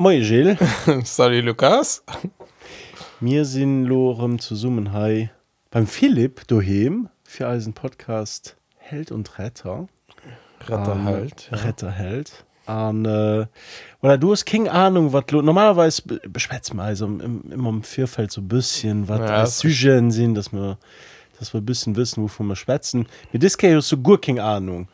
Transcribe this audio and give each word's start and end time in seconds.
Moi 0.00 0.18
Gil 0.20 0.56
Sali 1.04 1.42
Lukas. 1.42 2.02
Mir 3.20 3.44
sinn 3.44 3.84
lorem 3.84 4.38
zu 4.38 4.56
summen 4.56 4.94
hei 4.94 5.30
beim 5.70 5.86
Philipp 5.86 6.48
dohem 6.48 7.10
fir 7.22 7.50
Eisen 7.50 7.74
Podcast 7.74 8.56
Held 8.78 9.12
und 9.12 9.38
Retter. 9.38 9.88
Retterhalt 10.66 11.50
ähm, 11.52 11.58
Retterheld 11.58 12.46
an 12.64 13.04
äh, 13.04 13.44
oder 14.00 14.16
du 14.16 14.32
hast 14.32 14.46
King 14.46 14.70
Ahnung 14.70 15.12
lo 15.12 15.42
normalerweise 15.42 16.00
beschwätzt 16.26 16.72
me 16.72 16.82
also 16.82 17.04
im, 17.04 17.52
immer 17.52 17.68
im 17.68 17.82
Vierfeld 17.82 18.32
so 18.32 18.40
bisschen 18.40 19.06
wat 19.06 19.20
Ja, 19.20 19.26
ja, 19.26 19.40
das 19.42 19.58
Sygen 19.58 20.10
sinn 20.10 20.34
dass 20.34 20.50
wir 20.50 20.78
dass 21.38 21.52
wir 21.52 21.60
bisschen 21.60 21.94
wissen 21.96 22.22
wovon 22.22 22.46
wir 22.46 22.56
schwätzen. 22.56 23.06
Mit 23.32 23.42
dis 23.42 23.58
so 23.80 23.98
gut 23.98 24.22
King 24.22 24.40
Ahnung 24.40 24.88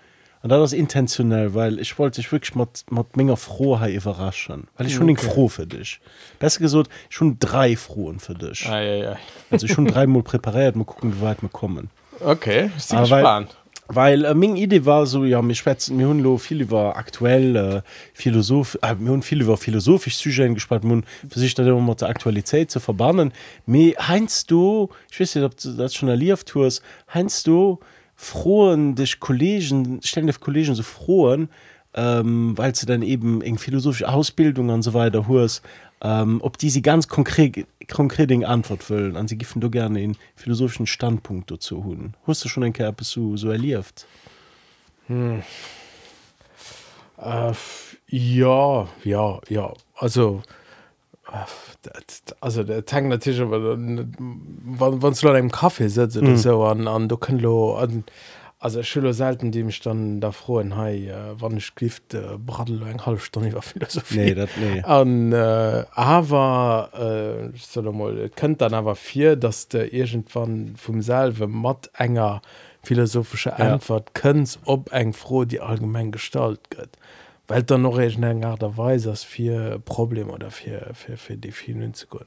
und 0.47 0.51
da 0.51 0.61
das 0.61 0.73
intentionell 0.73 1.55
weil 1.55 1.81
ich 1.81 1.99
wollte 1.99 2.21
dich 2.21 2.31
wirklich 2.31 2.55
mat 2.55 2.85
mat 2.89 3.17
ménger 3.17 3.37
frohheit 3.37 3.93
überraschen 3.93 4.69
weil 4.77 4.87
ich 4.87 4.95
schon 4.95 5.11
okay. 5.11 5.19
Okay. 5.19 5.35
froh 5.35 5.49
für 5.49 5.67
dich 5.67 6.01
besser 6.39 6.61
gesagt 6.61 6.89
schon 7.09 7.41
drei 7.41 7.75
frohen 7.75 8.21
für 8.21 8.35
dich 8.35 8.65
ah, 8.69 8.81
ja, 8.81 8.95
ja. 8.95 9.17
also 9.51 9.67
schon 9.67 9.87
dreimal 9.93 10.23
präpariert 10.23 10.77
mal 10.77 10.85
gucken 10.85 11.17
wie 11.17 11.21
weit 11.21 11.43
wir 11.43 11.49
kommen 11.49 11.91
Okay 12.21 12.71
ich 12.79 12.89
bin 12.89 13.01
gespannt 13.01 13.57
weil 13.89 14.25
äh, 14.25 14.35
Ming 14.35 14.55
Idee 14.55 14.85
war 14.85 15.05
so 15.07 15.25
ja 15.25 15.43
mir 15.43 15.57
schwätzen 15.57 15.97
mir 15.97 16.07
hunlo 16.07 16.39
viel 16.39 16.71
war 16.71 16.95
aktuell 16.95 17.57
äh, 17.57 17.83
Philosoph 18.15 18.79
äh, 18.83 18.95
mir 18.95 19.11
hun 19.11 19.23
viel 19.23 19.45
war 19.49 19.57
philosophisch 19.57 20.17
Sygen 20.17 20.55
gespart 20.55 20.85
mun 20.85 21.03
für 21.29 21.41
sich 21.41 21.55
dann 21.55 21.67
immer 21.67 21.97
der 21.97 22.09
Aktualität 22.09 22.71
zu 22.71 22.79
verbannen 22.79 23.33
me 23.67 23.95
heinst 23.99 24.53
du 24.53 24.91
ich 25.11 25.19
weiß 25.19 25.35
nicht 25.35 25.45
ob 25.45 25.57
du 25.57 25.73
das 25.73 25.93
schon 25.93 26.09
erlieft 26.09 26.47
tours 26.47 26.83
heinst 27.13 27.49
du 27.49 27.81
frohen 28.17 28.95
dich 28.95 29.21
Kollegen 29.21 30.01
ständig 30.03 30.41
Kollegen 30.41 30.75
so 30.75 30.83
frohen 30.83 31.49
ähm, 31.95 32.57
weil 32.59 32.75
sie 32.75 32.87
dann 32.87 33.03
eben 33.03 33.41
eng 33.41 33.59
philosophische 33.59 34.09
Ausbildung 34.09 34.69
und 34.69 34.83
so 34.83 34.95
weiter 34.95 35.29
hus 35.29 35.63
ähm, 36.03 36.41
ob 36.43 36.59
die 36.59 36.71
sie 36.71 36.83
ganz 36.83 37.09
konkret 37.09 37.67
eng 38.31 38.45
Antwort 38.45 38.91
wollen. 38.91 39.17
An 39.17 39.29
sie 39.29 39.39
giffen 39.39 39.61
du 39.61 39.71
gerne 39.71 40.03
in 40.03 40.17
philosophischen 40.35 40.87
Standpunkt 40.87 41.51
dazu 41.51 41.85
hun. 41.85 42.15
Hast 42.27 42.45
du 42.45 42.49
schon 42.49 42.65
ein 42.65 42.73
Kerpe 42.73 43.05
so 43.05 43.37
so 43.37 43.51
erlieft 43.51 44.07
äh, 45.09 45.41
Ja 48.09 48.89
ja 49.05 49.41
ja. 49.49 49.73
Also 49.95 50.43
also 52.41 52.63
der 52.63 52.85
tank 52.85 53.11
der 53.11 53.21
Tisch 53.21 53.41
aber 53.41 53.77
wann 53.77 55.15
du 55.15 55.29
an 55.29 55.35
dem 55.35 55.51
Kaffee 55.51 55.89
sitzt 55.89 56.21
mhm. 56.21 56.37
so 56.37 56.65
an 56.65 56.89
an 56.89 57.09
du 57.09 57.17
können 57.17 57.41
lo 57.41 57.75
an 57.77 58.05
also 58.59 58.83
Schüler 58.83 59.13
selten 59.13 59.51
die 59.51 59.63
mich 59.63 59.81
dann 59.81 60.21
da 60.21 60.33
frohen 60.33 60.77
hey 60.77 61.13
wann 61.39 61.57
ich 61.57 61.75
gift 61.75 62.15
äh, 62.15 62.39
bradel 62.39 62.83
eng 62.83 63.05
halb 63.05 63.21
Stunde 63.21 63.53
war 63.53 63.63
Philosophie 63.63 64.19
nee, 64.19 64.35
dat, 64.35 64.51
nee. 64.59 64.83
an 64.83 65.33
äh, 65.33 65.85
aber 65.93 67.51
äh, 67.75 67.81
mal, 67.83 68.31
könnt 68.35 68.61
dann 68.61 68.75
aber 68.75 68.95
vier 68.95 69.37
dass 69.37 69.69
der 69.69 69.93
irgendwann 69.93 70.75
vom 70.77 71.03
selve 71.03 71.47
matt 71.49 71.91
enger 71.95 72.41
philosophische 72.83 73.59
Antwort 73.59 74.11
ja. 74.15 74.21
könnt 74.21 74.59
ob 74.65 74.93
eng 74.93 75.13
froh 75.13 75.45
die 75.45 75.61
allgemein 75.61 76.13
Gestalt 76.13 76.71
gött 76.71 76.91
weil 77.49 77.63
dann 77.63 77.83
noch 77.83 77.99
eng 77.99 78.23
enger 78.23 78.57
derweis 78.57 79.07
as 79.07 79.25
fir 79.25 79.79
problem 79.79 80.31
oder 80.31 80.51
fir 80.51 80.93
fir 80.95 81.17
fir 81.17 81.37
die 81.37 81.53
vielen 81.53 81.95
zu 81.95 82.07
go 82.07 82.21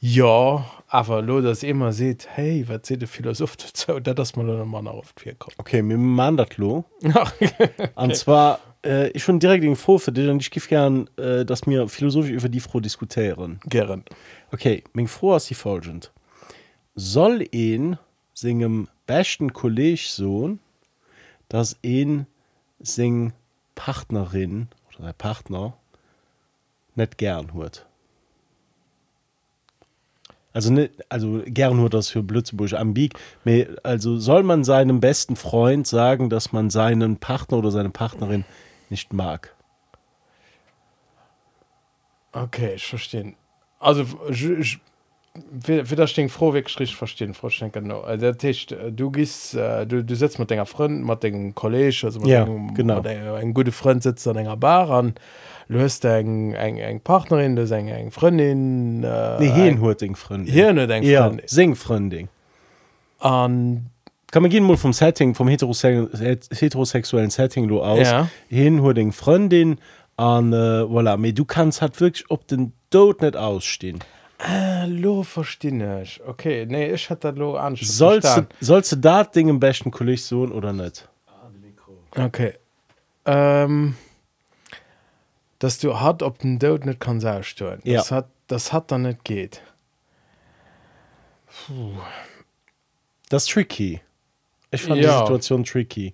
ja 0.00 0.64
aber 0.88 1.22
lo 1.22 1.40
das 1.40 1.62
immer 1.62 1.92
seht 1.92 2.28
hey 2.36 2.68
wat 2.68 2.86
se 2.86 2.96
de 2.96 3.08
philosoph 3.08 3.56
dazu? 3.62 4.00
Dat 4.00 4.18
das 4.18 4.36
man 4.36 4.68
man 4.68 4.86
oft 4.86 5.20
fir 5.20 5.34
kommt. 5.34 5.58
Okay 5.58 5.82
mir 5.82 5.98
man 5.98 6.36
dat 6.36 6.58
lo. 6.58 6.84
Und 7.94 8.16
zwar 8.16 8.60
äh, 8.84 9.08
ich 9.10 9.24
schon 9.24 9.40
direkt 9.40 9.64
den 9.64 9.76
froh 9.76 9.98
für 9.98 10.12
dich 10.12 10.28
und 10.28 10.42
ich 10.42 10.50
gif 10.50 10.68
gern 10.68 11.08
äh, 11.16 11.44
dass 11.44 11.66
mir 11.66 11.88
philosophisch 11.88 12.32
über 12.32 12.48
die 12.48 12.60
froh 12.60 12.80
diskutieren. 12.80 13.58
Gern. 13.64 14.04
Okay 14.52 14.84
Mg 14.92 15.08
froh 15.08 15.34
as 15.34 15.46
die 15.46 15.54
folgend 15.54 16.12
soll 16.94 17.46
een 17.52 17.98
singem 18.32 18.88
besten 19.06 19.52
Kolleg 19.52 20.00
sohn 20.08 20.60
dass 21.48 21.76
een 21.82 22.26
sing 22.80 23.32
Partnerin 23.76 24.68
oder 24.88 25.06
der 25.06 25.12
Partner 25.12 25.74
net 26.96 27.16
gern 27.18 27.54
huet 27.54 27.86
also 30.52 30.72
net 30.72 30.90
also 31.08 31.42
gern 31.46 31.76
nur 31.76 31.90
das 31.90 32.08
für 32.08 32.24
Blötzeburg 32.24 32.72
ambig 32.72 33.14
also 33.84 34.18
soll 34.18 34.42
man 34.42 34.64
seinem 34.64 34.98
besten 34.98 35.36
Freund 35.36 35.86
sagen 35.86 36.28
dass 36.30 36.52
man 36.52 36.70
seinen 36.70 37.18
Partner 37.18 37.58
oder 37.58 37.70
seine 37.70 37.90
Partnerin 37.90 38.44
nicht 38.90 39.12
mag? 39.12 39.54
Okay, 42.32 42.74
ich 42.74 42.86
verstehe. 42.86 43.34
Also, 43.78 44.04
ich, 44.28 44.44
ich, 44.44 44.78
froh 46.28 46.52
wegstrich 46.54 46.94
verstehen 46.96 47.34
vorschenken 47.34 47.92
der 48.20 48.36
Tisch 48.36 48.66
du 48.66 49.10
gist 49.10 49.54
du 49.54 50.04
du 50.04 50.14
sitzt 50.14 50.38
mit 50.38 50.50
denger 50.50 50.66
Freund 50.66 51.04
mit 51.04 51.22
degen 51.22 51.54
College 51.54 52.02
also 52.04 52.20
ja, 52.26 52.44
deinem, 52.44 52.74
genau. 52.74 53.02
ein 53.02 53.54
gute 53.54 53.72
Freund 53.72 54.02
sitzt 54.02 54.26
an 54.28 54.36
enger 54.36 54.56
Bar 54.56 54.90
an 54.90 55.14
du 55.68 55.80
hast 55.80 56.04
eng 56.04 56.52
eng 56.54 56.78
eng 56.78 57.00
Partnerin 57.00 57.56
du 57.56 57.62
eng 57.62 57.88
eng 57.88 58.10
Freundin 58.10 59.04
äh, 59.04 59.40
nee, 59.40 59.50
hin 59.50 59.80
hue 59.80 59.96
Freund 60.14 60.48
hier 60.48 60.72
ja, 61.02 61.32
sing 61.46 61.74
Freundin. 61.74 62.28
An 63.18 63.90
kann 64.30 64.42
man 64.42 64.50
gehen 64.50 64.64
mal 64.64 64.76
vom 64.76 64.92
Setting 64.92 65.34
vom 65.34 65.48
heterose 65.48 66.10
heterosexuellen 66.52 67.30
Setting 67.30 67.68
du 67.68 67.80
aus. 67.80 68.00
Ja. 68.00 68.28
hin 68.48 68.82
hue 68.82 68.94
den 68.94 69.12
Freundin 69.12 69.78
an 70.16 70.52
äh, 70.52 70.82
voilà. 70.82 71.12
Aber 71.12 71.32
du 71.32 71.44
kannst 71.44 71.80
hat 71.82 72.00
wirklich 72.00 72.30
ob 72.30 72.46
den 72.46 72.72
dort 72.90 73.22
net 73.22 73.36
ausstehen. 73.36 74.00
Äh, 74.38 74.86
lo 74.86 75.22
verstehe 75.22 76.02
ich. 76.02 76.20
Okay, 76.26 76.66
nee, 76.66 76.92
ich 76.92 77.08
hatte 77.10 77.28
das 77.32 77.38
lo 77.38 77.56
an. 77.56 77.76
sollst 77.76 78.36
du, 78.36 78.46
sollst 78.60 78.92
du 78.92 78.96
dat 78.96 79.34
Ding 79.34 79.48
im 79.48 79.58
besten 79.60 79.90
Kolleg 79.90 80.18
so 80.18 80.42
oder 80.42 80.72
net 80.72 81.08
Okay. 82.18 82.54
Ähm, 83.26 83.94
dass 85.58 85.78
du 85.78 86.00
hat 86.00 86.22
op 86.22 86.38
den 86.38 86.58
Dod 86.58 86.86
net 86.86 87.00
kann 87.00 87.24
aussteuern. 87.24 87.80
Ja. 87.84 87.98
Das 87.98 88.10
hat 88.10 88.28
das 88.46 88.72
hat 88.72 88.90
dann 88.90 89.02
net 89.02 89.24
geht. 89.24 89.60
das 93.28 93.44
ist 93.44 93.50
tricky 93.50 94.00
ich 94.70 94.82
fand 94.82 95.00
Ja. 95.00 95.12
die 95.12 95.18
Situation 95.20 95.64
tricky 95.64 96.12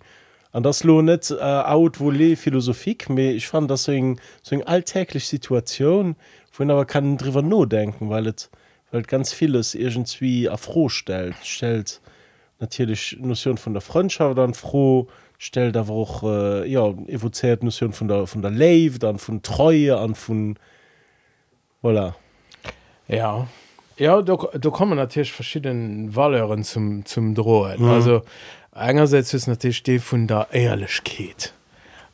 an 0.53 0.62
das 0.62 0.84
lo 0.84 1.03
net 1.03 1.31
äh, 1.31 1.34
out 1.43 1.99
wo 2.00 2.10
philosophik 2.37 3.09
me 3.10 3.33
ich 3.33 3.49
fand 3.49 3.71
das 3.71 3.84
so 3.84 3.93
eng 3.93 4.21
so 4.43 4.54
eng 4.54 4.62
alltäglich 4.62 5.27
Situation 5.27 6.16
wohin 6.53 6.71
aber 6.71 6.85
kann 6.85 7.17
drüber 7.19 7.43
no 7.43 7.65
denken 7.65 8.11
weil 8.11 8.27
het 8.27 8.51
weil 8.91 9.03
ganz 9.03 9.33
vieles 9.33 9.75
irgendwie 9.75 10.49
afro 10.49 10.89
stellt 10.89 11.37
stellt 11.43 12.01
natürlich 12.61 13.17
Notion 13.21 13.59
von 13.59 13.73
der 13.73 13.83
Freundschaft 13.83 14.39
dann 14.39 14.55
froh 14.55 15.09
stellt 15.39 15.77
aber 15.77 15.93
auch 15.93 16.23
äh, 16.23 16.69
ja 16.69 16.89
evoziert 17.07 17.63
Notion 17.63 17.93
von 17.93 18.09
der 18.09 18.27
von 18.27 18.43
der 18.43 18.51
Lave 18.51 18.99
dann 18.99 19.19
von 19.19 19.43
Treue 19.43 19.97
an 19.99 20.15
von 20.15 20.59
voilà 21.83 22.15
Ja. 23.09 23.47
Ja, 23.99 24.23
da, 24.23 24.37
da 24.37 24.71
kommen 24.71 24.97
natürlich 24.97 25.33
verschiedene 25.33 26.15
Valeuren 26.15 26.65
zum, 26.65 27.05
zum 27.05 27.34
Drohen. 27.34 27.83
Mhm. 27.83 27.91
Also, 27.91 28.23
einerseits 28.73 29.34
ist 29.34 29.47
natürlich 29.47 29.83
die 29.83 29.98
von 29.98 30.27
der 30.27 30.48
Ehrlichkeit. 30.51 31.53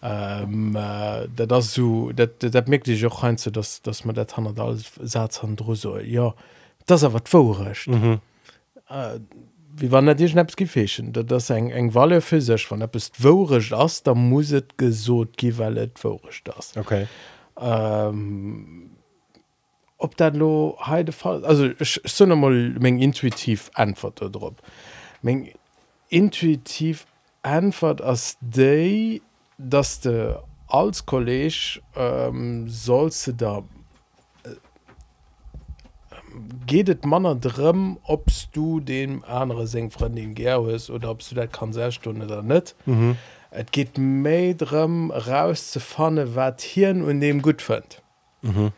ähm, 0.03 0.77
äh, 0.77 1.29
das 1.29 1.75
so 1.75 2.13
dat, 2.13 2.43
dat, 2.43 2.55
dat 2.55 2.69
merkt 2.69 2.89
ich 2.89 3.05
auch 3.07 3.23
rein 3.23 3.37
so 3.37 3.51
dass 3.51 3.83
dass 3.83 4.05
man 4.05 4.15
der 4.15 4.27
Tan 4.27 4.47
als 4.59 4.93
Satz 5.01 5.43
han 5.43 5.57
so 5.75 5.99
ja 5.99 6.35
das 6.87 7.03
er 7.03 7.13
wat 7.13 7.29
vorrecht. 7.29 7.89
Mhm. 7.89 8.21
äh, 8.89 9.19
wie 9.81 9.93
wann 9.93 10.17
dir 10.17 10.29
schnaps 10.29 10.57
gefechen? 10.57 11.13
Dat 11.13 11.31
das 11.31 11.51
eng 11.51 11.71
eng 11.71 11.95
walle 11.95 12.21
physisch 12.21 12.71
wann 12.71 12.81
der 12.81 12.87
bist 12.87 13.23
worecht 13.23 13.73
ass 13.73 14.03
da 14.03 14.15
musset 14.15 14.79
gesot 14.79 15.37
gi 15.37 15.59
wellt 15.59 16.03
worecht 16.05 16.49
das 16.49 16.77
okay. 16.77 17.07
Ähm, 17.61 18.91
ob 19.99 20.17
dat 20.17 20.37
lo 20.37 20.79
heide 20.81 21.13
fall 21.13 21.45
also 21.45 21.71
sonne 21.81 22.37
mal 22.37 22.75
még 22.79 23.03
intuitiv 23.03 23.69
antwort 23.73 24.21
drop 24.21 24.63
még 25.21 25.57
intuitiv 26.09 27.07
antwort 27.41 28.01
as 28.01 28.37
déi 28.41 29.21
dass 29.59 30.01
de 30.01 30.37
als 30.69 31.05
college 31.07 31.81
ähm, 31.97 32.69
sollst 32.69 33.27
du 33.27 33.33
da 33.33 33.63
gehtt 36.67 37.05
manner 37.05 37.35
drum 37.35 37.99
obst 38.05 38.51
du 38.53 38.81
dem 38.81 39.25
andere 39.25 39.67
Sengfreundin 39.67 40.35
gerhus 40.35 40.91
oder 40.91 41.11
ob 41.11 41.27
du 41.27 41.35
dat 41.35 41.53
kann 41.53 41.73
sestunde 41.73 42.27
oder 42.27 42.43
net 42.43 42.75
mhm. 42.87 43.17
Et 43.51 43.73
geht 43.73 43.97
méi 43.97 44.55
drum 44.55 45.11
raus 45.11 45.71
ze 45.73 45.81
fanne 45.81 46.35
wat 46.37 46.61
hirn 46.61 47.03
und 47.03 47.21
dem 47.21 47.43
gut 47.43 47.63
fand 47.63 48.03
Mhm. 48.43 48.73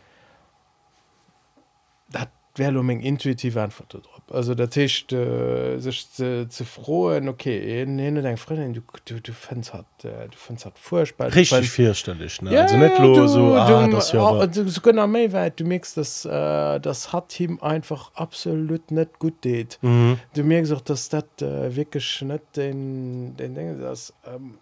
dat 2.09 2.29
wär 2.55 2.75
eng 2.75 3.01
intuitive 3.01 3.61
antwort 3.61 3.93
drauf 3.95 4.20
also 4.31 4.55
der 4.55 4.71
Tisch 4.71 5.07
äh, 5.13 5.79
sich 5.79 6.11
zu, 6.11 6.49
zu 6.49 6.65
frohen 6.65 7.29
okay 7.29 7.85
dein 7.87 8.37
Freundin 8.37 8.73
du 8.73 8.81
du 9.05 9.21
du 9.21 9.33
findst 9.33 9.75
hat 9.75 9.87
äh, 10.05 10.29
du 10.29 10.37
findst 10.37 10.67
hat 10.67 10.79
furchtbar. 10.79 11.35
Richtig 11.35 11.71
vierstellig 11.71 12.41
ne? 12.43 12.53
Ja, 12.53 12.63
also 12.63 12.77
nicht 12.77 12.99
ja, 12.99 13.05
lo, 13.05 13.15
du, 13.15 13.27
so 13.27 13.55
ah, 13.55 13.89
das 13.89 14.13
ja 14.13 14.23
ah, 14.23 14.49
so 14.53 14.81
genau 14.81 15.07
méi 15.07 15.33
weit. 15.33 15.59
Du 15.59 15.65
merkst 15.65 15.97
das 15.97 16.25
äh, 16.25 16.81
das 16.81 17.13
hat 17.13 17.39
ihm 17.41 17.59
einfach 17.61 18.13
absolut 18.15 18.91
net 18.91 19.19
gut 19.19 19.43
geht. 19.43 19.79
Mhm. 19.83 20.19
du 20.35 20.43
merkst 20.43 20.73
auch 20.73 20.81
dass 20.81 21.09
dat 21.09 21.43
äh, 21.43 21.75
wirklich 21.75 22.23
net 22.23 22.43
den 22.57 23.37
den 23.37 23.55
Ding 23.55 23.81
das 23.81 24.13
ähm, 24.27 24.59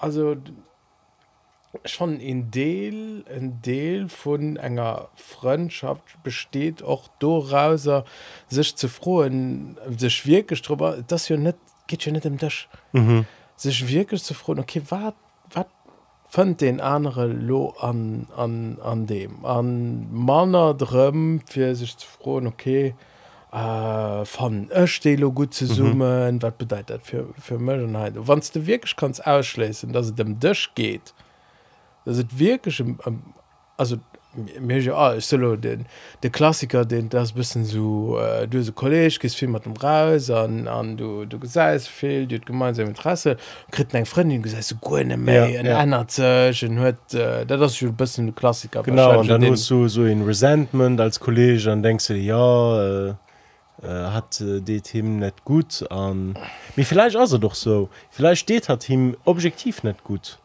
also 0.00 0.36
schon 1.84 2.18
in 2.20 2.50
Deel 2.50 3.24
ein 3.34 3.62
Deel 3.62 4.08
von 4.08 4.56
enger 4.56 5.08
Freundschaft 5.14 6.02
besteht 6.22 6.82
auch 6.82 7.08
daraus 7.20 7.88
sich 8.48 8.76
zu 8.76 8.88
frohen 8.88 9.78
sich 9.96 10.26
wirklich 10.26 10.62
drüber 10.62 10.98
das 11.06 11.28
ja 11.28 11.36
nicht 11.36 11.56
geht 11.86 12.04
ja 12.04 12.12
nicht 12.12 12.24
im 12.24 12.38
Tisch 12.38 12.68
Mhm. 12.92 13.24
sich 13.56 13.88
wirklich 13.88 14.22
zu 14.24 14.34
frohen 14.34 14.58
okay 14.58 14.82
wat 14.88 15.14
fand 16.28 16.60
den 16.60 16.80
andere 16.80 17.26
lo 17.26 17.74
an 17.80 18.26
an 18.36 18.78
an 18.82 19.06
dem 19.06 19.44
an 19.44 20.06
Manner 20.12 20.74
drum 20.74 21.40
für 21.46 21.74
sich 21.74 21.96
zu 21.96 22.06
frohen 22.06 22.46
okay 22.46 22.94
äh, 23.52 23.56
van 23.56 24.70
Echstelo 24.70 25.32
gut 25.32 25.54
zu 25.54 25.66
summen 25.66 26.36
mhm. 26.36 26.42
wat 26.42 26.56
bedeit 26.58 26.88
dat 26.90 27.02
für 27.02 27.26
für 27.38 27.58
Mheit 27.58 28.14
wann 28.16 28.42
du 28.54 28.66
wirklich 28.66 28.94
kannst 28.96 29.26
ausschließen 29.26 29.92
dass 29.92 30.06
es 30.06 30.14
dem 30.14 30.38
Dich 30.38 30.70
geht 30.74 31.12
dass 32.10 32.18
es 32.18 32.26
wirklich 32.38 32.80
im, 32.80 32.98
im, 33.06 33.22
also 33.76 33.96
mir 34.60 34.78
ja 34.80 34.94
all 34.94 35.20
solo 35.20 35.56
den 35.56 35.86
der 36.22 36.30
Klassiker 36.30 36.84
den 36.84 37.08
das 37.08 37.32
bisschen 37.32 37.64
so 37.64 38.16
äh, 38.18 38.46
du 38.46 38.62
so 38.62 38.72
Kolleg 38.72 39.18
gehst 39.18 39.36
viel 39.36 39.48
mit 39.48 39.64
dem 39.64 39.72
raus 39.76 40.30
an 40.30 40.68
an 40.68 40.96
du 40.96 41.24
du 41.24 41.38
gesagt 41.40 41.82
viel 41.82 42.26
du 42.28 42.38
gemeinsam 42.38 42.86
Interesse 42.88 43.36
krit 43.72 43.92
eng 43.94 44.06
Freundin 44.06 44.40
gesagt 44.42 44.64
so 44.64 44.76
gut 44.76 45.00
Ja, 45.08 45.16
méi 45.16 45.34
ja. 45.54 45.60
en 45.60 45.66
ändert 45.66 46.10
sech 46.12 46.62
en 46.62 46.78
huet 46.78 47.12
äh, 47.14 47.44
das 47.44 47.76
schon 47.76 47.94
bisschen 47.96 48.26
ein 48.28 48.34
Klassiker 48.34 48.82
genau 48.84 49.18
und 49.18 49.28
dann 49.28 49.40
den- 49.40 49.52
hast 49.52 49.68
du 49.70 49.88
so 49.88 50.04
in 50.04 50.22
Resentment 50.22 51.00
als 51.00 51.18
Kollege 51.18 51.64
dann 51.64 51.82
denkst 51.82 52.06
du 52.06 52.14
ja 52.14 53.08
äh, 53.08 53.14
äh, 53.82 53.88
hat 54.16 54.40
äh, 54.40 54.60
det 54.60 54.86
him 54.94 55.18
net 55.18 55.38
gut 55.44 55.84
an 55.90 56.38
wie 56.76 56.84
vielleicht 56.84 57.16
also 57.16 57.36
doch 57.38 57.56
so 57.56 57.88
vielleicht 58.10 58.42
steht 58.42 58.68
hat 58.68 58.84
him 58.84 59.16
objektiv 59.24 59.82
net 59.82 60.04
gut 60.04 60.38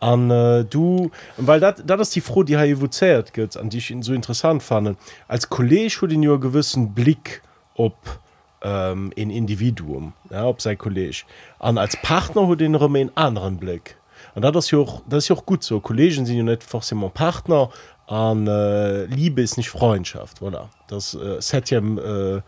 an 0.00 0.30
äh, 0.30 0.64
du 0.64 1.10
weil 1.36 1.60
dat 1.60 1.88
dat 1.88 2.00
ist 2.00 2.14
die 2.16 2.20
froh 2.20 2.42
die 2.42 2.56
ha 2.56 2.64
evozeiert 2.64 3.32
gött 3.34 3.56
an 3.56 3.68
die 3.68 3.78
ich 3.78 3.90
ihn 3.90 4.02
so 4.02 4.12
interessant 4.12 4.62
fanden 4.62 4.96
als 5.28 5.48
Kolleg 5.48 6.00
hue 6.00 6.08
den 6.08 6.20
nur 6.20 6.40
gewissen 6.40 6.94
Blick 6.94 7.42
op 7.74 8.18
ähm, 8.62 9.12
in 9.14 9.30
Individuum 9.30 10.14
ja, 10.30 10.46
op 10.46 10.60
sei 10.60 10.74
Kolleg 10.76 11.24
an 11.58 11.78
als 11.78 11.96
Partner 12.02 12.46
hue 12.46 12.56
den 12.56 12.74
Römer 12.74 12.98
en 12.98 13.10
anderen 13.14 13.58
Blick. 13.58 13.96
An 14.34 14.42
ist 14.42 14.70
ja 14.70 14.78
auch, 14.78 15.02
das 15.08 15.24
ist 15.24 15.28
ja 15.28 15.36
auch 15.36 15.46
gut 15.46 15.62
so. 15.64 15.80
Kollegen 15.80 16.26
sind 16.26 16.36
ja 16.36 16.42
net 16.42 16.62
forcément 16.62 17.10
Partner 17.10 17.70
an 18.06 18.46
äh, 18.46 19.04
Liebe 19.04 19.40
ist 19.40 19.56
nicht 19.56 19.70
Freundschaft 19.70 20.40
voilà. 20.40 20.68
das 20.88 21.14
äh, 21.14 21.38
septième 21.40 21.98
äh, 22.00 22.42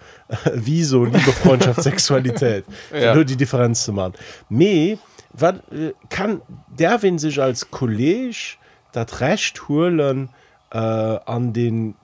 wieso 0.55 1.05
Liebe 1.05 1.33
Freundschaft 1.33 1.83
Sexualität? 1.91 2.65
Ja. 2.93 3.15
nur 3.15 3.25
die 3.25 3.37
Differenz 3.37 3.85
zu 3.85 3.93
machen. 3.93 4.15
Me 4.49 4.99
äh, 5.41 5.93
kann 6.09 6.43
der 6.69 7.03
wenn 7.03 7.19
sich 7.19 7.41
als 7.41 7.71
Kolleg 7.71 8.59
dat 8.93 9.21
recht 9.21 9.69
holen 9.69 10.29
äh, 10.71 10.79
an 10.79 11.53
den 11.53 11.95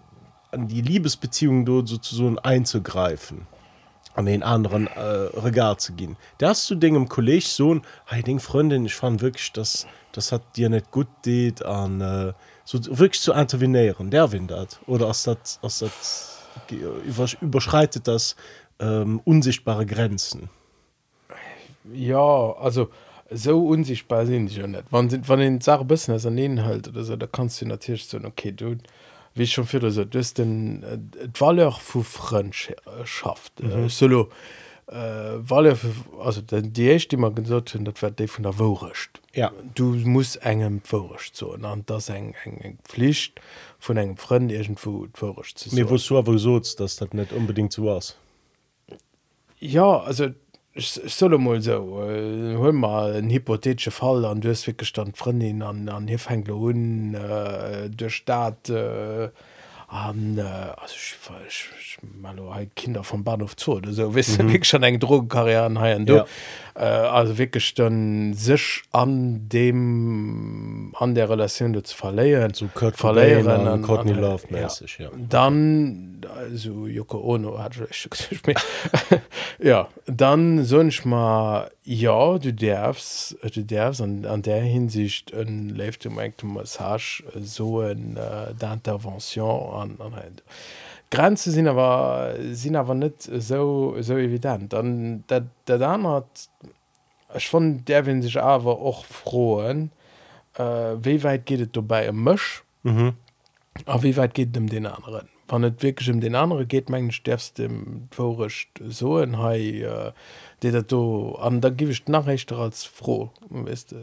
an 0.51 0.67
die 0.67 0.81
Liebesbeziehung 0.81 1.65
dort 1.65 1.89
sozusagen 1.89 2.39
einzugreifen? 2.39 3.47
An 4.15 4.27
den 4.27 4.43
anderen 4.43 4.89
äh, 4.89 5.01
Regal 5.01 5.77
zu 5.77 5.93
gehen? 5.93 6.17
Da 6.39 6.49
hast 6.49 6.69
du 6.71 6.75
Ding 6.75 6.97
im 6.97 7.09
Kolleg 7.09 7.45
so 7.45 7.81
hey, 8.07 8.23
Ding 8.23 8.41
Freundin 8.41 8.87
ich 8.87 8.95
fand 8.95 9.21
wirklich 9.21 9.53
das 9.53 9.87
das 10.13 10.33
hat 10.33 10.43
dir 10.57 10.69
nicht 10.69 10.91
gut 10.91 11.09
geht 11.23 11.65
an 11.65 12.01
äh, 12.01 12.33
so 12.65 12.99
wirklich 12.99 13.23
zu 13.23 13.33
intervenieren. 13.33 14.11
Der 14.11 14.31
windert 14.31 14.81
oder 14.87 15.07
aus 15.07 15.23
das, 15.23 15.59
aus 15.63 15.79
das 15.79 16.43
über, 16.71 17.27
überschreitet 17.41 18.07
das 18.07 18.37
ähm, 18.79 19.23
unsichtbare 19.25 19.87
Grenzen? 19.87 20.51
Ja, 21.91 22.53
also 22.61 22.91
so 23.31 23.67
unsichtbar 23.67 24.27
sind 24.27 24.53
schon 24.53 24.73
nicht. 24.73 24.85
Wann 24.91 25.11
sind 25.11 25.29
wann 25.29 25.41
den 25.41 25.61
Sache 25.61 25.85
business 25.85 26.27
an 26.27 26.37
denen 26.37 26.65
halt 26.65 26.89
oder 26.89 27.05
so 27.05 27.17
da 27.17 27.27
kannst 27.27 27.61
du 27.61 27.67
natürlich 27.67 28.07
so 28.07 28.19
okay 28.19 28.53
du 28.53 28.77
wie 29.35 29.47
schon 29.47 29.67
für 29.67 29.91
so 29.91 30.05
das 30.05 30.35
den 30.35 30.83
äh, 30.83 31.29
Waller 31.39 31.73
vu 31.73 32.03
Freundschaft 32.03 33.63
mhm. 33.63 33.71
äh, 33.71 33.89
solo. 33.89 34.29
Äh, 34.87 34.95
Waller 35.51 35.77
also 36.19 36.41
den 36.41 36.73
die 36.73 36.89
echt 36.91 37.13
immer 37.13 37.31
gesagt 37.31 37.75
hun 37.75 37.85
dat 37.85 38.01
wird 38.01 38.31
von 38.31 38.45
der 38.45 38.59
Worecht 38.59 39.21
ja. 39.35 39.53
Du 39.75 39.95
musst 39.95 40.37
engem 40.37 40.81
vorrecht 40.83 41.37
so 41.37 41.53
an 41.53 41.83
das 41.85 42.09
eng 42.09 42.35
eng 42.45 42.59
eng 42.63 42.79
Pflicht 42.85 43.39
von 43.79 43.99
engem 43.99 44.17
Freund 44.17 44.51
irgendwo 44.51 45.07
vorrecht 45.13 45.71
mir 45.73 45.91
wo 45.91 45.99
so 45.99 46.23
so 46.39 46.59
dass 46.59 46.77
das 46.77 47.13
net 47.13 47.33
unbedingt 47.33 47.75
so 47.75 47.85
was 47.85 48.17
ja 49.61 50.01
also 50.01 50.29
du 50.29 50.35
solle 50.79 51.39
mal 51.39 51.61
so 51.61 51.73
hummer 52.59 53.13
äh, 53.15 53.19
en 53.19 53.31
hypothesche 53.31 53.91
Fall 53.91 54.25
an 54.25 54.41
dusvikstand 54.41 55.17
Freundin 55.17 55.63
an 55.63 55.89
an 55.89 56.09
Hifhängler 56.09 56.55
hun 56.55 57.15
äh, 57.15 57.91
der 57.91 58.11
staat 58.11 58.69
äh, 58.69 59.31
an 59.89 60.39
äh, 60.39 60.75
Kinder 62.77 63.05
vom 63.05 63.25
Bahnhof 63.25 63.57
zu 63.57 63.81
so 63.89 64.15
wis 64.15 64.39
mhm. 64.39 64.63
schon 64.65 64.83
eng 64.83 65.01
Drogenkarrieren 65.01 65.79
haien 65.81 66.07
du. 66.07 66.17
Ja. 66.17 66.27
Äh, 66.79 66.85
also 66.85 67.39
wirklich 67.39 67.75
dann 67.75 68.35
sich 68.35 68.83
an 68.93 69.49
dem 69.49 70.95
an 70.99 71.15
der 71.15 71.29
Relation 71.29 71.75
zu 71.83 71.97
verleihen 71.97 72.55
so 72.55 72.69
Kurt 72.73 73.03
und 73.03 73.19
an- 73.19 73.83
Courtney 73.83 74.13
an- 74.13 74.21
Love 74.21 74.45
ja. 74.51 74.63
mäßig 74.63 74.99
ja. 74.99 75.11
dann 75.29 76.21
also 76.39 76.87
Yoko 76.87 77.19
Ono 77.19 77.59
hat 77.59 77.75
ja 79.59 79.89
dann 80.07 80.65
sonst 80.65 81.05
mal 81.05 81.71
ja 81.83 82.39
du 82.39 82.53
darfst 82.53 83.37
du 83.55 83.65
darfst 83.65 84.01
an, 84.01 84.25
an 84.25 84.43
der 84.43 84.63
Hinsicht 84.63 85.35
ein 85.35 85.71
Live 85.71 85.99
Massage 86.45 87.25
so 87.35 87.81
ein 87.81 88.17
äh, 88.17 88.55
d'intervention 88.55 89.75
an, 89.75 89.97
an 89.99 90.13
Grenze 91.11 91.51
sinn 91.53 91.69
awer 91.69 92.37
sinn 92.53 92.77
awer 92.77 92.95
net 92.95 93.29
so 93.39 93.97
so 94.01 94.17
evident. 94.17 94.75
An 94.75 95.25
dat 95.27 95.45
dat 95.65 95.83
anert 95.83 96.49
Ech 97.35 97.49
fan 97.49 97.85
derwen 97.85 98.23
sech 98.23 98.39
awer 98.41 98.81
och 98.81 99.05
froen 99.05 99.91
äh, 100.57 100.97
wéi 101.05 101.19
weit 101.23 101.45
gehtt 101.47 101.77
du 101.77 101.83
bei 101.83 102.07
em 102.07 102.23
Mëch 102.25 102.63
mhm. 102.83 103.13
a 103.87 104.03
wie 104.03 104.17
weit 104.17 104.35
geht 104.35 104.57
dem 104.57 104.69
den 104.69 104.87
anderen? 104.87 105.29
Wann 105.49 105.61
net 105.61 105.83
wirklich 105.83 106.11
um 106.11 106.21
den 106.21 106.35
andere 106.35 106.65
geht 106.65 106.89
menggen 106.89 107.13
sterfst 107.13 107.59
dem 107.59 108.09
vorrecht 108.11 108.69
so 108.89 109.19
en 109.19 109.39
hai 109.39 109.61
äh, 109.81 110.13
de 110.63 110.71
dat 110.71 110.91
do 110.91 111.35
an 111.41 111.61
der 111.61 111.71
gewicht 111.71 112.09
nachrichter 112.09 112.59
als 112.59 112.85
froh 112.85 113.31
weißt, 113.51 113.93
äh, 113.93 113.97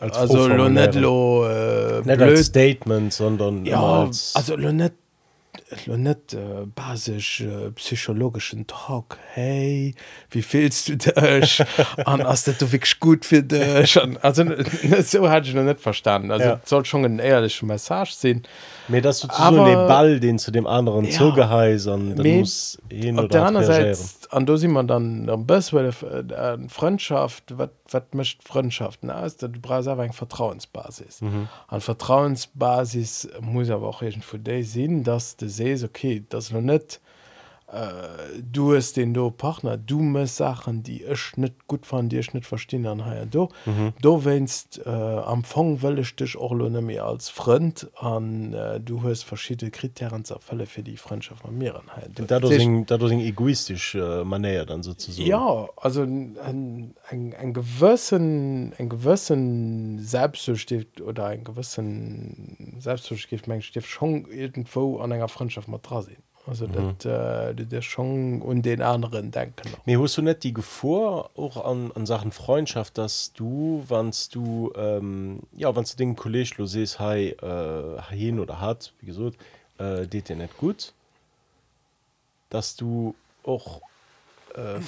als 0.00 0.16
also 0.16 0.48
lo 0.48 0.68
net 0.70 0.94
lo 0.94 1.44
äh, 1.46 2.00
net 2.04 2.38
statement 2.38 3.12
sondern 3.12 3.66
ja, 3.66 3.82
als... 3.82 4.34
also 4.36 4.56
lo 4.56 4.72
net 4.72 4.94
lo 5.86 5.96
net 5.96 6.32
äh, 6.34 6.66
basisch 6.74 7.40
äh, 7.40 7.70
psychologischen 7.72 8.66
Talk 8.66 9.18
hey 9.34 9.94
wie 10.30 10.42
fehlst 10.42 10.88
du 10.88 10.96
dich 10.96 11.62
an 12.04 12.20
as 12.22 12.44
du 12.44 12.52
wirklich 12.72 12.98
gut 13.00 13.24
für 13.24 13.42
dich 13.42 14.00
an, 14.00 14.16
also 14.22 14.44
so 15.02 15.28
hat 15.30 15.46
ich 15.46 15.54
noch 15.54 15.62
net 15.64 15.80
verstanden 15.80 16.30
also 16.30 16.44
Ja. 16.44 16.60
soll 16.64 16.84
schon 16.84 17.04
ein 17.04 17.18
ehrliche 17.18 17.64
Message 17.66 18.12
sehen 18.12 18.42
mir 18.88 19.00
das 19.02 19.20
so 19.20 19.28
Aber- 19.30 19.64
den 19.64 19.74
Ball 19.88 20.20
den 20.20 20.38
zu 20.38 20.50
dem 20.50 20.66
anderen 20.66 21.04
Ja. 21.04 21.20
Me- 21.96 22.38
muss 22.40 22.78
hin 22.90 23.18
oder 23.18 23.28
der 23.28 23.44
anderen. 23.46 23.66
Seite, 23.66 23.98
an 24.30 24.46
da 24.46 24.56
sieht 24.56 24.70
man 24.70 24.86
dann 24.86 25.28
am 25.28 25.46
besten, 25.46 25.76
weil 25.76 25.86
äh, 25.86 26.54
äh, 26.54 26.68
Freundschaft, 26.68 27.54
was 27.56 28.02
mischt 28.12 28.42
Freundschaften 28.46 29.10
aus? 29.10 29.36
Du 29.36 29.48
brauchst 29.48 29.88
aber 29.88 30.02
eine 30.02 30.12
Vertrauensbasis. 30.12 31.20
Mhm. 31.20 31.48
An 31.66 31.80
Vertrauensbasis 31.80 33.28
muss 33.40 33.70
aber 33.70 33.88
auch 33.88 34.02
irgendwo 34.02 34.36
der 34.36 34.64
sein, 34.64 35.02
dass 35.02 35.36
du 35.36 35.48
siehst, 35.48 35.84
okay, 35.84 36.24
das 36.28 36.46
ist 36.46 36.52
noch 36.52 36.60
nicht, 36.60 37.00
äh, 37.72 38.40
du 38.42 38.74
hast 38.74 38.96
den 38.96 39.14
do 39.14 39.30
Partner, 39.30 39.76
du 39.76 40.00
musst 40.00 40.36
Sachen, 40.36 40.82
die 40.82 41.02
ich 41.02 41.36
nicht 41.36 41.66
gut 41.66 41.86
fand, 41.86 42.12
die 42.12 42.18
ich 42.18 42.34
nicht 42.34 42.46
verstehen, 42.46 42.86
an 42.86 43.04
hier 43.04 43.26
do. 43.26 43.48
Mhm. 43.66 43.92
Du 44.00 44.24
wennst, 44.24 44.80
äh, 44.84 44.88
am 44.88 45.40
Anfang 45.40 45.82
will 45.82 45.98
ich 45.98 46.14
dich 46.14 46.36
auch 46.36 46.52
mehr 46.52 47.04
als 47.06 47.28
Freund, 47.28 47.90
an 47.96 48.52
äh, 48.52 48.78
du 48.78 49.02
hast 49.02 49.24
verschiedene 49.24 49.70
Kriterien 49.70 50.24
zu 50.24 50.34
erfüllen 50.34 50.66
für 50.66 50.82
die 50.82 50.96
Freundschaft 50.96 51.44
mit 51.44 51.54
mir. 51.54 51.76
an 51.76 51.90
dadurch 52.86 53.12
egoistisch 53.12 53.94
äh, 53.94 54.22
Manier 54.22 54.66
dann 54.66 54.82
sozusagen 54.82 55.26
ja, 55.26 55.66
also 55.76 56.02
ein, 56.02 56.94
ein, 57.08 57.34
ein, 57.38 57.52
gewissen 57.52 58.74
ein 58.78 58.88
gewissen 58.88 59.98
Selbstzustift 59.98 61.00
oder 61.00 61.26
ein 61.26 61.42
gewissen 61.42 62.76
Selbstzustift 62.78 63.48
mein 63.48 63.62
Stift 63.62 63.88
schon 63.88 64.26
irgendwo 64.26 64.98
an 64.98 65.12
einer 65.12 65.28
Freundschaft 65.28 65.68
mal 65.68 65.78
dran 65.82 66.02
sehen 66.02 66.22
also 66.46 66.66
mhm. 66.66 66.96
dat, 66.98 67.04
äh, 67.04 67.54
der 67.54 67.82
schon 67.82 68.40
und 68.42 68.62
den 68.62 68.82
anderen 68.82 69.30
denken 69.30 69.70
mir 69.84 70.00
hast 70.00 70.16
du 70.16 70.22
nicht 70.22 70.42
die 70.42 70.54
Gefahr 70.54 71.30
auch 71.36 71.64
an, 71.64 71.92
an 71.92 72.06
Sachen 72.06 72.32
Freundschaft 72.32 72.98
dass 72.98 73.32
du 73.32 73.84
wannst 73.88 74.34
du 74.34 74.72
ähm, 74.76 75.40
ja 75.52 75.74
wann 75.74 75.84
du 75.84 75.96
den 75.96 76.16
Kolleg 76.16 76.56
los 76.56 76.72
siehst 76.72 76.98
hey, 76.98 77.30
äh, 77.30 78.02
hin 78.10 78.40
oder 78.40 78.60
hat 78.60 78.92
wie 79.00 79.06
gesagt 79.06 79.36
äh, 79.78 80.06
dir 80.06 80.36
nicht 80.36 80.56
gut 80.56 80.94
dass 82.48 82.74
du 82.76 83.14
auch 83.44 83.80
äh, 84.54 84.80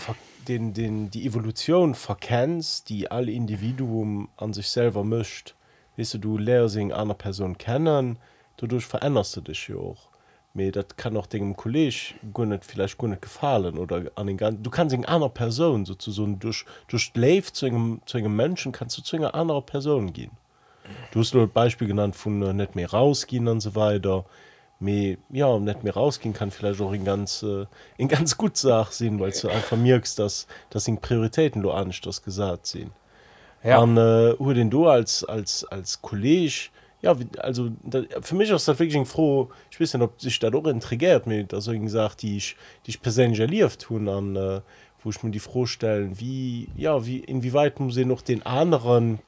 den, 0.48 0.74
den 0.74 1.10
die 1.10 1.26
Evolution 1.26 1.94
verkennst 1.94 2.88
die 2.88 3.10
alle 3.10 3.30
Individuum 3.30 4.28
an 4.36 4.52
sich 4.52 4.68
selber 4.68 5.04
mischt. 5.04 5.54
Weißt 5.96 6.14
du 6.14 6.18
du 6.18 6.38
lehrst 6.38 6.76
einer 6.76 7.14
Person 7.14 7.58
kennen 7.58 8.18
dadurch 8.56 8.86
veränderst 8.86 9.36
du 9.36 9.40
dich 9.42 9.68
ja 9.68 9.76
auch 9.76 10.11
Me 10.54 10.70
dat 10.70 10.98
kann 10.98 11.16
auch 11.16 11.26
dem 11.26 11.56
Kolleg 11.56 12.14
gunnet 12.34 12.64
vielleicht 12.64 12.98
gunnet 12.98 13.22
gefallen 13.22 13.78
oder 13.78 14.10
an 14.16 14.26
den 14.26 14.36
ganzen 14.36 14.62
du 14.62 14.68
kannst 14.70 14.94
in 14.94 15.06
einer 15.06 15.30
Person 15.30 15.86
so 15.86 15.94
durch 15.94 16.66
durch 16.88 17.12
Leif 17.14 17.52
zu 17.52 17.66
einem, 17.66 18.02
zu 18.04 18.18
einem 18.18 18.36
Menschen 18.36 18.72
kannst 18.72 18.98
du 18.98 19.02
zu 19.02 19.16
einer 19.16 19.34
anderer 19.34 19.62
Person 19.62 20.12
gehen. 20.12 20.32
Du 21.12 21.20
hast 21.20 21.32
nur 21.34 21.46
Beispiel 21.46 21.88
genannt 21.88 22.16
von 22.16 22.42
äh, 22.42 22.52
nicht 22.52 22.74
mehr 22.74 22.90
rausgehen 22.90 23.48
und 23.48 23.60
so 23.60 23.74
weiter. 23.74 24.24
Me, 24.78 25.16
ja 25.30 25.58
net 25.58 25.84
mehr 25.84 25.94
rausgehen 25.94 26.34
kann 26.34 26.50
vielleicht 26.50 26.80
auch 26.80 26.92
in 26.92 27.04
ganz 27.04 27.42
äh, 27.42 27.66
in 27.96 28.08
ganz 28.08 28.36
gut 28.36 28.56
Sach 28.56 28.92
sehen, 28.92 29.20
weil 29.20 29.30
du 29.30 29.48
einfach 29.48 29.76
merkst, 29.76 30.18
dass 30.18 30.46
das 30.70 30.84
sind 30.84 31.00
Prioritäten 31.00 31.62
du 31.62 31.70
an 31.70 31.92
das 32.02 32.22
gesagt 32.22 32.66
sehen. 32.66 32.90
Ja. 33.62 33.78
Und, 33.78 33.96
äh, 33.96 34.34
den 34.54 34.70
du 34.70 34.88
als 34.88 35.24
als 35.24 35.64
als 35.64 36.02
Kolleg, 36.02 36.70
ja 37.02 37.18
wie, 37.18 37.26
also 37.38 37.70
da, 37.82 38.02
für 38.20 38.34
mich 38.34 38.52
aus 38.52 38.64
der 38.64 38.78
wirklich 38.78 39.06
froh 39.06 39.50
ich 39.70 39.80
weiß 39.80 39.94
nicht, 39.94 40.02
ob 40.02 40.20
sich 40.20 40.38
dadurch 40.38 40.66
intrigiert 40.68 41.26
mit 41.26 41.52
also 41.52 41.72
gesagt 41.78 42.22
die 42.22 42.38
ich 42.38 42.56
dich 42.86 43.02
persönlich 43.02 43.50
lief 43.50 43.76
tun 43.76 44.08
an 44.08 44.36
äh, 44.36 44.60
wo 45.02 45.10
ich 45.10 45.22
mir 45.22 45.30
die 45.30 45.40
frohstellen 45.40 46.18
wie 46.18 46.68
ja 46.76 47.04
wie 47.04 47.18
inwieweit 47.18 47.80
muss 47.80 47.94
sie 47.94 48.04
noch 48.04 48.22
den 48.22 48.46
anderen 48.46 49.18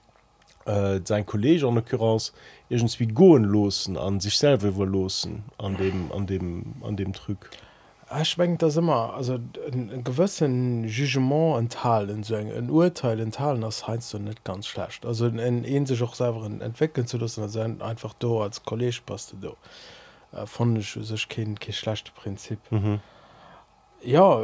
äh, 0.64 1.00
sein 1.04 1.26
kollege 1.26 1.66
an 1.66 1.74
dercurance 1.74 2.32
irgendwie 2.68 3.08
goen 3.08 3.44
losen 3.44 3.98
an 3.98 4.20
sich 4.20 4.38
selber 4.38 4.76
wohl 4.76 4.88
losen 4.88 5.44
an 5.58 5.76
dem 5.76 6.12
an 6.12 6.26
dem 6.26 6.74
an 6.82 6.96
dem 6.96 7.12
trück 7.12 7.50
ja 7.50 7.73
schwenkt 8.22 8.62
das 8.62 8.76
immer. 8.76 9.14
Also 9.14 9.38
einen 9.72 10.04
gewissen 10.04 10.84
jugement 10.84 11.58
enthalen 11.58 12.22
so 12.22 12.34
ein 12.34 12.70
urteil 12.70 13.18
enthalen 13.18 13.62
das 13.62 13.88
heißt 13.88 14.12
du 14.12 14.18
nicht 14.18 14.44
ganz 14.44 14.66
schlecht. 14.66 15.06
Also 15.06 15.26
in 15.26 15.86
sich 15.86 16.02
auch 16.02 16.14
selber 16.14 16.44
entwickeln 16.44 17.06
zu 17.06 17.16
lassen 17.18 17.48
sein 17.48 17.80
einfach 17.80 18.12
do 18.14 18.42
als 18.42 18.62
college 18.62 19.00
passt 19.04 19.34
du 19.40 19.56
äh, 20.32 20.46
von 20.46 20.80
sich 20.80 21.28
kind 21.28 21.60
kein 21.60 21.72
schlechte 21.72 22.12
prinzip. 22.12 22.58
Mhm. 22.70 23.00
Ja 24.04 24.40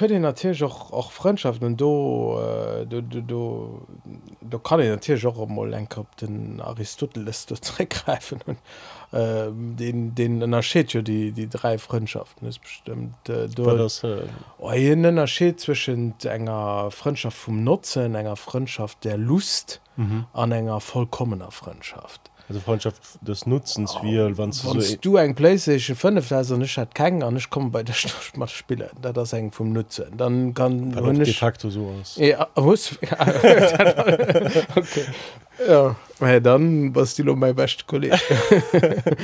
den 0.00 0.22
natürlich 0.22 0.62
auch 0.64 0.92
auch 0.92 1.12
freundschaften 1.12 1.76
do 1.76 2.38
äh, 2.40 2.86
du 2.86 3.02
du 3.02 3.22
du 3.22 3.86
du 4.40 4.58
kann 4.58 4.80
ich 4.80 4.88
natürlich 4.88 5.26
auch 5.26 5.46
mal 5.46 5.68
lenk 5.68 5.96
den 6.20 6.60
aristoteles 6.60 7.46
zurückgreifen 7.60 8.40
und 8.46 8.58
äh, 9.18 9.50
den 9.50 10.14
den 10.14 10.42
ennnerscheet 10.42 10.92
ja 10.92 11.02
die 11.02 11.32
die 11.32 11.48
drei 11.48 11.78
Freundschaften 11.78 12.48
ist 12.48 12.60
bestimmt 12.60 13.28
äh, 13.28 13.44
äh, 13.44 14.22
oh, 14.58 14.70
ennnerscheet 14.70 15.60
zwischen 15.60 16.14
enger 16.24 16.90
Freundschaft 16.90 17.36
vom 17.36 17.62
Nutzen 17.64 18.14
enger 18.14 18.36
Freundschaft 18.36 19.04
der 19.04 19.16
Lust 19.16 19.80
mhm. 19.96 20.26
an 20.32 20.52
enger 20.52 20.80
vollkommener 20.80 21.50
Freundschaft 21.50 22.29
also 22.50 22.60
Freundschaft 22.60 23.00
des 23.20 23.46
Nutzens 23.46 23.94
oh, 23.96 24.02
wie 24.02 24.36
wann 24.36 24.50
so 24.50 24.76
du 25.00 25.16
eng 25.16 25.36
Playstation 25.36 25.96
5 25.96 26.32
also 26.32 26.56
nicht 26.56 26.76
hat 26.76 26.96
keinen 26.96 27.22
an 27.22 27.36
ich 27.36 27.48
komme 27.48 27.70
bei 27.70 27.84
der 27.84 27.92
Stoßmacht 27.92 28.50
spiele 28.50 28.90
da 29.00 29.12
das 29.12 29.32
eng 29.32 29.52
vom 29.52 29.72
Nutzen. 29.72 30.16
Dann 30.16 30.52
kann 30.52 30.90
de 30.90 31.32
facto 31.32 31.70
so 31.70 31.94
aus. 32.00 32.16
Ja, 32.16 32.48
muss 32.56 32.98
okay. 34.74 35.04
Ja 35.68 35.96
dann 36.40 36.92
was 36.94 37.14
die 37.14 37.22
mein 37.22 37.54
best 37.54 37.86
kollege 37.86 38.18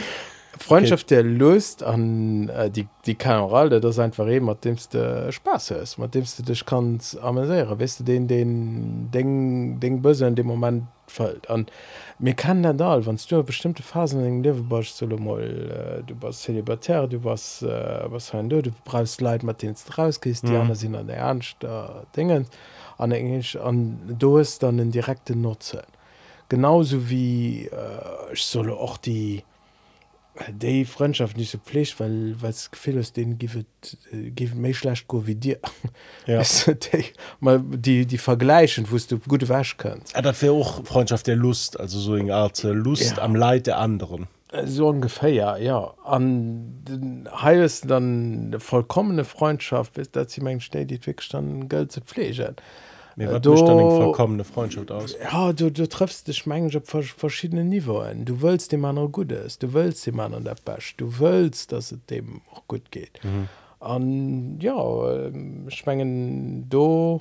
Freundschaft 0.59 1.11
der 1.11 1.23
löst 1.23 1.83
an 1.83 2.49
äh, 2.49 2.71
die 2.71 2.87
die 3.05 3.15
Kameral 3.15 3.69
der 3.69 3.81
das 3.81 3.99
einfach 3.99 4.29
eben 4.29 4.47
mit 4.47 4.65
demste 4.65 5.31
Spaß 5.33 5.73
ist 5.73 5.99
mit 5.99 6.15
demste 6.15 6.43
dich 6.43 6.65
kannst 6.65 7.19
amüsieren 7.21 7.79
weißt 7.79 8.01
du 8.01 8.05
den 8.05 8.29
den 8.29 9.11
Ding 9.11 9.81
Ding 9.81 10.03
böse 10.03 10.27
in 10.27 10.35
dem 10.35 10.47
Moment 10.47 10.85
fällt. 11.09 11.49
An 11.51 11.67
mir 12.19 12.35
kann 12.35 12.63
der 12.63 12.75
da 12.75 13.05
wann 13.05 13.19
du 13.29 13.43
bestimmte 13.43 13.83
Phasen 13.83 14.25
in 14.25 14.43
Liverbusch 14.43 14.93
zu 14.93 15.05
äh, 15.07 16.03
du 16.03 16.15
warst 16.21 16.43
zelibatär 16.43 17.07
du 17.07 17.23
warst 17.25 17.63
äh, 17.63 18.11
was 18.11 18.31
du 18.31 18.63
du 18.63 18.71
brauchst 18.85 19.21
Leid 19.21 19.43
Martins 19.43 19.87
rausgehst 19.97 20.45
mhm. 20.45 20.49
die 20.49 20.57
anderen 20.57 20.77
sind 20.77 20.95
an 20.95 21.07
der 21.07 21.17
ernst 21.17 21.63
äh, 21.65 21.69
Dingen. 22.17 22.47
An 22.99 23.13
englisch 23.13 23.57
an 23.57 23.99
du 24.19 24.39
hast 24.39 24.63
dann 24.63 24.79
den 24.79 24.91
direkten 24.91 25.43
Nutzen. 25.43 25.81
Genauso 26.49 27.11
wie 27.11 27.67
äh, 27.67 28.33
ich 28.33 28.45
solle 28.45 28.75
auch 28.75 28.97
die 28.97 29.43
de 30.51 30.85
Freundschaft 30.85 31.37
nicht 31.37 31.51
so 31.51 31.59
pflicht 31.59 31.99
weil 32.01 32.35
was 32.41 32.71
gefehl 32.71 33.03
den 33.17 33.39
gi 33.39 34.51
mich 34.55 34.79
schlecht 34.79 35.09
go 35.09 35.27
wie 35.27 35.35
dir. 35.35 35.59
Ja. 36.27 36.43
mal 37.41 37.61
die 37.61 38.07
die 38.07 38.19
vergleichen 38.19 38.87
wo 38.91 38.97
du 38.97 39.19
gut 39.19 39.49
wasch 39.49 39.77
kannst. 39.77 40.15
Ja, 40.15 40.23
dat 40.23 40.43
auch 40.45 40.85
Freundschaft 40.85 41.27
der 41.27 41.37
Lust 41.37 41.79
also 41.79 41.99
so 41.99 42.17
in 42.17 42.31
Art 42.31 42.65
äh, 42.65 42.73
Lust 42.73 43.17
ja. 43.17 43.23
am 43.23 43.35
Leid 43.35 43.67
der 43.67 43.79
anderen. 43.79 44.27
Äh, 44.53 44.67
so 44.67 44.89
ungefähr 44.89 45.31
ja 45.31 45.57
ja. 45.57 45.95
An 46.05 46.83
den 46.89 47.29
heilst 47.31 47.91
dann 47.91 48.57
vollkommene 48.59 49.25
Freundschaft 49.25 49.99
ist 49.99 50.17
dat 50.17 50.31
sie 50.31 50.41
mein 50.41 50.61
steht 50.61 50.91
die 50.91 51.01
stand 51.19 51.71
geld 51.71 51.93
zu 51.93 52.01
pflegen 52.01 52.57
Äh, 53.19 53.41
du, 53.41 53.57
vollkommene 53.57 54.45
Freundschaft 54.45 54.91
aus. 54.91 55.17
Ja 55.23 55.53
du, 55.53 55.71
du 55.71 55.89
triffst 55.89 56.29
dich 56.29 56.45
mein 56.47 56.75
auf 56.75 56.85
verschiedene 57.17 57.65
Niveen 57.65 58.25
du 58.25 58.43
willst 58.43 58.73
dem 58.73 58.81
Mann 58.81 59.11
gut 59.11 59.33
ist. 59.33 59.63
Du 59.63 59.73
willst 59.73 60.07
den 60.07 60.17
Mann 60.17 60.35
an 60.35 60.45
der 60.45 60.57
Basch 60.65 60.97
du 60.97 61.19
willst 61.19 61.73
dass 61.73 61.93
es 61.93 62.05
dem 62.11 62.43
auch 62.53 62.67
gut 62.69 62.91
geht. 62.91 63.21
Mhm. 63.25 63.49
und 63.81 64.59
ja 64.61 65.27
ähm, 65.27 65.69
du 66.69 67.21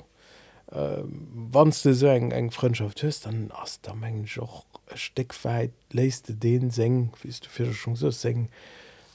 äh, 0.70 1.02
wann 1.06 1.72
du 1.82 1.94
so 1.94 2.06
eng 2.06 2.30
eng 2.30 2.50
Freundschaft 2.50 3.02
hast 3.02 3.24
dann 3.26 3.50
hast 3.54 3.86
der 3.86 3.94
Menge 3.94 4.26
auch 4.40 4.64
Steck 4.94 5.34
weit 5.44 5.72
lest 5.92 6.28
du 6.28 6.34
den 6.34 6.70
sing 6.70 7.12
wie 7.22 7.28
du 7.28 7.48
für 7.48 7.72
schon 7.72 7.96
so 7.96 8.10
singen 8.10 8.50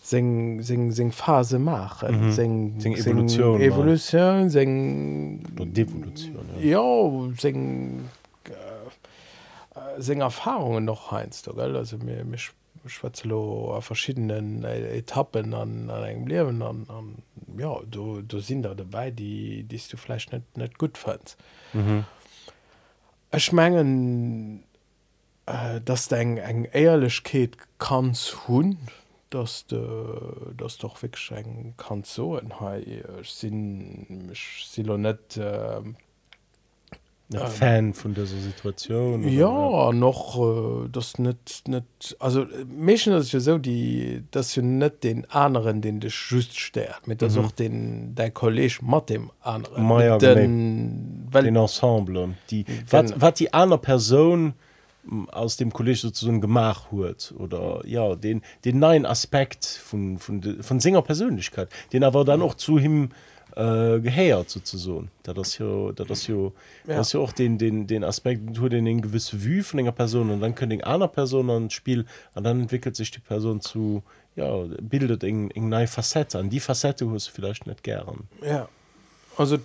sing 0.02 0.62
sing 0.64 0.92
sing 0.92 1.12
phase 1.12 1.60
machen. 1.60 2.28
Mhm. 2.28 2.32
sing, 2.32 2.80
sing 2.80 2.98
evolution 2.98 3.62
evolution 3.62 4.50
sing 4.50 5.44
devolution 5.74 6.40
ja, 6.60 6.82
ja 6.82 7.32
sing 7.38 8.10
äh, 8.46 10.02
sing 10.02 10.22
erfahrungen 10.22 10.86
noch 10.86 11.12
heinz 11.12 11.44
du 11.44 11.54
gell? 11.54 11.76
Also 11.78 11.98
mir 11.98 12.26
mich 12.26 12.52
schwarzelo 12.88 13.76
a 13.76 13.82
verschiedenen 13.82 14.64
äh, 14.64 14.98
etappen 14.98 15.54
an 15.54 15.90
an 15.92 16.04
engem 16.04 16.28
lewen 16.28 16.62
an 16.64 16.86
an 16.90 17.16
ja 17.58 17.80
du 17.86 18.24
du 18.24 18.40
sind 18.40 18.64
da 18.64 18.74
dabei 18.74 19.12
die 19.12 19.64
diest 19.64 19.94
du 19.94 19.98
fleisch 19.98 20.32
net 20.32 20.58
net 20.58 20.80
gut 20.80 20.98
fand 20.98 21.38
mhm. 21.74 22.06
es 23.30 23.52
mengen 23.52 24.64
äh, 25.46 25.80
das 25.86 26.12
eng 26.12 26.38
eng 26.38 26.68
eierlichkeit 26.74 27.56
kanns 27.78 28.48
hun 28.48 28.80
dass 29.32 29.66
de, 29.66 29.82
das 30.58 30.78
doch 30.78 31.02
wegschenken 31.02 31.74
kann 31.78 32.04
so 32.04 32.38
en 32.38 32.54
sinn 33.24 34.32
si 34.36 34.84
net 34.84 35.38
äh, 35.38 35.82
ja, 37.34 37.46
Fan 37.46 37.94
von 37.94 38.14
dieser 38.14 38.38
Situation 38.38 39.26
ja 39.28 39.48
oder? 39.48 39.94
noch 39.94 40.38
äh, 40.38 40.90
das 40.92 41.18
net 41.18 41.64
net 41.66 41.86
also 42.20 42.46
Menschen 42.68 43.14
ja 43.14 43.22
so 43.22 43.58
die 43.58 44.24
dass 44.32 44.54
du 44.54 44.62
net 44.62 45.04
den 45.04 45.26
anderen 45.32 45.82
den 45.82 46.02
de 46.02 46.10
schüßt 46.10 46.60
stärkt 46.60 47.08
mit 47.08 47.22
das 47.22 47.36
mhm. 47.36 47.46
auch 47.46 47.52
den 47.52 48.16
de 48.16 48.32
College 48.32 48.80
macht 48.82 49.10
dem 49.10 49.32
anderen 49.40 49.90
ja, 50.02 50.18
den, 50.18 51.28
weil 51.32 51.46
den 51.46 51.56
Ensemble 51.56 52.36
die 52.50 52.66
wat 52.90 53.20
wat 53.22 53.40
die 53.40 53.54
einer 53.54 53.78
Person 53.78 54.54
die 54.54 54.71
aus 55.32 55.58
dem 55.58 55.74
Kolleg 55.74 55.98
sozusagen 55.98 56.42
gemach 56.42 56.92
huet 56.92 57.34
oder 57.38 57.82
ja 57.86 58.16
den 58.16 58.42
den 58.66 58.80
neuen 58.80 59.06
Aspekt 59.06 59.66
von 59.66 60.20
von 60.20 60.62
von 60.62 60.80
Singer 60.80 61.02
Persönlichkeit 61.02 61.70
den 61.92 62.04
aber 62.04 62.24
dann 62.24 62.42
auch 62.42 62.56
zu 62.56 62.78
ihm 62.78 63.10
äh, 63.56 64.00
geheiert 64.00 64.50
sozusagen. 64.50 65.12
Da 65.24 65.34
das 65.34 65.58
ja 65.58 65.92
da 65.92 66.04
das 66.04 66.28
ja, 66.28 66.36
ja. 66.36 66.52
das 66.86 67.14
ja 67.14 67.20
auch 67.20 67.32
den 67.32 67.58
den 67.58 67.88
den 67.88 68.04
Aspekt 68.04 68.56
tut 68.56 68.72
den 68.72 68.86
den 68.86 69.02
gewisse 69.02 69.44
Wü 69.44 69.64
von 69.64 69.80
einer 69.80 69.92
Person 69.92 70.30
und 70.30 70.40
dann 70.40 70.56
können 70.56 70.82
einer 70.82 71.08
Person 71.08 71.50
ein 71.50 71.70
Spiel 71.70 72.06
und 72.34 72.44
dann 72.44 72.62
entwickelt 72.62 72.96
sich 72.96 73.12
die 73.12 73.20
Person 73.20 73.62
zu 73.62 74.04
ja 74.36 74.64
bildet 74.82 75.24
in, 75.24 75.50
in 75.50 75.70
neue 75.70 75.88
Facette 75.88 76.40
an. 76.40 76.50
Die 76.50 76.60
Facette 76.60 77.10
hast 77.12 77.28
du 77.28 77.32
vielleicht 77.32 77.68
nicht 77.68 77.84
gern. 77.84 78.30
Ja. 78.42 78.70
Also 79.38 79.58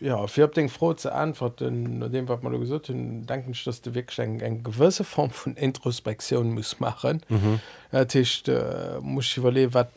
ja 0.00 0.26
firting 0.26 0.70
froh 0.70 0.96
ze 0.96 1.10
antworten 1.10 1.98
no 1.98 2.08
dem 2.08 2.28
wat 2.28 2.42
man 2.42 2.60
gesot 2.60 2.88
hun 2.88 3.26
denken 3.26 3.54
dass 3.64 3.80
du 3.82 3.94
wegschenken 3.94 4.40
eng 4.40 4.62
gewisse 4.62 5.04
Form 5.04 5.30
von 5.30 5.56
Introspektion 5.56 6.54
muss 6.54 6.80
machen 6.80 7.20
mhm. 7.28 7.60
äh, 7.92 8.06
Tischcht 8.06 8.48
äh, 8.48 9.00
muss 9.00 9.36
iwwerle 9.36 9.72
wat 9.74 9.88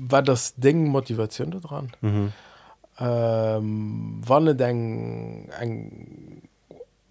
war 0.00 0.22
das 0.22 0.54
Ding 0.56 0.88
Motivation 0.88 1.50
daran 1.50 1.92
mhm. 2.00 2.32
ähm, 3.00 4.20
wann 4.26 4.46
eng 4.48 5.48
eng 5.60 6.42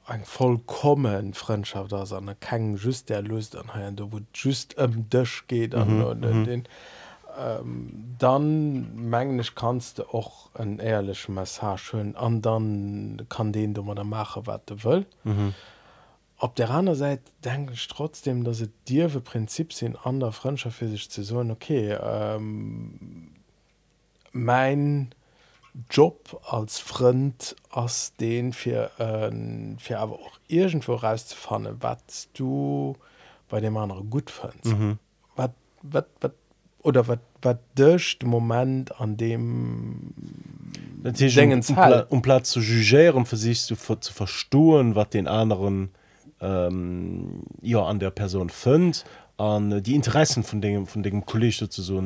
eng 0.08 0.24
vollkommen 0.24 1.34
Freundschaft 1.34 1.92
da 1.92 2.04
an 2.04 2.36
kein 2.40 2.78
just 2.78 3.10
der 3.10 3.22
löst 3.22 3.56
an 3.56 3.96
du 3.96 4.12
wo 4.12 4.20
just 4.34 4.78
ëm 4.78 4.96
um, 4.96 5.06
Dëch 5.10 5.48
geht 5.48 5.76
an 5.76 6.00
mhm. 6.00 6.22
den 6.22 6.40
mhm. 6.40 6.46
den 6.46 6.64
ähm, 7.38 8.16
dann 8.18 8.96
mengglisch 9.10 9.56
kannst 9.56 10.00
du 10.00 10.04
auch 10.04 10.50
ein 10.56 10.80
ehrlich 10.80 11.30
Message 11.30 11.94
hören 11.94 12.16
an 12.16 12.42
dann 12.42 13.26
kann 13.30 13.52
den 13.52 13.74
du 13.74 13.84
man 13.84 14.08
mache 14.08 14.46
wat 14.48 14.70
du 14.70 14.84
will 14.84 15.06
mhm. 15.24 15.54
Op 16.40 16.56
der 16.56 16.70
anderen 16.70 17.00
Seite 17.00 17.24
denke 17.44 17.74
ich 17.74 17.88
trotzdem 17.88 18.44
dass 18.44 18.62
es 18.62 18.70
dir 18.88 19.10
für 19.10 19.22
Prinzip 19.22 19.74
sind 19.74 20.06
an 20.06 20.20
der 20.20 20.32
Freundschaft 20.32 20.78
für 20.78 20.88
sich 20.88 21.10
zu 21.10 21.24
so 21.24 21.40
okay 21.40 21.98
ähm, 22.02 23.32
mein 24.32 25.14
Job 25.90 26.42
als 26.50 26.80
Freund 26.80 27.56
aus 27.70 28.14
den 28.20 28.54
für 28.54 28.92
äh, 29.00 29.78
für 29.78 30.00
aber 30.00 30.16
auch 30.16 30.40
irgendwo 30.48 30.96
rauszufahren 30.96 31.78
was 31.80 32.30
du 32.34 32.96
bei 33.50 33.60
dem 33.62 33.78
anderen 33.78 34.10
gut 34.10 34.30
fandst 34.30 34.66
mhm. 34.66 34.98
wat, 35.36 35.54
oder 36.88 37.08
was 37.08 37.20
wat 37.42 37.60
dcht 37.78 38.24
moment 38.24 39.00
an 39.00 39.18
dem 39.18 40.14
um, 41.04 41.76
Pla 41.76 42.06
um 42.10 42.22
Platz 42.22 42.52
zu 42.52 42.62
jugieren 42.62 43.26
für 43.26 43.38
sich 43.38 43.62
zu, 43.62 43.76
zu 43.76 44.14
verstohlen 44.14 44.96
wat 44.96 45.14
den 45.14 45.28
anderen 45.28 45.90
ähm, 46.42 47.44
ja 47.62 47.84
an 47.84 48.00
der 48.00 48.12
person 48.12 48.50
fünf 48.50 49.04
an 49.38 49.84
die 49.84 49.96
Interessen 49.96 50.44
von 50.44 50.62
dem 50.62 50.88
von 50.88 51.04
dem 51.04 51.26
Kollege 51.26 51.70
zu 51.70 51.82
so 51.82 52.02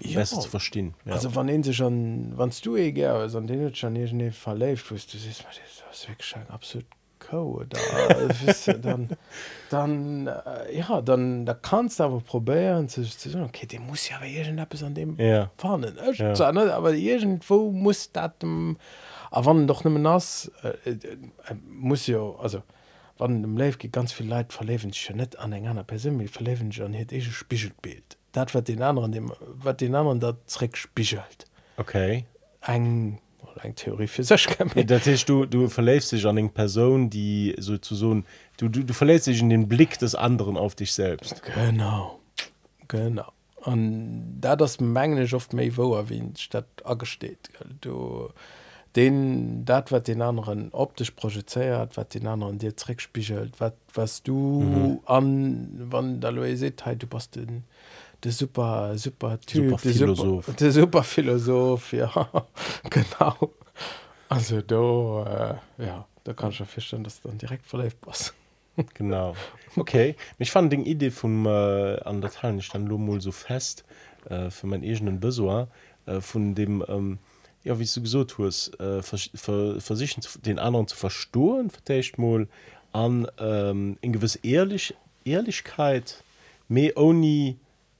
ja. 0.00 0.24
zu 0.24 0.48
verstehen 0.48 0.94
ja. 1.06 1.14
also 1.14 1.34
wann 1.34 1.62
sie 1.62 1.74
schon 1.74 2.32
wannst 2.36 2.66
du 2.66 2.76
egal 2.76 3.34
an 3.34 3.46
den 3.46 4.32
verläuft 4.32 4.90
du 4.90 5.18
siehst 5.18 5.44
absolut 6.48 6.86
Code 7.28 7.68
da, 7.68 8.72
dann 8.74 9.08
dann 9.70 10.26
äh, 10.26 10.78
ja 10.78 11.00
dann 11.02 11.44
da 11.44 11.54
kannst 11.54 12.00
du 12.00 12.04
aber 12.04 12.20
probieren 12.20 12.88
zu, 12.88 13.02
zu 13.02 13.30
sagen, 13.30 13.44
okay 13.44 13.66
die 13.66 13.78
muss 13.78 14.08
ja 14.08 14.16
aber 14.16 14.26
irgendetwas 14.26 14.82
an 14.82 14.94
dem 14.94 15.16
ja. 15.18 15.50
fahren 15.56 15.86
ja. 16.14 16.34
so, 16.34 16.50
ne? 16.50 16.72
aber 16.72 16.94
irgendwo 16.94 17.70
muss 17.70 18.12
das 18.12 18.32
ähm, 18.42 18.76
aber 19.30 19.46
wann 19.46 19.66
doch 19.66 19.84
nicht 19.84 19.98
nass 19.98 20.50
äh, 20.62 20.90
äh, 20.90 20.98
muss 21.68 22.06
ja 22.06 22.20
also 22.40 22.62
wann 23.18 23.42
dem 23.42 23.56
Leben 23.56 23.78
geht 23.78 23.92
ganz 23.92 24.12
viel 24.12 24.28
Leid 24.28 24.52
verleben 24.52 24.92
schon 24.92 25.16
nicht 25.16 25.38
an 25.38 25.52
einer 25.52 25.84
Person 25.84 26.18
wie 26.20 26.28
verleben 26.28 26.72
schon 26.72 26.94
hätte 26.94 27.14
ich 27.14 27.30
Spiegelbild 27.30 28.16
das 28.32 28.54
wird 28.54 28.68
den 28.68 28.82
anderen 28.82 29.12
dem 29.12 29.32
wird 29.40 29.80
den 29.80 29.94
anderen 29.94 30.20
da 30.20 30.34
Trick 30.46 30.76
spiegelt 30.76 31.46
okay 31.76 32.24
ein 32.60 33.18
eng 33.58 33.74
Theorie 33.74 34.06
für 34.06 34.24
sech 34.24 34.46
du 35.26 35.46
du 35.46 35.68
verläst 35.68 36.12
dich 36.12 36.26
an 36.26 36.38
eng 36.38 36.50
Person 36.50 37.10
die 37.10 37.54
so 37.58 37.78
zu 37.78 37.94
so 37.94 38.22
du, 38.58 38.68
du 38.68 38.84
du 38.84 38.94
verläst 38.94 39.26
dich 39.26 39.40
in 39.40 39.50
den 39.50 39.68
Blick 39.68 39.98
des 39.98 40.14
anderen 40.14 40.56
auf 40.56 40.74
dich 40.74 40.92
selbst. 40.92 41.42
Genau 41.42 42.18
genau. 42.88 43.32
An 43.62 44.38
da 44.40 44.56
das 44.56 44.80
mengglisch 44.80 45.34
oft 45.34 45.52
méi 45.52 45.76
wo 45.76 45.94
erwähnt 45.94 46.38
statt 46.38 46.66
agesteht 46.84 47.50
du 47.80 48.30
den 48.96 49.64
dat 49.64 49.92
wat 49.92 50.06
den 50.06 50.22
anderen 50.22 50.70
optisch 50.72 51.10
projizeiert 51.10 51.96
wat 51.96 52.14
den 52.14 52.26
anderen 52.26 52.58
dir 52.58 52.74
trick 52.76 53.00
spiegelt 53.00 53.60
wat 53.60 53.74
was 53.94 54.22
du 54.22 54.62
mhm. 54.62 55.00
an 55.06 55.86
wann 55.90 56.20
da 56.20 56.30
lo 56.30 56.42
se 56.54 56.70
du 56.70 57.06
pass 57.06 57.30
den 57.30 57.64
de 58.24 58.30
super 58.30 58.96
super 58.98 59.38
typ 59.40 59.70
super 59.70 59.78
philosoph 59.78 60.46
super, 60.46 60.52
de 60.52 60.70
super 60.70 61.02
philosoph 61.02 61.92
ja. 61.92 62.10
Genau. 62.90 63.52
Also 64.28 64.60
do 64.62 65.24
äh, 65.24 65.84
ja 65.84 66.06
da 66.24 66.32
kann 66.34 66.52
schon 66.52 66.66
feststellen 66.66 67.04
dass 67.04 67.20
dann 67.20 67.38
direkt 67.38 67.66
verläuft 67.66 67.98
was 68.04 68.34
genau. 68.94 69.34
Okay. 69.76 70.14
Mich 70.38 70.50
fand 70.50 70.72
den 70.72 70.84
idee 70.86 71.10
vom 71.10 71.46
äh, 71.46 72.00
an 72.00 72.20
der 72.20 72.30
teil 72.30 72.52
nicht 72.52 72.72
dann 72.74 72.86
lo 72.86 73.20
so 73.20 73.32
fest 73.32 73.84
äh, 74.28 74.50
für 74.50 74.66
mein 74.66 74.82
egenen 74.82 75.20
besoar 75.20 75.68
äh, 76.06 76.20
von 76.20 76.54
dem 76.54 76.84
ähm, 76.88 77.18
ja 77.64 77.78
wie 77.78 77.84
du 77.84 78.06
so 78.06 78.24
tust 78.24 78.78
äh, 78.80 79.02
versichern 79.02 80.22
den 80.44 80.58
anderen 80.58 80.86
zu 80.86 80.96
verstohlen 80.96 81.70
vercht 81.70 82.18
mal 82.18 82.48
an 82.92 83.28
ähm, 83.38 83.98
in 84.00 84.12
gewiss 84.12 84.36
ehrlich 84.36 84.94
ehrlichkeit 85.24 86.22
me 86.68 86.92
oni 86.96 87.58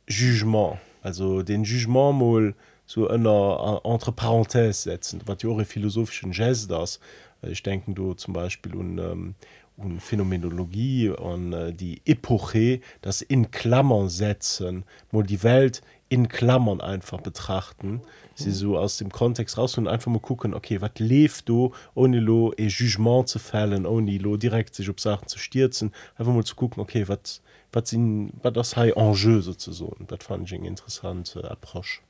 jugement. 0.09 0.79
Also 1.03 1.43
den 1.43 1.65
jugement 1.65 2.13
moll 2.13 2.55
so 2.89 3.07
ënner 3.13 3.81
entre 3.85 4.13
parenthèse 4.13 4.83
setzen. 4.89 5.21
Wat 5.27 5.45
eure 5.45 5.65
philosophischen 5.65 6.33
Jazz 6.33 6.67
das 6.67 7.01
äh, 7.43 7.51
ich 7.51 7.63
denken 7.63 7.95
du 7.95 8.15
zum 8.15 8.33
Beispiel 8.33 8.75
un 8.75 8.99
um, 8.99 9.35
um 9.77 10.01
Phänomenologie 10.01 11.13
an 11.17 11.53
uh, 11.53 11.71
die 11.71 12.01
Epoche 12.07 12.81
das 13.03 13.21
in 13.23 13.51
Klammern 13.51 14.09
setzen 14.09 14.85
wo 15.13 15.23
die 15.23 15.43
Welt 15.43 15.83
in 16.09 16.29
Klammern 16.29 16.81
einfach 16.81 17.21
betrachten. 17.21 18.01
Sie 18.35 18.51
so 18.51 18.79
aus 18.79 18.97
dem 18.97 19.11
Kontext 19.11 19.59
raus 19.59 19.77
und 19.77 19.89
einfach 19.89 20.11
mal 20.11 20.21
gucken 20.21 20.55
okay 20.55 20.81
was 20.81 20.93
lebt 20.99 21.49
du 21.49 21.73
ohne 21.95 22.21
lo 22.21 22.53
e 22.57 22.69
jugement 22.69 23.29
zu 23.29 23.39
fällen 23.39 23.85
ohne 23.85 24.17
lo 24.17 24.39
direkt 24.39 24.75
sich 24.75 24.89
op 24.89 25.01
Sachen 25.01 25.29
zu 25.29 25.39
stürzen. 25.39 25.93
Einfach 26.17 26.33
mal 26.33 26.45
zu 26.45 26.57
gucken 26.57 26.83
okay 26.83 27.07
was 27.07 27.43
was 27.73 27.91
sind 27.91 28.33
war 28.43 28.51
das 28.51 28.77
high 28.77 28.97
enjeu 28.97 29.41
so 29.41 29.95
dat 30.07 30.23
fand 30.23 30.51
ich 30.51 30.59
interessante 30.59 31.51
approche. 31.51 32.01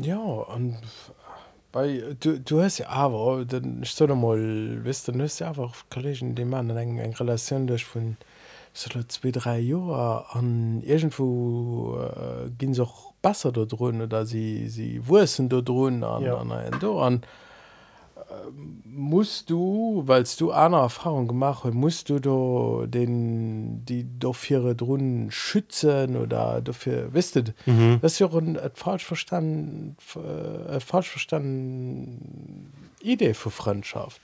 Ja 0.00 0.42
an 0.48 0.76
bei 1.72 2.02
du, 2.20 2.40
du 2.40 2.62
hast 2.62 2.78
ja 2.78 2.88
aber 2.88 3.44
den 3.44 3.82
ich 3.82 3.92
soll 3.92 4.14
mal 4.14 4.84
wis 4.84 5.04
du 5.04 5.20
hast 5.20 5.40
ja 5.40 5.48
einfach 5.48 5.84
kollegen 5.90 6.34
dem 6.34 6.50
man 6.50 6.70
eng 6.70 6.98
eng 6.98 7.14
relation 7.14 7.66
durch 7.66 7.84
von 7.84 8.16
zwei 8.72 9.30
drei 9.30 9.60
Joer 9.60 10.26
an 10.30 10.82
irgendwo 10.82 11.98
äh, 11.98 12.50
ginn 12.58 12.74
soch 12.74 13.12
besser 13.22 13.52
der 13.52 13.66
drohne 13.66 14.08
da 14.08 14.24
sie 14.24 14.68
sie 14.68 15.06
wussen 15.06 15.48
der 15.48 15.62
drohen 15.62 16.02
an 16.04 16.22
ja. 16.22 16.36
an 16.36 16.78
do 16.80 17.00
an, 17.00 17.04
an, 17.04 17.12
an 17.12 17.22
musst 18.84 19.50
du 19.50 20.02
weilst 20.06 20.40
du 20.40 20.52
einer 20.52 20.78
Erfahrung 20.78 21.28
gemacht 21.28 21.64
musst 21.72 22.08
du 22.08 22.20
do 22.20 22.86
den 22.86 23.84
die 23.84 24.06
dofir 24.18 24.74
drohen 24.74 25.30
schützen 25.30 26.16
oder 26.16 26.60
dafür 26.60 27.12
wisst 27.12 27.40
mhm. 27.66 27.98
das 28.00 28.18
ja 28.18 28.28
falsch 28.74 29.04
verstanden 29.04 29.96
äh, 30.16 30.80
falsch 30.80 31.10
verstanden 31.10 32.72
idee 33.00 33.34
für 33.34 33.50
Freundschaft. 33.50 34.20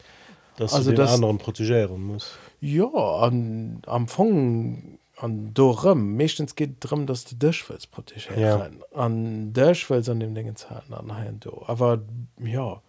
Dass 0.56 0.74
also 0.74 0.92
das 0.92 1.14
anderen 1.14 1.38
protegieren 1.38 2.02
muss 2.02 2.38
ja 2.60 2.86
an 2.86 3.82
am 3.86 4.08
Fong 4.08 4.98
an 5.16 5.52
dorem 5.54 6.16
mechtens 6.16 6.54
geht 6.54 6.76
drum 6.80 7.06
dass 7.06 7.24
du 7.24 7.34
Dchwels 7.36 7.86
protegieren 7.86 8.40
ja. 8.40 8.70
an 8.94 9.52
Dchwels 9.52 10.08
an 10.08 10.20
dem 10.20 10.34
dingen 10.34 10.56
zahlen 10.56 10.92
an 10.92 11.40
do 11.40 11.64
aber 11.66 12.00
ja 12.38 12.82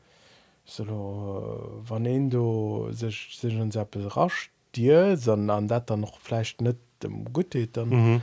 so, 0.71 0.83
äh, 0.83 1.89
wann 1.89 2.29
du 2.29 2.87
sech 2.91 3.37
se 3.39 3.49
sehr 3.71 3.85
beracht 3.85 4.49
dir 4.75 5.17
sondern 5.17 5.57
an 5.57 5.67
dat 5.67 5.89
dann 5.89 6.01
noch 6.01 6.19
fleisch 6.19 6.55
net 6.59 6.77
dem 7.03 7.31
gut 7.33 7.55
dann 7.73 7.89
mhm. 7.89 8.21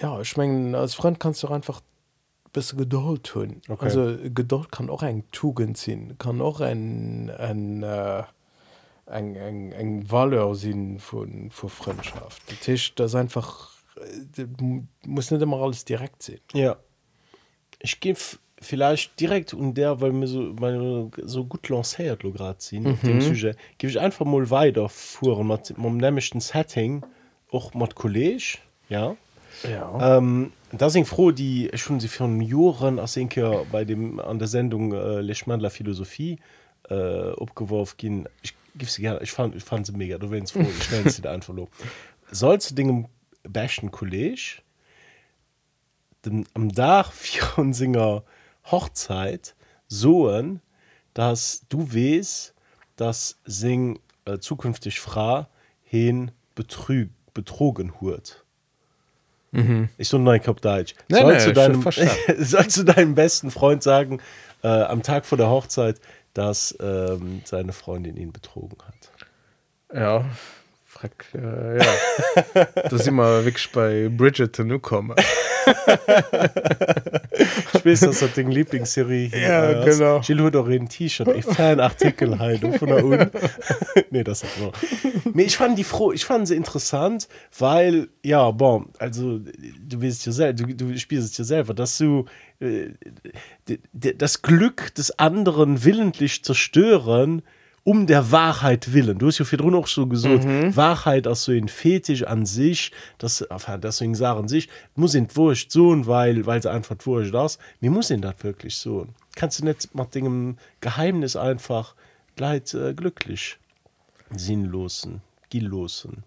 ja 0.00 0.24
schmengen 0.24 0.74
als 0.74 0.94
Freund 0.94 1.20
kannst 1.20 1.42
du 1.42 1.48
einfach 1.48 1.82
bis 2.52 2.76
geduld 2.76 3.24
tun. 3.24 3.60
Okay. 3.68 3.84
also 3.84 4.16
geduld 4.34 4.72
kann 4.72 4.90
auch 4.90 5.02
eng 5.02 5.24
tugend 5.32 5.76
ziehen 5.76 6.16
kann 6.18 6.40
auch 6.40 6.60
ein 6.60 7.30
ein 7.30 7.82
äh, 7.82 8.22
eng 9.06 9.36
eng 9.36 9.72
eng 9.72 10.10
Wallersinn 10.10 10.98
von 10.98 11.50
vor 11.50 11.70
Freundschaft. 11.70 12.50
Der 12.50 12.58
Tisch 12.58 12.94
das 12.94 13.14
einfach 13.14 13.70
äh, 14.36 14.46
muss 15.04 15.30
nicht 15.30 15.42
immer 15.42 15.60
alles 15.60 15.84
direkt 15.84 16.22
sehen 16.22 16.40
ja. 16.54 16.76
Ich 17.82 18.00
gif 18.00 18.38
vielleicht 18.60 19.18
direkt 19.18 19.54
und 19.54 19.74
der 19.74 20.00
weil 20.00 20.12
mir 20.12 20.26
so 20.26 20.58
weil 20.60 21.10
so 21.24 21.44
gut 21.44 21.68
lanciert 21.68 22.22
grad 22.22 22.60
ziehen 22.60 22.82
mhm. 22.82 22.98
dem 23.02 23.20
sujet 23.20 23.56
gebe 23.78 23.90
ich 23.90 23.98
einfach 23.98 24.26
mal 24.26 24.50
weiter 24.50 24.88
vor 24.88 25.42
nämlichchten 25.44 26.40
setting 26.40 27.02
auch 27.50 27.72
mat 27.74 27.94
college 27.94 28.58
ja. 28.90 29.16
Ja. 29.68 30.18
Ähm, 30.18 30.52
da 30.72 30.90
sind 30.90 31.06
froh 31.06 31.30
die 31.30 31.70
schon 31.74 32.00
sie 32.00 32.08
für 32.08 32.26
juren 32.26 32.98
aus 32.98 33.14
denke 33.14 33.66
bei 33.72 33.84
dem 33.84 34.20
an 34.20 34.38
der 34.38 34.48
sendung 34.48 34.92
äh, 34.92 35.20
lechmandler 35.20 35.70
philosophie 35.70 36.38
äh, 36.88 37.30
abgeworfen 37.32 37.96
gehen. 37.96 38.28
Ich 38.42 38.54
gib 38.74 38.88
sie 38.88 39.02
gerne 39.02 39.20
ich 39.22 39.32
fand 39.32 39.54
ich 39.54 39.64
fand 39.64 39.86
sie 39.86 39.92
mega 39.92 40.18
du 40.18 40.30
wennst 40.30 40.52
froh 40.52 40.62
ich 40.62 40.84
stellen 40.84 41.08
sie 41.08 41.26
einfach 41.26 41.54
lo. 41.54 41.68
Sollst 42.30 42.70
du 42.70 42.74
dinge 42.74 43.08
bashen 43.42 43.90
college 43.90 44.62
denn 46.24 46.46
am 46.54 46.70
dach 46.70 47.12
vier 47.12 47.42
singer 47.72 48.22
Hochzeit 48.64 49.54
soen 49.88 50.60
dass 51.14 51.62
du 51.68 51.92
west 51.92 52.54
dass 52.96 53.38
sing 53.44 53.98
äh, 54.24 54.38
zukünftig 54.38 55.00
fra 55.00 55.48
hin 55.82 56.30
betrüg 56.54 57.10
betrogen 57.34 58.00
hurt 58.00 58.44
ich 59.98 60.08
so 60.08 60.16
nein 60.16 60.40
Kopf 60.40 60.60
Deutsch. 60.60 60.94
Nee, 61.08 61.18
sollst, 61.18 61.46
nee, 61.46 61.52
du 61.52 61.60
deinem, 61.60 61.82
sollst 62.38 62.76
du 62.76 62.84
deinem 62.84 63.16
besten 63.16 63.50
Freund 63.50 63.82
sagen 63.82 64.20
äh, 64.62 64.68
am 64.68 65.02
Tag 65.02 65.26
vor 65.26 65.38
der 65.38 65.50
Hochzeit 65.50 66.00
dass 66.34 66.76
ähm, 66.80 67.42
seine 67.44 67.72
Freundin 67.72 68.16
ihn 68.16 68.32
betrogen 68.32 68.78
hat? 68.86 69.10
Ja 69.92 70.24
frag, 71.00 71.12
äh, 71.34 71.78
ja. 71.78 71.86
Da 72.74 72.98
sind 72.98 73.14
wir 73.14 73.44
wirklich 73.44 73.70
bei 73.72 74.08
Bridgerton 74.08 74.66
nu 74.68 74.78
kommen 74.78 75.14
Spielst 77.76 78.02
das 78.02 78.22
hat 78.22 78.36
den 78.36 78.50
Lieblingsserie 78.50 79.28
hier, 79.28 79.40
Ja, 79.40 79.70
äh, 79.82 79.84
genau. 79.84 80.20
Jill 80.20 80.42
hat 80.42 80.56
auch 80.56 80.68
ein 80.68 80.88
T-Shirt 80.88 81.28
ein 81.28 81.42
Fanartikel 81.42 82.38
halt 82.38 82.60
von 82.78 82.88
der 82.88 83.04
Uni. 83.04 83.26
Nee 84.10 84.24
das 84.24 84.42
hat 84.42 84.50
nur 84.58 84.72
nee, 85.34 85.44
ich 85.44 85.56
fand 85.56 85.78
die 85.78 85.84
froh 85.84 86.12
ich 86.12 86.24
fand 86.24 86.48
sie 86.48 86.56
interessant 86.56 87.28
weil 87.58 88.08
ja 88.22 88.50
bon 88.50 88.90
also 88.98 89.38
du 89.38 90.00
willst 90.00 90.26
ja 90.26 90.32
selber 90.32 90.64
du, 90.64 90.74
du 90.74 90.98
spielst 90.98 91.32
es 91.32 91.38
ja 91.38 91.44
selber 91.44 91.74
dass 91.74 91.96
du 91.98 92.26
äh, 92.60 92.90
das 93.92 94.42
Glück 94.42 94.94
des 94.94 95.18
anderen 95.18 95.84
willentlich 95.84 96.44
zerstören 96.44 97.42
um 97.84 98.06
der 98.06 98.30
Wahrheit 98.30 98.92
willen. 98.92 99.18
Du 99.18 99.26
hast 99.26 99.38
ja 99.38 99.44
viel 99.44 99.60
auch 99.74 99.86
so 99.86 100.06
gesagt 100.06 100.44
mhm. 100.44 100.76
Wahrheit 100.76 101.26
als 101.26 101.44
so 101.44 101.52
ein 101.52 101.68
Fetisch 101.68 102.24
an 102.24 102.44
sich 102.46 102.92
das 103.18 103.46
deswegen 103.82 104.14
sagen 104.14 104.48
sich 104.48 104.68
muss 104.94 105.14
ihn 105.14 105.28
wurscht 105.34 105.70
so 105.70 106.06
weil 106.06 106.46
weil 106.46 106.62
sie 106.62 106.70
einfach 106.70 106.96
wurscht 107.04 107.34
das 107.34 107.58
mir 107.80 107.90
muss 107.90 108.10
ihn 108.10 108.20
das 108.20 108.34
wirklich 108.42 108.76
so 108.76 109.06
kannst 109.34 109.60
du 109.60 109.64
nicht 109.64 109.94
mit 109.94 110.14
dem 110.14 110.56
Geheimnis 110.80 111.36
einfach 111.36 111.94
leid 112.36 112.72
äh, 112.74 112.94
glücklich 112.94 113.58
sinnlosen 114.30 115.22
gillosen 115.48 116.24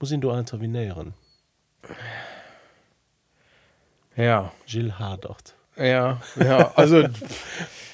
muss 0.00 0.12
ihn 0.12 0.20
du 0.20 0.30
intervenieren. 0.30 1.14
Ja. 4.16 4.52
Jill 4.66 4.92
Hardart 4.92 5.54
ja 5.76 6.20
ja 6.36 6.72
also 6.76 7.04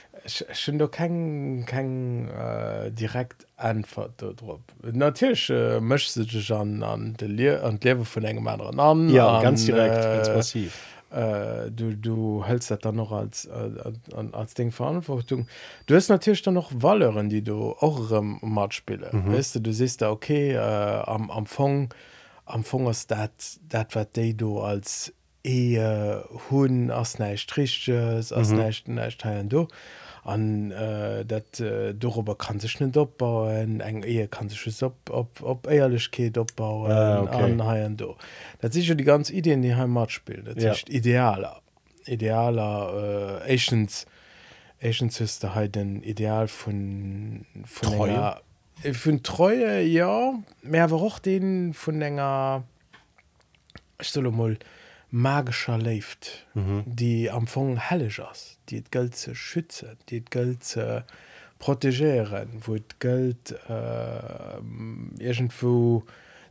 schon 0.52 0.78
do 0.78 0.88
kein 0.88 1.64
kein 1.66 2.28
äh, 2.28 2.90
direkt 2.90 3.46
antwort 3.56 4.12
drauf 4.20 4.60
natürlich 4.82 5.50
äh, 5.50 5.80
möchte 5.80 6.24
an 6.54 6.82
an 6.82 7.14
de 7.14 7.28
le 7.28 7.62
an 7.62 7.78
lewe 7.82 8.04
vun 8.04 8.24
engem 8.24 8.46
anderen 8.48 8.78
an 8.78 9.08
ja 9.08 9.38
an, 9.38 9.42
ganz 9.42 9.64
direkt 9.64 10.04
äh, 10.04 10.16
ganz 10.16 10.28
massiv 10.28 10.78
äh, 11.10 11.70
du 11.70 11.96
du 11.96 12.44
hältst 12.44 12.70
dat 12.70 12.84
dann 12.84 12.96
noch 12.96 13.12
als 13.12 13.46
äh, 13.46 13.70
als, 14.14 14.34
als 14.34 14.54
Ding 14.54 14.72
Verantwortung 14.72 15.46
du 15.86 15.94
hast 15.94 16.08
natürlich 16.08 16.42
dann 16.42 16.54
noch 16.54 16.70
Walleren 16.74 17.28
die 17.28 17.42
du 17.42 17.74
auch 17.80 18.10
im 18.10 18.38
match 18.42 18.76
spiele 18.76 19.10
mhm. 19.12 19.32
weißt 19.32 19.56
du 19.56 19.60
du 19.60 19.72
siehst 19.72 20.02
da 20.02 20.10
okay 20.10 20.52
äh, 20.52 20.58
am 20.58 21.30
am 21.30 21.46
Fong 21.46 21.92
am 22.44 22.64
Fongers 22.64 23.06
dat 23.06 23.32
dat 23.68 23.94
wat 23.94 24.16
de 24.16 24.32
du 24.32 24.60
als 24.60 25.12
ehe 25.42 26.24
hunn 26.50 26.90
ass 26.90 27.18
nei 27.18 27.36
striches 27.36 28.32
ass 28.32 28.50
mhm. 28.50 28.58
nechten 28.58 28.94
neichteilen 28.94 29.48
do. 29.48 29.62
Äh, 29.62 29.66
an 30.24 30.70
äh, 30.70 31.24
dat 31.24 31.60
äh, 31.60 31.94
darüber 31.94 32.34
kann 32.36 32.60
sich 32.60 32.78
nicht 32.80 32.96
opbauen 32.96 33.80
eng 33.80 34.02
Ehe 34.02 34.28
kann 34.28 34.48
sich 34.48 34.66
es 34.66 34.82
op 34.82 35.08
op 35.10 35.40
op 35.42 35.66
Ehrlichkeit 35.66 36.36
opbauen 36.38 36.90
Ah, 36.92 37.22
okay. 37.22 37.84
an 37.84 37.96
do 37.96 38.16
dat 38.60 38.72
sich 38.72 38.94
die 38.94 39.04
ganz 39.04 39.30
Ideen 39.30 39.62
die 39.62 39.74
Heimat 39.74 40.10
spielt 40.12 40.46
dat 40.46 40.60
Ja. 40.62 40.72
ist 40.72 40.88
idealer 40.90 41.60
idealer 42.06 43.40
äh, 43.46 43.54
Asians 43.54 44.06
Asians 44.82 45.20
ist 45.20 45.42
halt 45.54 45.74
den 45.74 46.02
Ideal 46.02 46.48
von 46.48 47.44
von 47.64 47.88
Treue? 47.88 48.10
enger- 48.12 48.40
äh, 48.82 48.92
von 48.94 49.22
Treue 49.22 49.82
ja 49.82 50.34
mehr 50.62 50.84
aber 50.84 50.96
auch 50.96 51.18
den 51.18 51.72
von 51.74 52.00
enger 52.02 52.64
ich 54.00 54.08
soll 54.08 54.30
mal 54.30 54.56
magischer 55.10 55.78
lebt 55.78 56.46
mhm. 56.54 56.82
die 56.86 57.30
am 57.30 57.40
Anfang 57.40 57.76
hellisch 57.76 58.20
ist 58.32 58.58
die 58.68 58.76
het 58.76 58.90
Geld 58.92 59.16
zu 59.16 59.34
schützen 59.34 59.96
die 60.08 60.16
het 60.16 60.30
Geld 60.30 60.64
zu 60.64 61.04
protegieren 61.58 62.48
wo 62.64 62.74
het 62.74 62.98
Geld 63.00 63.54
äh, 63.68 64.58
irgendwo 65.18 66.04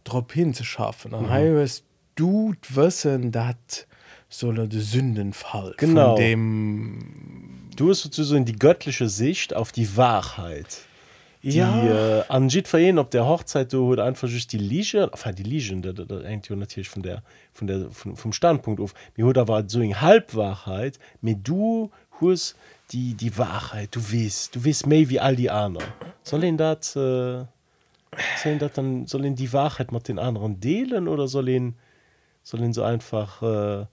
drop 0.04 0.32
hinzuschaffen 0.34 1.14
an 1.14 1.26
mhm. 1.26 1.30
heißt 1.30 1.84
du 2.16 2.54
wissen 2.70 3.32
dat 3.32 3.88
soll 4.30 4.68
de 4.68 4.80
Sündenfall 4.80 5.74
Genau. 5.78 6.16
von 6.16 6.24
dem 6.24 7.70
du 7.76 7.90
hast 7.90 8.02
sozusagen 8.02 8.46
die 8.46 8.58
göttliche 8.58 9.10
Sicht 9.10 9.56
auf 9.56 9.72
die 9.72 9.96
Wahrheit 9.98 10.86
die 11.42 11.58
ja. 11.58 12.20
äh, 12.20 12.24
an 12.28 12.50
verjehen 12.50 13.00
op 13.00 13.12
der 13.12 13.26
Hochzeit 13.26 13.72
du 13.72 13.92
hat 13.94 14.00
einfach 14.00 14.28
just 14.28 14.52
die 14.52 14.58
Liege 14.58 15.10
enfin, 15.14 15.36
die 15.36 15.44
ja 16.50 16.56
natürlich 16.56 16.90
von 16.90 17.02
der 17.02 17.24
von 17.54 17.68
der 17.68 17.90
von, 17.92 18.16
vom 18.16 18.34
Standpunkt 18.34 18.82
auf. 18.82 18.94
Mir 19.16 19.28
hat 19.28 19.48
war 19.48 19.64
so 19.68 19.80
in 19.80 20.02
Halbwahrheit 20.02 21.00
mit 21.22 21.48
du 21.48 21.92
hast 22.22 22.56
die 22.92 23.14
die 23.14 23.38
Wahrheit. 23.38 23.96
Du 23.96 24.02
weißt 24.02 24.56
du 24.56 24.66
weißt 24.66 24.88
mehr 24.88 25.10
wie 25.10 25.20
all 25.20 25.36
die 25.36 25.50
anderen. 25.50 25.88
Soll 26.24 26.44
ihn 26.44 26.58
dat 26.58 26.96
äh, 26.96 27.46
soll 28.42 28.52
ihn 28.54 28.60
dat 28.60 28.78
dann 28.78 29.08
soll 29.08 29.24
ihn 29.26 29.36
die 29.36 29.54
Wahrheit 29.54 29.92
mit 29.92 30.08
den 30.08 30.20
anderen 30.20 30.60
delen 30.60 31.08
oder 31.08 31.28
soll 31.28 31.48
ihn 31.48 31.76
soll 32.44 32.62
ihn 32.62 32.74
so 32.74 32.84
einfach 32.84 33.42
äh, 33.44 33.86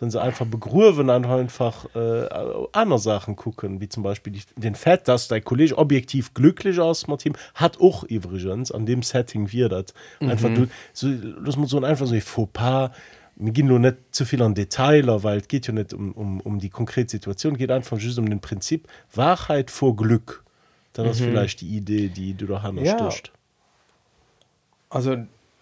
sollen 0.00 0.10
sie 0.10 0.20
einfach 0.20 0.46
begrüben 0.46 1.10
an 1.10 1.26
einfach 1.26 1.84
äh, 1.94 2.26
andere 2.72 2.98
Sachen 2.98 3.36
gucken 3.36 3.80
wie 3.82 3.88
zum 3.88 4.02
Beispiel 4.02 4.32
die, 4.32 4.42
den 4.56 4.74
Fett 4.74 5.06
dass 5.06 5.28
dein 5.28 5.44
Kollege 5.44 5.76
objektiv 5.76 6.32
glücklich 6.32 6.80
aus 6.80 7.06
Martin 7.06 7.34
hat 7.54 7.78
auch 7.80 8.02
übrigens 8.04 8.72
an 8.72 8.86
dem 8.86 9.02
Setting 9.02 9.52
wir 9.52 9.68
das. 9.68 9.92
Mhm. 10.18 10.30
einfach 10.30 10.48
du 10.48 10.66
so 10.94 11.08
das 11.44 11.56
muss 11.56 11.70
so 11.70 11.82
einfach 11.82 12.06
so 12.06 12.14
ein 12.14 12.20
Fauxpas. 12.22 12.90
Wir 13.36 13.52
gehen 13.52 13.68
nur 13.68 13.78
nicht 13.78 13.96
zu 14.10 14.24
viel 14.24 14.42
an 14.42 14.54
Detailer 14.54 15.22
weil 15.22 15.38
es 15.38 15.48
geht 15.48 15.66
ja 15.66 15.74
nicht 15.74 15.92
um, 15.92 16.12
um, 16.12 16.40
um 16.40 16.58
die 16.58 16.70
konkrete 16.70 17.10
Situation 17.10 17.56
geht 17.56 17.70
einfach 17.70 17.98
just 17.98 18.18
um 18.18 18.28
den 18.28 18.40
Prinzip 18.40 18.88
Wahrheit 19.14 19.70
vor 19.70 19.94
Glück. 19.96 20.42
Dann 20.94 21.06
ist 21.06 21.20
vielleicht 21.20 21.60
die 21.60 21.76
Idee 21.76 22.08
die 22.08 22.34
du 22.34 22.46
da 22.46 22.62
haben 22.62 22.78
Ja. 22.82 22.98
stößt 22.98 23.30
also 24.88 25.16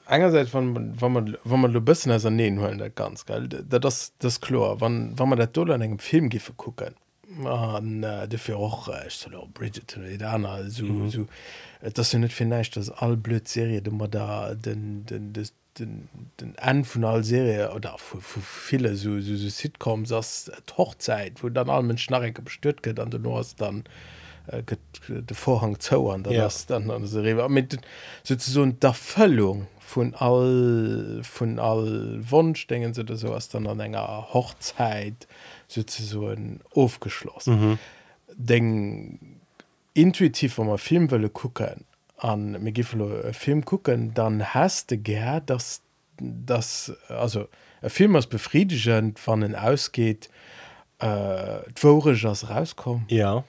einerseits 0.08 0.52
wann 0.54 1.00
wann 1.00 1.12
man 1.12 1.36
wann 1.44 1.60
man 1.60 1.84
bisschen 1.84 2.12
als 2.12 2.24
nähen 2.24 2.60
wollen 2.60 2.78
der 2.78 2.90
ganz 2.90 3.26
geil 3.26 3.48
da 3.48 3.78
das 3.78 4.12
das 4.18 4.40
chlor 4.40 4.80
wann 4.80 5.12
wann 5.16 5.28
man 5.28 5.38
der 5.38 5.46
dollar 5.46 5.74
an 5.74 5.82
engem 5.82 5.98
film 5.98 6.28
gife 6.30 6.52
gucken 6.54 6.94
an 7.44 8.02
äh, 8.02 8.26
defir 8.26 8.58
och 8.58 8.88
äh, 8.88 9.46
Bridget 9.52 10.22
Anna 10.22 10.62
so, 10.68 10.84
mhm. 10.84 11.10
so 11.10 11.26
das 11.94 12.10
sind 12.10 12.22
net 12.22 12.32
vielleicht 12.32 12.76
das 12.76 12.90
all 12.90 13.16
blöd 13.16 13.46
serie 13.46 13.82
du 13.82 13.90
man 13.90 14.10
da 14.10 14.54
den 14.54 15.04
den 15.04 15.32
des 15.34 15.52
den 15.78 16.08
den 16.40 16.56
en 16.56 16.84
vun 16.84 17.04
all 17.04 17.22
serie 17.22 17.72
oder 17.72 17.96
vu 17.98 18.40
viele 18.40 18.96
so, 18.96 19.20
so, 19.20 19.36
so 19.36 19.48
sitcoms 19.48 20.10
as 20.10 20.50
tochzeit 20.64 21.42
wo 21.42 21.50
dann 21.50 21.68
all 21.68 21.82
men 21.82 21.98
schnarreke 21.98 22.40
bestört 22.40 22.82
ket 22.82 22.98
an 22.98 23.10
du 23.10 23.18
nur 23.18 23.38
hast 23.38 23.60
dann 23.60 23.84
de 25.08 25.36
Vorhang 25.36 25.78
zouern 25.78 26.24
ja. 26.30 26.48
dann 26.68 26.90
an 26.90 27.52
mit 27.52 27.78
so 28.22 28.66
der 28.66 28.94
Fëllung 28.94 29.66
von 29.88 30.14
all 30.14 31.22
von 31.22 31.58
all 31.58 32.18
Wunsch 32.30 32.66
denken 32.66 32.92
sie 32.92 33.04
so 33.16 33.30
was 33.30 33.48
dann 33.48 33.66
an 33.66 33.80
enger 33.80 34.28
Hochzeit 34.34 35.26
sozusagen 35.66 36.60
aufgeschlossen. 36.74 37.60
Mhm. 37.60 37.78
denken 38.34 39.40
intuitiv 39.94 40.58
wenn 40.58 40.66
man 40.66 40.78
Filmwelle 40.78 41.30
gucken 41.30 41.86
an 42.18 42.62
Megifilo 42.62 43.32
Film 43.32 43.64
gucken 43.64 44.12
dann 44.12 44.52
hast 44.52 44.90
du 44.90 44.98
ger 44.98 45.40
dass 45.40 45.80
das 46.18 46.92
also 47.08 47.48
ein 47.80 47.90
Film 47.90 48.14
als 48.14 48.26
befriedigend 48.26 49.18
wann 49.26 49.54
ausgeht 49.54 50.28
äh, 50.98 51.60
vorrig 51.74 52.24
rauskommen. 52.24 53.06
Ja. 53.08 53.36
und 53.36 53.44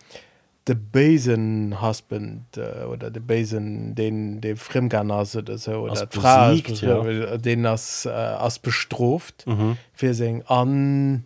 de 0.70 0.76
Basen 0.76 1.82
husband 1.82 2.58
äh, 2.58 2.86
oder 2.86 3.10
de 3.10 3.22
Basen 3.22 3.96
den 3.96 4.40
de 4.40 4.56
Fremganase 4.56 5.40
oder 5.40 6.08
Fra 6.10 6.54
ja. 6.54 7.38
den 7.38 7.66
as 7.66 8.06
äh, 8.06 8.10
as 8.10 8.60
bestroft 8.60 9.48
mhm. 9.48 9.78
fir 9.94 10.14
se 10.14 10.42
an 10.46 11.26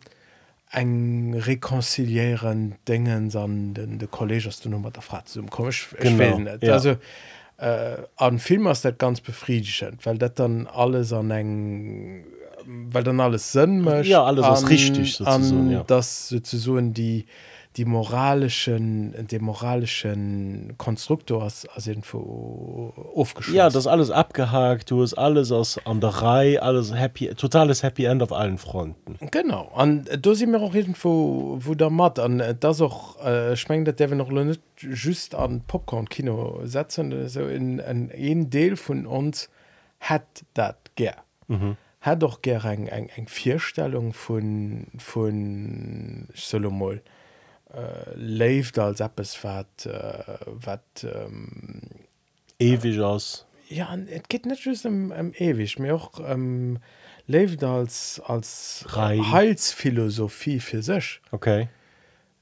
eng 0.71 1.33
rekonciliieren 1.33 2.75
dingen 2.87 3.35
an 3.35 3.73
den 3.73 3.99
de 3.99 4.07
Kollegs 4.07 4.61
du 4.61 4.69
Nummer 4.69 4.91
der 4.91 5.01
Fra 5.01 5.23
kom 5.49 5.69
ich, 5.69 5.87
ich 5.99 6.11
net 6.11 6.63
ja. 6.63 6.73
also 6.73 6.95
äh, 7.57 7.97
an 8.15 8.39
Film 8.39 8.67
as 8.67 8.81
dat 8.81 8.97
ganz 8.97 9.19
befriedigend, 9.19 10.05
weil 10.05 10.17
dat 10.17 10.39
dann 10.39 10.67
alles 10.67 11.11
an 11.11 11.31
eng 11.31 12.23
weil 12.65 13.03
dann 13.03 13.19
alles 13.19 13.51
sinn 13.51 13.85
ja 14.03 14.23
alles 14.23 14.45
an, 14.45 14.65
richtig 14.65 15.27
an, 15.27 15.69
ja. 15.69 15.83
das 15.83 16.29
sozusagen 16.29 16.93
die 16.93 17.25
die 17.75 17.85
moralischen 17.85 19.27
den 19.27 19.43
moralischen 19.43 20.75
Konstruktors 20.77 21.65
als 21.73 21.87
irgendwo 21.87 22.93
aufgeschlossen 23.15 23.57
Ja, 23.57 23.65
das 23.65 23.75
ist 23.75 23.87
alles 23.87 24.11
abgehakt, 24.11 24.91
du 24.91 25.01
hast 25.01 25.15
alles 25.15 25.51
aus 25.51 25.79
an 25.85 25.99
der 25.99 26.09
Reihe, 26.09 26.61
alles 26.61 26.93
happy, 26.93 27.33
totales 27.35 27.81
Happy 27.81 28.05
End 28.05 28.21
auf 28.21 28.31
allen 28.31 28.57
Fronten. 28.57 29.17
genau 29.31 29.71
an 29.75 30.05
da 30.21 30.35
sind 30.35 30.51
wir 30.51 30.61
auch 30.61 30.75
irgendwo 30.75 31.57
wo 31.59 31.73
der 31.73 31.89
matt 31.89 32.19
an 32.19 32.39
äh, 32.39 32.55
das 32.59 32.81
auch 32.81 33.19
äh, 33.23 33.55
schmengt 33.55 33.99
der 33.99 34.09
wir 34.09 34.17
noch 34.17 34.29
nicht 34.29 34.61
just 34.79 35.33
an 35.33 35.61
Popcorn 35.67 36.07
Kino 36.09 36.61
setzen 36.65 37.27
so 37.27 37.41
in 37.47 37.81
ein, 37.81 38.11
ein 38.11 38.49
Deel 38.49 38.75
von 38.75 39.05
uns 39.07 39.49
hat 39.99 40.43
dat 40.53 40.77
ger 40.95 41.15
mhm. 41.47 41.77
hat 42.01 42.21
doch 42.21 42.41
ger 42.41 42.63
eng 42.65 42.87
eng 42.87 43.09
eng 43.15 43.27
Vierstellung 43.27 44.13
von 44.13 44.87
von 44.99 46.27
Solomol 46.35 47.01
äh, 47.73 48.15
lebt 48.15 48.77
als 48.79 48.99
Apps 48.99 49.43
wat 49.43 49.85
äh, 49.85 50.23
wat 50.45 51.03
ähm, 51.03 51.81
ewig 52.59 52.99
aus 52.99 53.45
ja 53.73 53.95
es 54.07 54.23
geht 54.29 54.45
nicht 54.45 54.63
just 54.65 54.85
um, 54.85 55.11
um 55.11 55.33
ewig. 55.33 55.79
Mir 55.79 55.95
auch 55.95 56.11
ähm, 56.25 56.79
lebt 57.27 57.63
als 57.63 58.21
als 58.25 58.85
Rein. 58.89 59.31
Heilsphilosophie 59.31 60.59
für 60.59 60.81
sich. 60.81 61.21
Okay. 61.31 61.69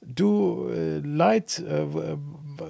Du 0.03 0.67
äh, 0.69 0.97
leid 0.99 1.59
äh, 1.59 1.85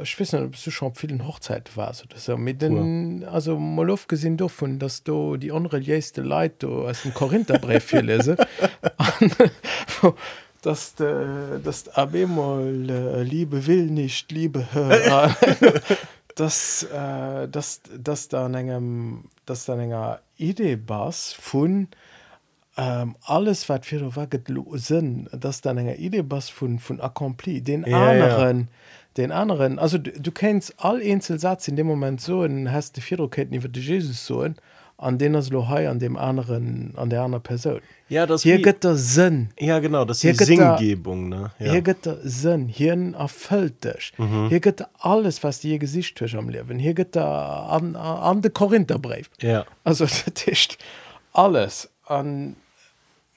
ich 0.03 0.19
weiß 0.19 0.33
nicht, 0.33 0.43
ob 0.43 0.63
du 0.63 0.71
schon 0.71 0.91
auf 0.91 0.97
vielen 0.97 1.25
Hochzeit 1.27 1.75
warst 1.75 2.03
oder 2.03 2.17
so. 2.17 2.37
Mit 2.37 2.61
den 2.61 3.23
also 3.25 3.57
mal 3.57 3.89
aufgesehen 3.89 4.37
davon 4.37 4.79
dass 4.79 5.03
du 5.03 5.37
die 5.37 5.51
unreligiöste 5.51 6.21
Leid 6.21 6.63
du 6.63 6.87
aus 6.87 7.03
dem 7.03 7.13
Korintherbrief 7.13 7.89
hier 7.89 8.01
lese 8.01 8.37
Und, 10.61 10.65
dass 10.65 10.95
de, 10.95 11.59
das 11.63 11.89
AB 11.89 12.27
mal 12.27 12.89
äh, 12.89 13.23
Liebe 13.23 13.65
will 13.67 13.87
nicht 13.87 14.31
Liebe 14.31 14.67
hör 14.71 15.35
dass 16.35 16.83
äh, 16.83 17.47
dass 17.47 17.81
dass 17.97 18.27
da 18.27 18.47
engem 18.47 19.25
dass 19.45 19.65
da 19.65 19.79
enger 19.79 20.19
Idee 20.37 20.75
bas 20.75 21.33
von 21.33 21.87
ähm, 22.77 23.15
alles 23.25 23.67
wat 23.69 23.85
fir 23.85 24.15
waget 24.15 24.47
sinn 24.73 25.27
dats 25.31 25.61
dann 25.61 25.77
enger 25.77 25.97
idee 25.97 26.21
bas 26.21 26.49
vun 26.49 26.79
vun 26.79 27.01
accompli 27.01 27.61
den 27.61 27.83
Ja, 27.83 28.13
ja. 28.13 28.25
anderen 28.25 28.67
den 29.17 29.33
anderen. 29.33 29.77
Also 29.77 29.97
du, 29.97 30.11
du 30.11 30.31
kennst 30.31 30.73
all 30.77 31.01
Einzelsatz 31.01 31.67
in 31.67 31.75
dem 31.75 31.87
moment 31.87 32.21
so 32.21 32.43
en 32.43 32.71
hast 32.71 32.95
de 32.95 33.03
Vierketten 33.03 33.53
iwwer 33.53 33.69
de 33.69 33.81
Jesus 33.81 34.25
so 34.25 34.45
an 35.01 35.17
den 35.17 35.35
as 35.35 35.49
lo 35.49 35.67
hai 35.67 35.89
an 35.89 35.99
dem 35.99 36.15
anderen 36.15 36.93
an 36.95 37.09
der 37.09 37.21
anderen 37.23 37.43
Person. 37.43 37.81
Ja 38.07 38.25
das 38.25 38.43
hier 38.43 38.61
gëtt 38.61 38.83
der 38.83 38.95
sinn. 38.95 39.49
Ja 39.59 39.79
genau 39.79 40.05
das 40.05 40.21
hier 40.21 40.31
ist 40.31 40.45
Singgebung 40.45 41.29
ne? 41.29 41.51
Ja. 41.59 41.71
hier 41.71 41.81
gëtt 41.81 42.05
der 42.05 42.17
sinn. 42.23 42.67
Hier 42.67 42.93
erfüllt 43.17 43.83
dich. 43.83 44.13
Mhm. 44.17 44.49
hier 44.49 44.59
gëtt 44.59 44.85
alles 44.99 45.43
was 45.43 45.59
dir 45.59 45.79
gesicht 45.79 46.17
tuch 46.17 46.35
am 46.35 46.49
lewen 46.49 46.77
hier 46.77 46.93
der 46.93 47.25
an, 47.25 47.95
an 47.95 48.41
de 48.41 48.51
Korintherbrief. 48.51 49.29
Ja. 49.41 49.65
Also 49.83 50.05
tischcht 50.33 50.77
alles 51.33 51.89
an 52.05 52.55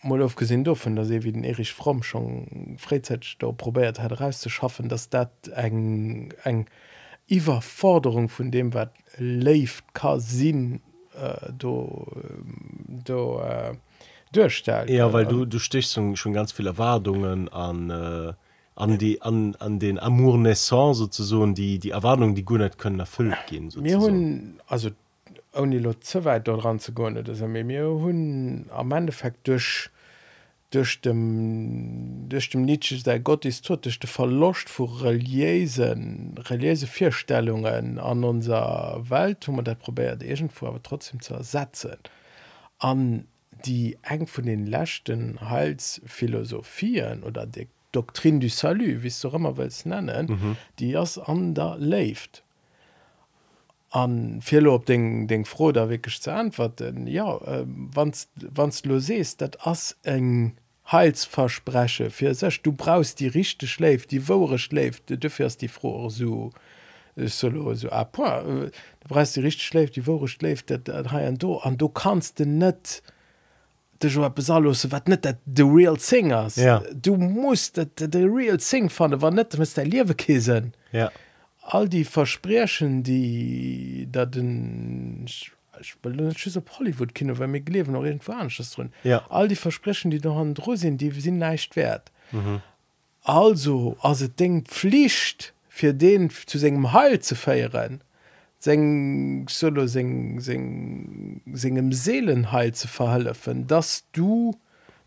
mal 0.02 0.22
aufgesehen 0.22 0.64
dürfen 0.64 0.96
dass 0.96 1.08
wie 1.08 1.32
den 1.32 1.44
Erich 1.44 1.72
Fromm 1.72 2.02
schon 2.02 2.76
freizeit 2.78 3.36
da 3.38 3.52
probiert 3.52 4.00
hat 4.00 4.20
rauszuschaffen 4.20 4.90
dass 4.90 5.08
dat 5.08 5.32
eng 5.56 6.34
eng 6.44 6.66
Überforderung 7.26 8.28
von 8.28 8.50
dem 8.50 8.74
was 8.74 8.88
lebt 9.16 9.94
kann 9.94 10.20
äh, 11.14 11.48
ähm, 11.48 13.02
do 13.04 13.40
äh, 13.40 13.74
durchstellt 14.32 14.90
ja 14.90 15.12
weil 15.12 15.26
du 15.26 15.44
du 15.44 15.58
stichst 15.58 15.92
schon, 15.92 16.32
ganz 16.32 16.52
viele 16.52 16.70
Erwartungen 16.70 17.48
an 17.48 17.90
äh, 17.90 18.32
an 18.76 18.98
die 18.98 19.22
an, 19.22 19.54
an 19.60 19.78
den 19.78 19.98
amour 19.98 20.38
naissance 20.38 20.98
sozusagen 20.98 21.54
die 21.54 21.78
die 21.78 21.90
Erwartungen 21.90 22.34
die 22.34 22.44
gut 22.44 22.60
nicht 22.60 22.78
können 22.78 23.00
erfüllt 23.00 23.36
gehen 23.48 23.64
mir 23.64 23.70
sozusagen. 23.70 24.02
hun 24.02 24.60
also 24.66 24.90
oni 25.52 25.78
lo 25.78 25.94
zu 25.94 26.24
weit 26.24 26.48
dort 26.48 26.64
ran 26.64 26.78
zu 26.78 26.92
go 26.92 27.08
mir 27.10 27.84
hun 27.86 28.66
am 28.70 28.92
endeffekt 28.92 29.46
durch 29.46 29.90
durch 30.74 31.00
dem 31.00 32.28
durch 32.28 32.50
dem 32.50 32.64
Nietzsche 32.64 33.00
der 33.02 33.20
Gott 33.20 33.44
ist 33.44 33.64
tot 33.64 33.84
durch 33.84 33.98
totechte 34.00 34.06
verlocht 34.08 34.68
vor 34.68 35.02
reliesen 35.02 36.34
reliese 36.38 36.88
Vierstellungen 36.88 37.98
an 37.98 38.24
unserer 38.24 39.08
Welt 39.08 39.46
wo 39.46 39.52
man 39.52 39.64
der 39.64 39.76
probiert 39.76 40.22
irgendwo 40.22 40.66
aber 40.66 40.82
trotzdem 40.82 41.20
zu 41.20 41.34
ersetzen 41.34 41.96
an 42.78 43.26
die 43.64 43.96
eng 44.02 44.26
von 44.26 44.46
den 44.46 44.66
lächten 44.66 45.40
halsphilosophien 45.40 47.22
oder 47.22 47.46
die 47.46 47.68
Doktrin 47.92 48.40
du 48.40 48.48
Salut 48.48 49.04
wie 49.04 49.12
du 49.22 49.28
immer 49.28 49.56
willst 49.56 49.86
nennen 49.86 50.26
mhm. 50.26 50.56
die 50.80 50.90
erst 50.90 51.18
an 51.28 51.54
der 51.54 51.76
lebt 51.78 52.42
an 53.90 54.40
viele 54.42 54.72
op 54.72 54.86
den 54.86 55.28
den 55.28 55.44
froh 55.44 55.70
da 55.70 55.88
wirklich 55.88 56.20
zu 56.20 56.32
antworten 56.32 57.06
ja 57.06 57.36
äh, 57.42 57.64
wann 57.64 58.12
wann 58.36 58.72
lo 58.82 58.98
sest 58.98 59.40
dat 59.40 59.64
ass 59.64 59.96
eng 60.02 60.56
Heilsverspreche 60.90 62.10
fir 62.10 62.34
sech 62.34 62.62
du 62.62 62.72
brauchst 62.72 63.20
die 63.20 63.28
richchte 63.28 63.66
schläft, 63.66 64.10
die 64.10 64.28
wore 64.28 64.58
schläft, 64.58 65.04
du 65.08 65.30
fährst 65.30 65.62
die 65.62 65.68
froh 65.68 66.08
so 66.10 66.50
solo 67.16 67.74
so 67.74 67.90
a 67.90 68.00
ab 68.00 68.16
du 68.16 69.08
brest 69.08 69.36
die 69.36 69.40
richchte 69.40 69.62
schläft, 69.62 69.96
die 69.96 70.06
wore 70.06 70.28
schläft 70.28 70.70
dat 70.70 70.88
dat 70.88 71.12
ha 71.12 71.18
an 71.18 71.36
do 71.36 71.58
an 71.58 71.78
du 71.78 71.88
kannst 71.88 72.38
den 72.38 72.58
net 72.58 73.02
de 74.00 74.08
jo 74.08 74.28
besalose 74.28 74.90
wat 74.92 75.08
net 75.08 75.24
dat 75.24 75.38
de 75.44 75.64
real 75.64 75.98
singers 75.98 76.56
ja. 76.56 76.82
du 76.92 77.16
musst 77.16 77.76
dat 77.76 78.12
de 78.12 78.26
real 78.26 78.60
sing 78.60 78.90
fan 78.90 79.20
war 79.20 79.30
net 79.30 79.56
mis 79.58 79.74
der 79.74 79.86
liewe 79.86 80.14
kesen 80.14 80.74
ja. 80.92 81.10
All 81.66 81.88
die 81.88 82.04
versprechen 82.04 83.02
die 83.02 84.06
dat 84.12 84.34
den 84.34 85.26
ich- 85.84 86.78
Hollywood 86.78 87.14
Kino 87.14 87.38
weil 87.38 87.48
mir 87.48 87.60
leben 87.62 87.92
noch 87.92 88.04
irgendwo 88.04 88.32
anders 88.32 88.70
drin 88.70 88.90
Ja. 89.04 89.24
all 89.30 89.48
die 89.48 89.56
Versprechen 89.56 90.10
die 90.10 90.18
da 90.20 90.32
an 90.32 90.54
dro 90.54 90.74
sind 90.76 91.00
die 91.00 91.10
sind 91.20 91.38
nicht 91.38 91.76
wert 91.76 92.10
mhm. 92.32 92.60
also 93.22 93.96
also 94.00 94.26
Ding 94.28 94.64
Pflicht 94.64 95.54
für 95.68 95.92
den 95.94 96.30
zu 96.30 96.58
seinem 96.58 96.92
Heil 96.92 97.20
zu 97.20 97.34
feiern 97.34 98.00
sing 98.58 99.46
solo 99.48 99.86
sing 99.86 100.40
sing 100.40 101.42
singem 101.52 101.92
Seelenheil 101.92 102.72
zu 102.72 102.88
verhelfen 102.88 103.66
dass 103.66 104.04
du 104.12 104.56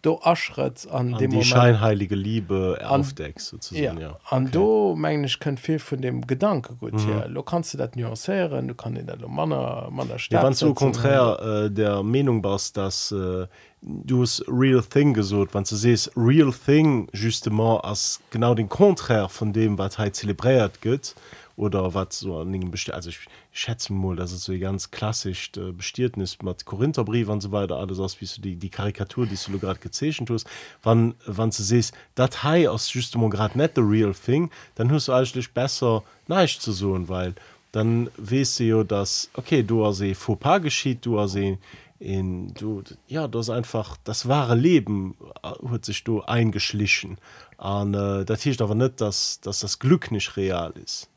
do 0.01 0.19
aschret 0.23 0.87
an, 0.91 1.13
an 1.13 1.19
dem 1.19 1.31
die 1.31 1.37
Moment 1.37 1.45
scheinheilige 1.45 2.15
Liebe 2.15 2.79
aufdeckst 2.87 3.47
sozusagen 3.47 3.99
ja, 3.99 4.17
an 4.29 4.43
okay. 4.43 4.51
do 4.51 4.95
meng 4.95 5.23
ich 5.23 5.39
könnt 5.39 5.59
viel 5.59 5.79
von 5.79 6.01
dem 6.01 6.25
gedanke 6.25 6.75
gut 6.75 6.93
mhm. 6.93 7.09
ja. 7.09 7.27
du 7.27 7.41
kannst 7.41 7.73
du 7.73 7.77
dat 7.77 7.95
nuanceieren 7.95 8.67
du 8.67 8.75
kann 8.75 8.95
in 8.95 9.07
der 9.07 9.17
manner 9.27 9.89
manner 9.91 10.17
Ja, 10.29 10.43
wenn 10.43 10.53
so 10.53 10.73
konträr 10.73 11.65
äh, 11.65 11.71
der 11.71 12.03
Meinung 12.03 12.43
warst 12.43 12.77
dass 12.77 13.11
äh, 13.11 13.47
du 13.81 14.23
es 14.23 14.43
real 14.47 14.83
thing 14.83 15.13
gesucht 15.13 15.49
wann 15.53 15.63
du 15.63 15.75
siehst 15.75 16.11
real 16.15 16.53
thing 16.53 17.07
justement 17.13 17.83
als 17.83 18.19
genau 18.29 18.53
den 18.53 18.69
konträr 18.69 19.29
von 19.29 19.51
dem 19.51 19.77
was 19.77 19.97
halt 19.97 20.15
zelebriert 20.15 20.81
geht 20.81 21.15
oder 21.57 21.93
was 21.93 22.19
so 22.19 22.37
an 22.37 22.51
dingen 22.51 22.71
besti 22.71 22.91
also 22.91 23.09
ich 23.09 23.19
schätze 23.51 23.91
mal 23.91 24.15
dass 24.15 24.31
es 24.31 24.43
so 24.43 24.57
ganz 24.57 24.91
klassisch 24.91 25.51
äh, 25.57 25.71
bestiert 25.71 26.15
ist 26.15 26.43
mit 26.43 26.65
Korintherbrief 26.65 27.27
und 27.27 27.41
so 27.41 27.51
weiter 27.51 27.77
alles 27.77 27.99
aus 27.99 28.21
wie 28.21 28.25
du 28.25 28.41
die 28.41 28.55
die 28.55 28.69
Karikatur 28.69 29.25
die 29.25 29.35
du 29.51 29.59
gerade 29.59 29.79
gezeschen 29.79 30.27
tust 30.27 30.47
wann 30.83 31.15
wann 31.25 31.49
du 31.49 31.63
siehst 31.63 31.93
dat 32.15 32.43
hai 32.43 32.69
aus 32.69 32.93
justement 32.93 33.31
gerade 33.31 33.57
net 33.57 33.71
the 33.75 33.81
real 33.81 34.13
thing 34.13 34.49
dann 34.75 34.91
hast 34.91 35.07
du 35.07 35.13
eigentlich 35.13 35.51
besser 35.51 36.03
nicht 36.27 36.61
zu 36.61 36.71
suchen 36.71 37.09
weil 37.09 37.33
dann 37.71 38.09
weißt 38.17 38.59
du 38.59 38.63
ja, 38.63 38.83
dass 38.83 39.29
okay 39.33 39.63
du 39.63 39.83
hast 39.83 40.01
eh 40.01 40.13
faux 40.13 40.39
pas 40.39 40.61
geschieht 40.61 41.05
du 41.05 41.19
hast 41.19 41.35
eh 41.35 41.57
in 41.99 42.53
du 42.53 42.83
ja 43.07 43.27
das 43.27 43.49
einfach 43.49 43.97
das 44.03 44.27
wahre 44.27 44.53
Leben 44.53 45.15
äh, 45.43 45.69
hat 45.69 45.85
sich 45.85 46.03
du 46.03 46.21
eingeschlichen. 46.21 47.17
An 47.57 47.95
äh, 47.95 48.23
das 48.23 48.43
hilft 48.43 48.61
aber 48.61 48.75
nicht 48.75 49.01
dass 49.01 49.41
dass 49.41 49.61
das 49.61 49.79
Glück 49.79 50.11
nicht 50.11 50.37
real 50.37 50.73
ist 50.83 51.09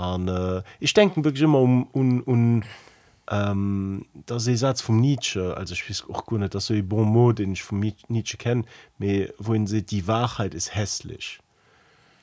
an 0.00 0.28
äh, 0.28 0.62
ich 0.78 0.94
denke 0.94 1.22
wirklich 1.22 1.42
immer 1.42 1.60
um 1.60 1.84
um, 1.92 2.22
um 2.22 2.62
ähm, 3.30 4.06
das 4.26 4.46
ist 4.46 4.60
Satz 4.60 4.80
vom 4.80 4.98
Nietzsche. 5.00 5.56
Also 5.56 5.74
ich 5.74 5.88
weiß 5.88 6.04
auch 6.10 6.24
gut 6.24 6.40
nicht 6.40 6.54
dass 6.54 6.66
so 6.66 6.74
ein 6.74 6.88
bon 6.88 7.06
mot 7.06 7.38
den 7.38 7.52
ich 7.52 7.62
von 7.62 7.80
Nietzsche 8.08 8.36
kenne 8.36 8.64
mir 8.98 9.32
wohin 9.38 9.66
sie 9.66 9.82
die 9.82 10.06
Wahrheit 10.06 10.54
ist 10.54 10.74
hässlich. 10.74 11.38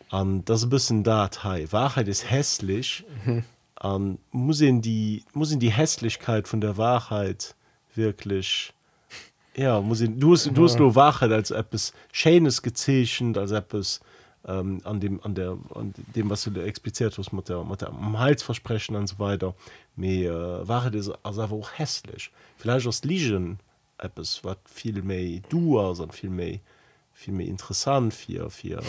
An 0.10 0.44
das 0.46 0.60
ist 0.60 0.66
ein 0.66 0.70
bisschen 0.70 1.04
da 1.04 1.30
hey. 1.44 1.72
Wahrheit 1.72 2.08
ist 2.08 2.30
hässlich. 2.30 3.06
An 3.76 4.18
muss 4.32 4.62
ihn 4.62 4.82
die 4.82 5.24
muss 5.34 5.52
ihn 5.52 5.60
die 5.60 5.72
Hässlichkeit 5.72 6.48
von 6.48 6.62
der 6.62 6.78
Wahrheit 6.78 7.56
wirklich 7.94 8.74
ja 9.56 9.80
muss 9.82 10.02
ihn, 10.02 10.20
du 10.20 10.34
hast, 10.34 10.46
du 10.48 10.64
hast 10.64 10.80
nur 10.80 10.96
Wahrheit 10.96 11.32
als 11.32 11.52
etwas 11.52 11.94
Schönes 12.12 12.62
gezeschen 12.62 13.38
als 13.38 13.52
etwas 13.52 14.02
ähm, 14.48 14.82
an 14.84 15.00
dem 15.00 15.20
an 15.24 15.36
der 15.36 15.58
an 15.76 15.94
dem 16.16 16.30
was 16.30 16.44
du 16.44 16.60
expliziert 16.64 17.18
hast 17.18 17.32
mit 17.34 17.50
der, 17.50 17.64
mit 17.64 17.82
der 17.82 17.90
am 17.90 18.18
Halsversprechen 18.18 18.96
und 18.96 19.08
so 19.08 19.20
weiter. 19.20 19.54
Mir 19.96 20.32
äh, 20.64 20.68
Wahrheit 20.68 20.96
ist 20.96 21.12
also 21.24 21.42
einfach 21.42 21.56
auch 21.56 21.72
hässlich. 21.78 22.32
Vielleicht 22.58 22.88
aus 22.88 23.04
Legion 23.04 23.60
etwas 23.98 24.44
was 24.44 24.58
viel 24.66 25.02
mehr 25.02 25.42
du 25.50 25.80
und 25.80 26.14
viel 26.14 26.30
mehr 26.30 26.60
viel 27.14 27.34
mehr 27.34 27.48
interessant 27.48 28.14
für 28.14 28.50
für 28.50 28.82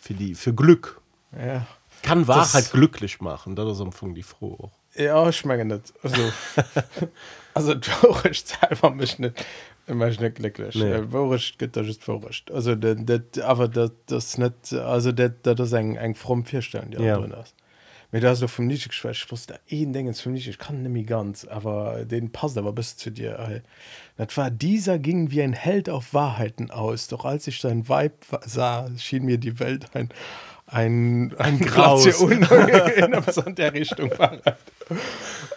für 0.00 0.14
die 0.14 0.34
für 0.34 0.54
Glück. 0.54 1.00
Ja. 1.36 1.66
Kann 2.02 2.26
Wahrheit 2.28 2.64
Das- 2.64 2.70
glücklich 2.72 3.20
machen 3.20 3.54
das 3.56 3.72
ist 3.74 3.80
am 3.80 3.88
Anfang 3.88 4.14
die 4.14 4.22
froh 4.22 4.70
ja 4.94 5.28
ich 5.28 5.44
meine 5.44 5.64
nicht. 5.64 5.92
Also 6.02 6.32
also 7.54 7.74
traurig 7.74 8.42
selber 8.44 8.90
mich 8.90 9.18
nicht 9.18 9.44
immer 9.88 10.06
nicht 10.06 10.34
glücklich 10.34 10.74
Nee. 10.74 10.98
nee. 11.00 11.06
worisch 11.10 11.56
geht 11.58 11.76
das 11.76 11.86
ist 11.88 12.04
vorrecht 12.04 12.50
also 12.50 12.74
das, 12.74 12.96
das 13.04 13.44
aber 13.44 13.68
das 13.68 13.92
das 14.06 14.38
nicht 14.38 14.72
also 14.72 15.12
das 15.12 15.32
ist 15.44 15.74
ein 15.74 15.98
ein 15.98 16.14
fromm 16.14 16.44
Ja. 16.92 17.18
ist 17.18 17.54
mit 18.10 18.24
vom 18.48 18.66
nicht 18.66 18.88
geschwächt 18.88 19.30
wusste 19.30 19.60
ein 19.70 19.92
Ding 19.92 20.12
für 20.14 20.30
mich 20.30 20.48
ich 20.48 20.58
kann 20.58 20.82
nämlich 20.82 21.06
ganz 21.06 21.44
aber 21.44 22.04
den 22.04 22.30
passt 22.32 22.56
aber 22.58 22.72
bis 22.72 22.96
zu 22.96 23.10
dir 23.10 23.38
ey. 23.38 23.62
war 24.36 24.50
dieser 24.50 24.98
ging 24.98 25.30
wie 25.30 25.42
ein 25.42 25.52
Held 25.52 25.90
auf 25.90 26.14
Wahrheiten 26.14 26.70
aus 26.70 27.08
doch 27.08 27.24
als 27.24 27.46
ich 27.46 27.60
sein 27.60 27.88
Weib 27.88 28.24
sah 28.46 28.88
schien 28.96 29.24
mir 29.24 29.38
die 29.38 29.58
Welt 29.60 29.86
ein 29.94 30.08
ein 30.70 31.34
ein 31.38 31.58
Graus. 31.58 32.06
In 32.20 33.54
der 33.54 33.72
Richtung 33.72 34.10
war 34.18 34.38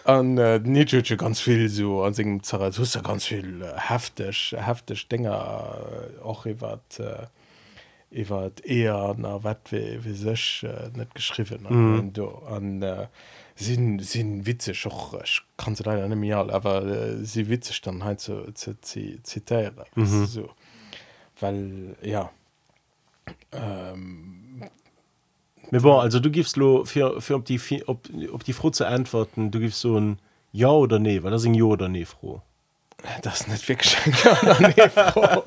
an 0.04 0.38
äh, 0.38 0.58
Nietzsche 0.58 1.16
ganz 1.16 1.40
viel 1.40 1.68
so 1.68 2.02
an 2.02 2.14
segem 2.14 2.42
Zarathustra 2.42 3.02
ganz 3.02 3.24
viel 3.24 3.62
äh, 3.62 3.72
heftig 3.76 4.56
heftig 4.58 5.08
Dinger 5.08 5.78
äh, 6.18 6.22
auch 6.22 6.46
iwwer 6.46 6.80
äh, 6.98 8.20
iwwer 8.20 8.50
eher 8.64 9.14
na 9.16 9.42
wat 9.44 9.70
wie, 9.70 10.04
wie 10.04 10.14
sech 10.14 10.64
äh, 10.64 10.90
net 10.96 11.14
geschrieben 11.14 11.66
mm. 11.68 12.12
do 12.12 12.42
an 12.48 12.82
äh, 12.82 13.06
sinn 13.54 13.98
sinn 14.00 14.44
witzeg 14.46 14.86
och 14.86 15.14
ich 15.22 15.42
kann 15.56 15.76
se 15.76 15.84
leider 15.84 16.08
nem 16.08 16.22
all 16.32 16.50
aber 16.50 16.84
äh, 16.84 17.24
sie 17.24 17.48
witzeg 17.48 17.82
dann 17.82 18.02
halt 18.02 18.20
zu, 18.20 18.52
zu 18.54 18.80
zitieren 18.80 19.84
-hmm. 19.94 20.26
so 20.26 20.50
weil 21.38 21.96
ja 22.02 22.30
ähm, 23.52 24.41
Me 25.72 25.80
bon, 25.80 26.00
also 26.00 26.20
du 26.20 26.30
gibst 26.30 26.58
lo 26.58 26.84
für, 26.84 27.18
für 27.22 27.34
ob 27.34 27.46
die 27.46 27.58
ob, 27.86 28.06
ob 28.30 28.44
die 28.44 28.52
froh 28.52 28.68
zu 28.68 28.86
antworten 28.86 29.50
du 29.50 29.58
gibst 29.58 29.80
so 29.80 29.98
ein 29.98 30.18
ja 30.52 30.68
oder 30.68 30.98
nee 30.98 31.22
weil 31.22 31.30
das 31.30 31.46
ein 31.46 31.54
ja 31.54 31.64
oder 31.64 31.88
nee 31.88 32.04
froh. 32.04 32.42
Das 33.22 33.48
net 33.48 33.66
wirklich 33.66 33.96
nee, 34.60 34.88
Frau. 34.90 35.42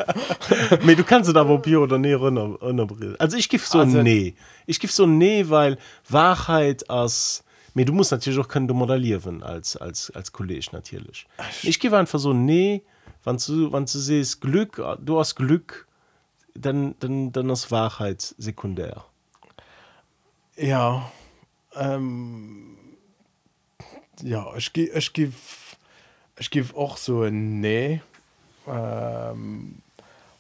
Me 0.84 0.96
du 0.96 1.04
kannst 1.04 1.34
da 1.36 1.48
wo 1.48 1.62
ja 1.68 1.78
oder 1.78 2.00
nee 2.00 2.14
runter, 2.14 2.58
runter 2.60 2.88
also 3.20 3.38
ich 3.38 3.48
gif 3.50 3.68
so 3.68 3.78
Also- 3.78 4.00
also, 4.00 4.02
nee. 4.02 4.34
Ich 4.66 4.80
gif 4.80 4.92
so 4.92 5.06
nee 5.06 5.46
weil 5.48 5.78
Wahrheit 6.10 6.90
als 6.90 7.44
me 7.76 7.86
du 7.86 7.94
musst 7.94 8.12
natürlich 8.12 8.40
auch 8.40 8.48
können 8.48 8.68
du 8.68 8.74
modellieren 8.74 9.44
als 9.44 9.78
als 9.78 10.10
als 10.16 10.32
Kollege 10.32 10.70
natürlich. 10.72 11.28
Ich 11.62 11.80
gebe 11.80 12.00
einfach 12.00 12.18
so 12.18 12.34
nee 12.34 12.82
wann 13.24 13.38
du 13.38 13.72
wann 13.72 13.86
du 13.86 14.00
siehst 14.00 14.42
Glück 14.42 14.82
du 15.00 15.20
hast 15.20 15.36
Glück 15.36 15.88
dann 16.56 16.96
dann 17.00 17.32
dann 17.32 17.52
ist 17.52 17.70
Wahrheit 17.70 18.34
sekundär 18.40 19.06
ja 20.58 21.12
ähm, 21.76 22.78
ja 24.22 24.56
ich 24.56 24.74
gi 24.74 24.90
ich 24.90 25.14
gi 25.14 25.32
ich 26.40 26.50
gif 26.50 26.74
och 26.74 26.98
so 26.98 27.24
en 27.24 27.62
nee. 27.62 28.02
Ähm, 28.68 29.82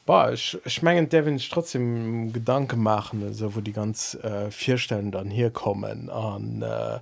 Boah, 0.05 0.33
ich 0.33 0.57
schmengen 0.67 1.09
der 1.09 1.25
wenn 1.25 1.37
ich 1.37 1.49
trotzdem 1.49 2.31
gedanke 2.31 2.75
machen 2.75 3.33
so 3.33 3.55
wo 3.55 3.61
die 3.61 3.73
ganz 3.73 4.13
äh, 4.15 4.51
vierstellen 4.51 5.11
dann 5.11 5.31
hier 5.31 5.49
kommen 5.49 6.09
an 6.09 6.61
äh, 6.61 6.99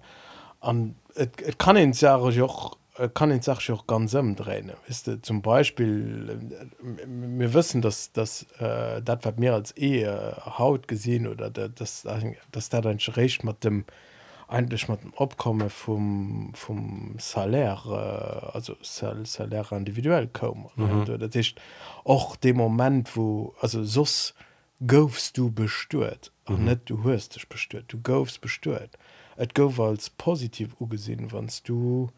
an 0.61 0.95
et, 1.15 1.41
et 1.41 1.59
kann 1.59 1.75
ins 1.75 1.99
jahre 2.01 2.31
joch 2.31 2.77
kann 3.13 3.31
ihn 3.31 3.41
sag 3.41 3.59
ich 3.59 3.71
auch 3.71 3.87
ganz 3.87 4.13
umdrehen 4.13 4.71
ist 4.87 5.09
zum 5.23 5.41
Beispiel 5.41 6.59
äh, 6.81 7.07
wir 7.07 7.53
wissen 7.53 7.81
dass 7.81 8.11
das 8.11 8.43
äh, 8.59 9.01
das 9.01 9.19
was 9.23 9.37
mehr 9.37 9.53
als 9.53 9.71
Ehe 9.71 10.37
Haut 10.45 10.87
gesehen 10.87 11.27
oder 11.27 11.49
da- 11.49 11.67
das 11.67 12.07
das 12.51 12.69
da 12.69 12.81
dann 12.81 12.97
recht 12.97 13.43
mit 13.43 13.63
dem 13.63 13.85
eigentlich 14.47 14.87
mit 14.89 15.01
dem 15.01 15.13
Abkommen 15.15 15.69
vom 15.69 16.51
vom 16.53 17.15
Salär 17.17 17.81
äh, 17.87 18.55
also 18.55 18.75
Sal 18.83 19.25
Salär 19.25 19.71
individuell 19.71 20.27
kommen 20.27 20.67
mhm. 20.75 21.05
das 21.19 21.35
ist 21.35 21.55
auch 22.03 22.35
dem 22.35 22.57
Moment 22.57 23.15
wo 23.15 23.55
also 23.59 23.83
sos 23.83 24.35
goufst 24.85 25.37
du 25.37 25.51
bestört 25.51 26.31
mhm. 26.47 26.65
net 26.65 26.81
du 26.85 27.03
hörst 27.03 27.35
dich 27.35 27.49
bestört 27.49 27.85
du 27.87 27.99
goufst 27.99 28.39
bestört 28.41 28.99
et 29.35 29.55
gouf 29.55 29.79
als 29.79 30.11
positiv 30.11 30.79
ugesinn 30.79 31.31
wannst 31.31 31.67
du 31.67 32.11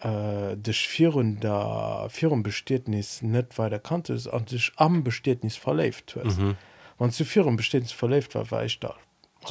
äh, 0.00 0.56
dech 0.56 0.88
virun 0.88 1.40
der 1.40 2.08
Firum 2.10 2.42
Bestiertnis 2.42 3.22
net 3.22 3.58
weiter 3.58 3.78
kannte 3.78 4.14
es 4.14 4.28
an 4.28 4.46
sich 4.46 4.72
am 4.76 5.04
Bestiertnis 5.04 5.56
verleft 5.56 6.16
hue. 6.16 6.24
Mhm. 6.24 6.56
Man 6.98 7.10
zu 7.10 7.24
Firum 7.24 7.56
Bestiertnis 7.56 7.92
verleft 7.92 8.34
war 8.34 8.50
war 8.50 8.64
ich 8.64 8.78
da 8.80 8.94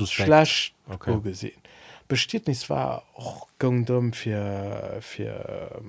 schlecht 0.05 0.73
okay. 0.89 1.19
gesehen. 1.23 1.61
Bestiertnis 2.07 2.69
war 2.69 3.03
och 3.15 3.47
gangdom 3.57 4.13
fir 4.13 4.99
fir 5.01 5.81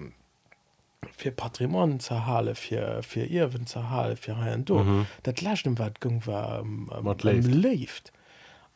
fir 1.16 1.30
Patmon 1.30 2.00
zerhale 2.00 2.54
fir 2.54 3.02
fir 3.02 3.30
Iwen 3.30 3.66
zerhale 3.66 4.16
fir 4.16 4.36
haien 4.38 4.64
do. 4.64 4.82
Mhm. 4.82 5.06
Dat 5.22 5.40
Lächten 5.40 5.78
wat 5.78 6.00
gung 6.00 6.24
war 6.26 6.60
ähm, 6.60 6.90
mat 7.02 7.22
left. 7.24 8.12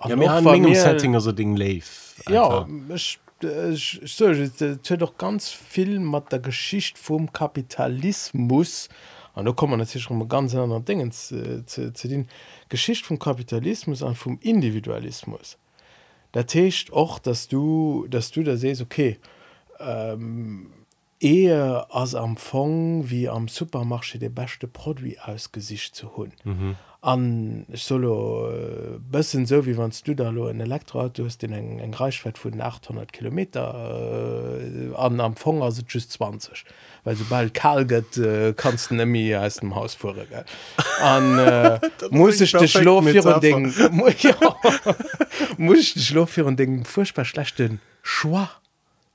Ja, 0.07 0.16
mir, 0.16 0.75
Setting 0.75 1.14
also 1.14 1.33
Ding 1.33 1.57
live. 1.57 2.14
Ja, 2.29 2.66
ich, 2.95 3.19
so, 3.42 4.96
doch 4.96 5.16
ganz 5.16 5.48
viel 5.50 5.98
mat 6.00 6.33
der 6.33 6.40
Geschicht 6.40 6.98
vom 6.98 7.33
Kapitalismus. 7.33 8.88
An 9.35 9.44
da 9.44 9.53
kommen 9.53 9.79
natürlich 9.79 10.05
schon 10.05 10.29
ganz 10.29 10.55
anderen 10.55 10.85
Dingen 10.85 11.12
zu, 11.12 11.64
zu, 11.66 11.92
zu 11.92 12.09
den 12.09 12.29
Geschicht 12.68 13.07
vom 13.07 13.18
Kapitalismus 13.18 14.03
an 14.03 14.14
vom 14.14 14.38
Individualismus. 14.40 15.57
Da 16.33 16.42
techt 16.42 16.92
auch 16.92 17.18
dass 17.18 17.48
du 17.48 18.07
dass 18.09 18.31
du 18.31 18.42
da 18.42 18.57
sest 18.57 18.83
okay 18.83 19.18
ähm, 19.79 20.70
eher 21.20 21.87
als 21.90 22.14
am 22.14 22.37
Fong 22.37 23.11
wie 23.11 23.29
am 23.29 23.48
Supermarsche 23.48 24.18
der 24.18 24.31
beste 24.31 24.66
Produkt 24.66 25.20
aus 25.26 25.53
Gesicht 25.53 25.94
zu 25.94 26.16
holen. 26.16 26.33
Mhm. 26.44 26.76
An 27.03 27.65
solo 27.73 28.51
äh, 28.51 28.99
bëssen 28.99 29.47
so 29.47 29.65
wie 29.65 29.79
wanns 29.79 30.03
du 30.03 30.15
da 30.15 30.29
lo 30.29 30.49
en 30.49 30.61
Elektroauto 30.61 31.25
hast 31.25 31.41
den 31.41 31.53
eng 31.53 31.79
eng 31.79 31.95
Reichweit 31.95 32.39
vun 32.39 32.61
800 32.61 33.11
km 33.11 33.39
äh, 33.39 34.95
an 34.95 35.19
am 35.19 35.35
Fong 35.35 35.63
as 35.63 35.83
just 35.89 36.13
20 36.13 36.63
weil 37.05 37.17
sobald 37.17 37.55
kal 37.55 37.87
gëtt 37.87 38.19
äh, 38.19 38.53
kannst 38.53 38.91
du 38.91 38.97
nemmi 38.97 39.35
aus 39.35 39.57
dem 39.57 39.75
Haus 39.75 39.95
vor 39.95 40.15
an 41.01 41.39
äh, 41.39 41.81
muss 42.11 42.39
ich 42.41 42.53
dich 42.53 42.75
lo. 42.83 43.01
Ding 43.01 43.65
ja, 44.19 44.35
muss 45.57 45.81
ich 45.81 45.95
dich 45.95 46.11
lo 46.11 46.27
Ding 46.27 46.85
furchtbar 46.85 47.25
schlechten 47.25 47.81
Schwa 48.03 48.51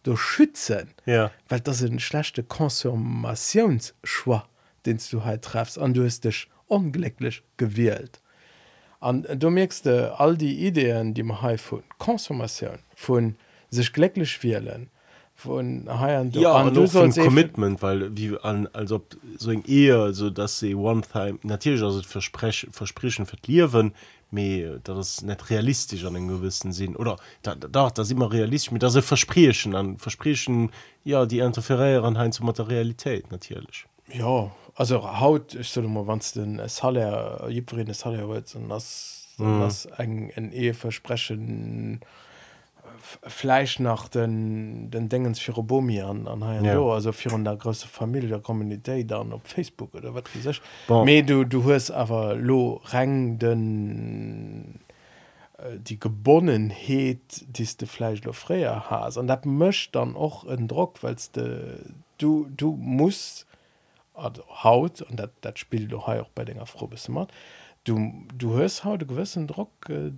do 0.02 0.16
schützen. 0.16 0.90
Ja. 1.06 1.30
Weil 1.50 1.60
das 1.60 1.84
ein 1.84 2.00
schlechte 2.00 2.44
Konsumationsschwa 2.44 4.48
den 4.86 5.00
du 5.12 5.24
halt 5.24 5.44
treffst 5.44 5.80
an 5.80 5.94
du 5.94 6.06
hast 6.06 6.24
dich 6.24 6.48
unglücklich 6.68 7.44
gewählt. 7.58 8.22
An 9.00 9.26
du 9.36 9.50
merkst 9.50 9.88
äh, 9.88 10.10
all 10.18 10.36
die 10.38 10.66
Ideen 10.66 11.14
die 11.14 11.24
man 11.24 11.42
halt 11.42 11.62
von 11.62 11.84
Konsumation 11.98 12.80
von 12.96 13.36
sich 13.70 13.92
glücklich 13.94 14.42
wählen 14.44 14.90
von 15.36 15.88
und 15.88 16.36
du, 16.36 16.40
ja 16.40 16.54
und 16.62 16.78
und 16.78 16.94
du 16.94 17.00
eben- 17.02 17.14
Commitment 17.14 17.82
weil 17.82 18.16
wie 18.18 18.38
an 18.42 18.68
als 18.74 18.92
ob 18.92 19.18
so 19.38 19.52
eng 19.52 19.64
ehe 19.68 20.14
so 20.14 20.30
dass 20.30 20.60
sie 20.60 20.74
one 20.76 21.02
time 21.02 21.38
natürlich 21.44 21.84
also 21.84 22.02
versprechen 22.02 22.72
versprechen 22.72 23.26
verlieren 23.26 23.94
me 24.32 24.80
das 24.84 24.98
ist 24.98 25.24
net 25.24 25.50
realistisch 25.50 26.04
an 26.06 26.14
den 26.14 26.28
gewissen 26.28 26.72
sinn. 26.72 26.96
Oder 26.96 27.18
da 27.44 27.54
da 27.56 27.90
das 27.90 28.10
immer 28.12 28.32
realistisch 28.32 28.72
mit 28.72 28.82
das 28.82 28.98
versprechen 28.98 29.76
an 29.76 29.98
versprechen 29.98 30.72
ja 31.04 31.26
die 31.26 31.40
interferieren 31.40 32.18
hein 32.18 32.32
zur 32.32 32.46
Materialität 32.46 33.30
natürlich. 33.32 33.86
Ja 34.12 34.52
also 34.76 35.20
haut 35.20 35.56
ich 35.56 35.70
soll 35.70 35.88
mal 35.88 36.06
wann 36.08 36.22
den 36.36 36.60
Halle 36.62 37.46
Jibrin 37.50 37.92
Halle 38.04 38.28
und 38.28 38.70
das 38.70 39.22
Mhm. 39.38 39.60
das 39.60 39.86
eng 39.98 40.30
en 40.36 40.52
ehe 40.54 40.74
versprechen 40.74 42.00
Fleisch 43.28 43.80
nach 43.80 44.08
den 44.08 44.90
den 44.90 45.10
Dingens 45.10 45.40
für 45.40 45.62
Bomi 45.62 46.02
an 46.02 46.28
an 46.28 46.42
Ja. 46.64 46.74
ja. 46.74 46.82
also 46.82 47.12
für 47.12 47.30
der 47.44 47.56
große 47.58 47.88
Familie 47.88 48.30
der 48.30 48.40
Community 48.40 49.06
dann 49.06 49.34
auf 49.34 49.42
Facebook 49.44 49.94
oder 49.94 50.14
was 50.16 50.24
wie 50.34 50.40
sech 50.40 50.62
Bon. 50.88 51.04
Me 51.06 51.22
du 51.24 51.44
du 51.44 51.64
hast 51.72 51.92
aber 51.92 52.36
lo 52.36 52.82
rang 52.86 53.38
den 53.40 54.80
äh, 55.58 55.80
die 55.80 56.00
gebonnenheet 56.00 57.46
die 57.48 57.68
de 57.78 57.88
Fleisch 57.88 58.24
lo 58.24 58.32
freier 58.34 58.90
has 58.90 59.18
und 59.18 59.28
dat 59.28 59.46
mcht 59.46 59.96
dann 59.96 60.16
auch 60.16 60.46
en 60.46 60.68
Druck 60.68 61.04
weil 61.04 61.18
de 61.36 61.80
du 62.18 62.48
du 62.56 62.72
musst 62.80 63.46
also 64.16 64.44
haut 64.64 65.02
und 65.02 65.22
dat 65.42 65.60
spielt 65.60 65.92
du 65.92 65.98
auch 66.00 66.30
bei 66.36 66.46
bis 66.46 67.10
mat 67.10 67.32
du 67.84 68.26
du 68.34 68.54
hörst 68.54 68.84
haut 68.84 69.02
de 69.02 69.08
gewissen 69.08 69.48
Druck 69.48 69.90
äh, 69.90 70.10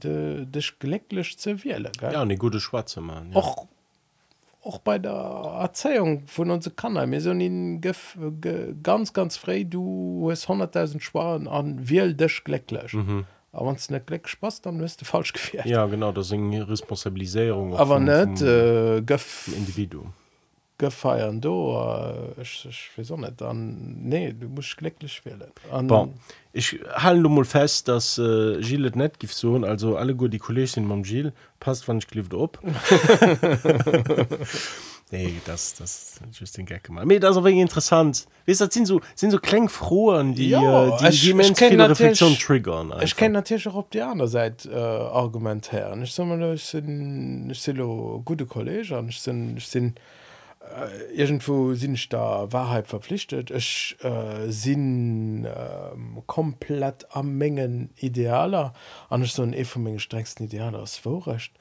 dich 0.45 0.79
glücklich 0.79 1.37
zu 1.37 1.63
wähle 1.63 1.91
ja 2.01 2.25
ne 2.25 2.37
gute 2.37 2.59
schwarze 2.59 3.01
man 3.01 3.31
ja. 3.31 3.37
auch 3.37 3.67
auch 4.63 4.79
bei 4.79 4.99
der 4.99 5.11
Erzählung 5.61 6.27
von 6.27 6.51
uns 6.51 6.69
kann 6.75 7.09
mir 7.09 7.21
so 7.21 7.31
ihn 7.31 7.79
gef, 7.79 8.17
ge, 8.41 8.75
ganz 8.83 9.13
ganz 9.13 9.37
frei. 9.37 9.63
Du 9.63 10.27
hast 10.29 10.47
100.000 10.47 10.99
Schwan 10.99 11.47
an 11.47 11.89
will 11.89 12.13
dich 12.13 12.43
glücklich 12.43 12.93
mhm. 12.93 13.25
aber 13.51 13.67
wenn 13.67 13.75
es 13.75 13.89
nicht 13.89 14.07
glücklich 14.07 14.39
passt 14.39 14.65
dann 14.65 14.79
wirst 14.79 15.01
du 15.01 15.05
falsch 15.05 15.33
gefährdet 15.33 15.71
ja 15.71 15.85
genau 15.85 16.11
das 16.11 16.31
eng 16.31 16.61
responsabilisierung 16.61 17.73
auch 17.73 17.79
aber 17.79 17.95
vom- 17.95 18.05
nicht 18.05 18.39
vom 18.39 18.47
äh, 18.47 19.01
gef, 19.01 19.49
Individuum 20.77 21.41
gefeiert 21.41 21.43
do 21.43 22.33
ich, 22.41 22.65
ich 22.69 22.89
weiß 22.97 23.11
auch 23.11 23.17
nicht 23.17 23.39
dann 23.41 23.97
nee 24.03 24.33
du 24.33 24.47
musst 24.47 24.77
glücklich 24.77 25.21
wählen 25.25 25.51
An, 25.71 25.87
Bon. 25.87 26.13
Ich 26.53 26.79
halte 26.95 27.21
nur 27.21 27.29
mal 27.29 27.45
fest, 27.45 27.87
dass 27.87 28.17
äh, 28.17 28.59
Gilles 28.61 28.95
net 28.95 29.19
gibt 29.19 29.33
so, 29.33 29.55
also 29.57 29.95
alle 29.95 30.15
gut 30.15 30.33
die 30.33 30.39
Kollegen 30.39 30.65
sind 30.67 30.89
beim 30.89 31.03
Gilles, 31.03 31.31
passt, 31.59 31.87
wann 31.87 31.99
ich 31.99 32.07
klift 32.07 32.33
ob. 32.33 32.57
nee, 35.11 35.33
das, 35.45 35.75
das 35.75 36.19
ist 36.31 36.39
just 36.39 36.57
den 36.57 36.65
Gag 36.65 36.83
gemacht. 36.83 37.03
Aber 37.05 37.19
das 37.19 37.35
wirklich 37.35 37.57
interessant. 37.61 38.25
Weißt 38.47 38.61
du, 38.61 38.65
das 38.65 38.73
sind 38.73 38.85
so, 38.87 39.01
sind 39.13 39.31
so 39.31 39.37
Klangfrohen, 39.39 40.33
die, 40.33 40.49
Ja, 40.49 40.87
äh, 40.87 40.97
die, 40.99 41.07
ich- 41.09 41.21
die 41.21 41.29
ich 41.29 41.79
Reflexion 41.79 42.33
triggern. 42.35 42.87
ich 42.87 42.93
einfach. 43.01 43.17
kann 43.17 43.31
natürlich 43.33 43.67
auch 43.67 43.75
auf 43.75 43.89
die 43.89 44.01
andere 44.01 44.27
Seite 44.27 44.69
äh, 44.71 44.75
argumentieren 44.75 46.01
ich 46.03 46.13
sag 46.13 46.25
mal 46.25 46.53
ich 46.53 46.63
sind 46.63 47.49
ich 47.51 47.61
sind 47.61 47.77
gute 48.25 48.45
Kollegen 48.47 49.09
ich 49.09 49.21
sind 49.21 49.57
ich 49.57 49.67
sind 49.67 49.99
äh, 50.75 51.13
irgendwo 51.13 51.73
sind 51.73 51.95
ich 51.95 52.09
da 52.09 52.51
Wahrheit 52.51 52.87
verpflichtet. 52.87 53.51
Ich 53.51 53.97
äh, 54.01 54.49
sind 54.49 55.45
ähm, 55.45 56.23
komplett 56.25 57.07
am 57.15 57.37
Mengen 57.37 57.89
idealer. 57.95 58.73
An 59.09 59.23
ich 59.23 59.33
so 59.33 59.43
ein 59.43 59.65
von 59.65 59.83
meinen 59.83 59.99
strengsten 59.99 60.45
Idealer 60.47 60.79
aus 60.79 60.97
vorrecht. 60.97 61.53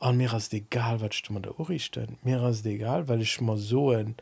An 0.00 0.16
mir 0.16 0.32
ist 0.34 0.52
egal 0.54 1.00
was 1.00 1.10
ich 1.12 1.30
mir 1.30 1.40
da 1.40 1.50
richten 1.68 2.18
mir 2.22 2.42
ist 2.48 2.66
egal 2.66 3.08
weil 3.08 3.22
ich 3.22 3.40
mal 3.40 3.56
so 3.56 3.90
ein 3.90 4.16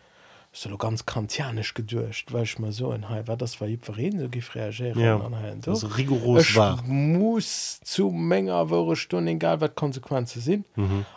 so 0.54 0.76
ganz 0.76 1.06
kantianisch 1.06 1.72
gedurcht 1.72 2.30
weil 2.32 2.42
ich 2.42 2.58
mal 2.58 2.72
so 2.72 2.90
ein 2.90 3.08
hey, 3.08 3.26
war 3.26 3.38
das 3.38 3.58
war 3.60 3.68
verreden 3.80 4.20
so 4.20 4.26
reagieren 4.54 5.00
Ja, 5.00 5.18
das 5.62 5.80
so. 5.80 5.86
ist 5.86 5.96
rigoros 5.96 6.50
Ich 6.50 6.56
wahr. 6.56 6.82
muss 6.86 7.80
zu 7.82 8.10
Menge 8.10 8.52
wo 8.68 8.94
Stunden 8.94 9.28
egal 9.28 9.62
wat 9.62 9.74
Konsequenzen 9.76 10.42
sind 10.42 10.66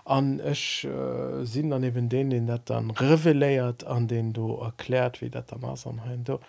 an 0.05 0.39
ich 0.39 0.85
äh, 0.85 1.43
sind 1.43 1.69
dann 1.71 1.83
eben 1.83 2.07
den 2.07 2.29
den 2.29 2.47
dat 2.47 2.69
dann 2.69 2.91
reveliert 2.91 3.83
an 3.83 4.07
den 4.07 4.31
du 4.31 4.55
erklärt 4.55 5.21
wie 5.21 5.29
dat 5.29 5.51
dann 5.51 5.65
as 5.65 5.85
an 5.85 6.01
hein, 6.05 6.23
du. 6.23 6.39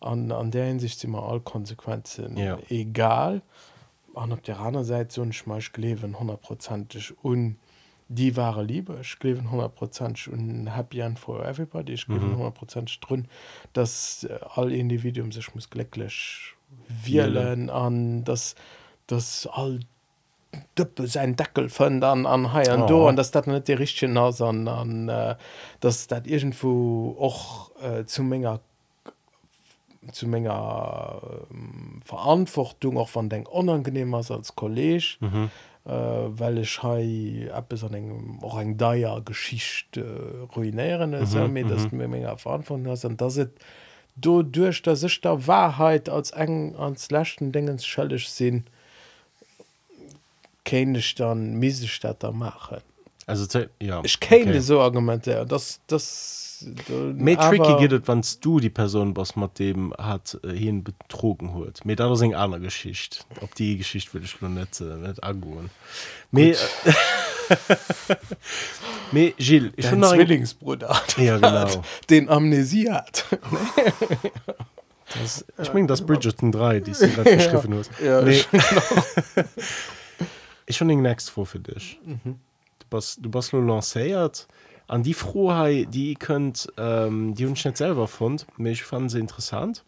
an 0.00 0.30
an 0.30 0.50
der 0.50 0.66
hinsicht 0.66 1.00
sind 1.00 1.10
immer 1.14 1.22
all 1.26 1.40
Konsequenzen 1.40 2.36
Ja. 2.36 2.58
egal 2.68 3.40
an 4.14 4.32
op 4.32 4.42
der 4.44 4.60
anderen 4.60 4.84
Seite 4.86 5.14
so 5.14 5.32
schmech 5.32 5.72
klewen 5.72 6.18
hundertprozentig 6.20 7.14
un 7.24 7.56
die 8.08 8.36
wahre 8.36 8.62
Liebe 8.62 8.98
ich 9.00 9.18
kleven 9.18 9.46
100 9.46 9.74
Prozent 9.74 10.28
und 10.28 10.66
happy 10.68 11.02
an 11.02 11.16
for 11.16 11.44
everybody 11.44 11.94
ich 11.94 12.08
mhm. 12.08 12.42
100 12.42 12.98
drin 13.00 13.28
dass 13.72 14.26
all 14.54 14.72
Individuen 14.72 15.32
sich 15.32 15.54
muss 15.54 15.70
glücklich 15.70 16.54
wählen 16.88 17.70
an 17.70 18.24
dass 18.24 18.54
das 19.06 19.48
all 19.50 19.80
dëppe 20.78 21.06
sein 21.06 21.36
Deckel 21.36 21.68
fën 21.68 22.02
an 22.04 22.26
an 22.26 22.52
haier 22.52 22.84
oh. 22.84 22.86
do 22.86 23.08
an 23.08 23.16
dats 23.16 23.30
dat 23.30 23.46
net 23.46 23.68
de 23.68 23.74
richchen 23.74 24.12
nas 24.12 24.40
an 24.40 24.68
an 24.68 25.08
äh, 25.08 25.34
dats 25.80 26.06
dat 26.06 26.26
irgendwo 26.26 27.14
och 27.18 27.70
äh, 27.82 28.04
zu 28.04 28.22
méger 28.22 28.60
zu 30.12 30.26
méger 30.26 31.22
äh, 31.22 32.04
Verantwortung 32.04 32.98
auch 32.98 33.14
van 33.14 33.28
deng 33.28 33.46
unangenehmers 33.46 34.30
als 34.30 34.54
Kolleg. 34.54 35.16
Mhm 35.20 35.50
äh, 35.86 35.90
well 35.90 36.58
ich 36.58 36.82
hai 36.82 37.48
App 37.52 37.72
an 37.72 37.94
engem 37.94 38.38
och 38.42 38.58
eng 38.60 38.76
daier 38.76 39.20
Geschicht 39.24 39.96
äh, 39.96 40.02
ruinéieren 40.56 41.10
mhm, 41.10 41.52
mir 41.52 41.66
dat 41.66 41.92
mir 41.92 42.08
méger 42.08 42.38
Verantwortung 42.38 42.86
ass 42.88 43.04
an 43.04 43.16
dat 43.16 43.50
do 44.16 44.42
duerch 44.42 44.82
der 44.82 44.96
sech 44.96 45.20
der 45.20 45.46
Wahrheit 45.46 46.08
als 46.08 46.30
eng 46.30 46.74
ans 46.76 47.10
lächten 47.10 47.52
dingens 47.52 47.84
schëllech 47.86 48.28
sinn 48.28 48.64
kenne 50.64 50.98
ich 50.98 51.14
dann 51.14 51.58
Miesestatter 51.58 52.32
machen. 52.32 52.80
Also, 53.26 53.60
ja. 53.80 54.00
Ich 54.04 54.20
kenne 54.20 54.50
okay. 54.50 54.60
so 54.60 54.80
Argumente. 54.80 55.44
Das, 55.48 55.80
das, 55.86 56.66
Mehr 57.14 57.36
tricky 57.38 57.76
geht 57.78 57.92
es, 57.92 58.08
wenn 58.08 58.22
du 58.40 58.60
die 58.60 58.70
Person, 58.70 59.16
was 59.16 59.36
mit 59.36 59.58
dem 59.58 59.92
hat, 59.98 60.38
äh, 60.44 60.52
hin 60.52 60.82
betrogen 60.84 61.54
hat. 61.54 61.84
Mir 61.84 61.96
das 61.96 62.18
ist 62.18 62.22
eine 62.22 62.38
andere 62.38 62.60
Geschichte. 62.60 63.18
Ob 63.40 63.54
die 63.54 63.76
Geschichte 63.76 64.14
will 64.14 64.24
ich 64.24 64.40
noch 64.40 64.48
nicht, 64.48 64.80
äh, 64.80 64.84
nicht 64.96 65.22
angehen. 65.22 65.70
Mir, 66.30 66.56
mir, 69.12 69.32
Gilles, 69.32 69.72
ich 69.76 69.86
Zwillingsbruder, 69.86 71.00
Ja, 71.16 71.36
genau. 71.38 71.82
den 72.08 72.28
Amnesie 72.28 72.90
hat. 72.90 73.26
Das, 75.20 75.44
ich 75.62 75.72
meine, 75.72 75.86
das 75.86 76.04
Bridgerton 76.04 76.50
3, 76.50 76.80
die 76.80 76.90
geschrieben. 77.24 77.82
Ja, 78.02 78.22
nee. 78.22 78.30
ich- 78.30 78.48
ich 80.66 80.80
habe 80.80 80.88
den 80.88 81.02
next 81.02 81.30
vor 81.30 81.44
für 81.46 81.58
dich. 81.60 81.98
Mhm. 82.04 82.38
Du 82.90 83.30
bist, 83.30 83.52
du 83.52 83.56
nur 83.56 83.74
lanciert. 83.74 84.48
An 84.86 85.02
die 85.02 85.14
Frohheit, 85.14 85.94
die 85.94 86.14
könnt, 86.14 86.68
ähm, 86.76 87.34
die 87.34 87.46
uns 87.46 87.64
nicht 87.64 87.76
selber 87.76 88.06
fand, 88.06 88.46
ich 88.58 88.82
fand 88.82 89.10
sie 89.10 89.18
interessant, 89.18 89.84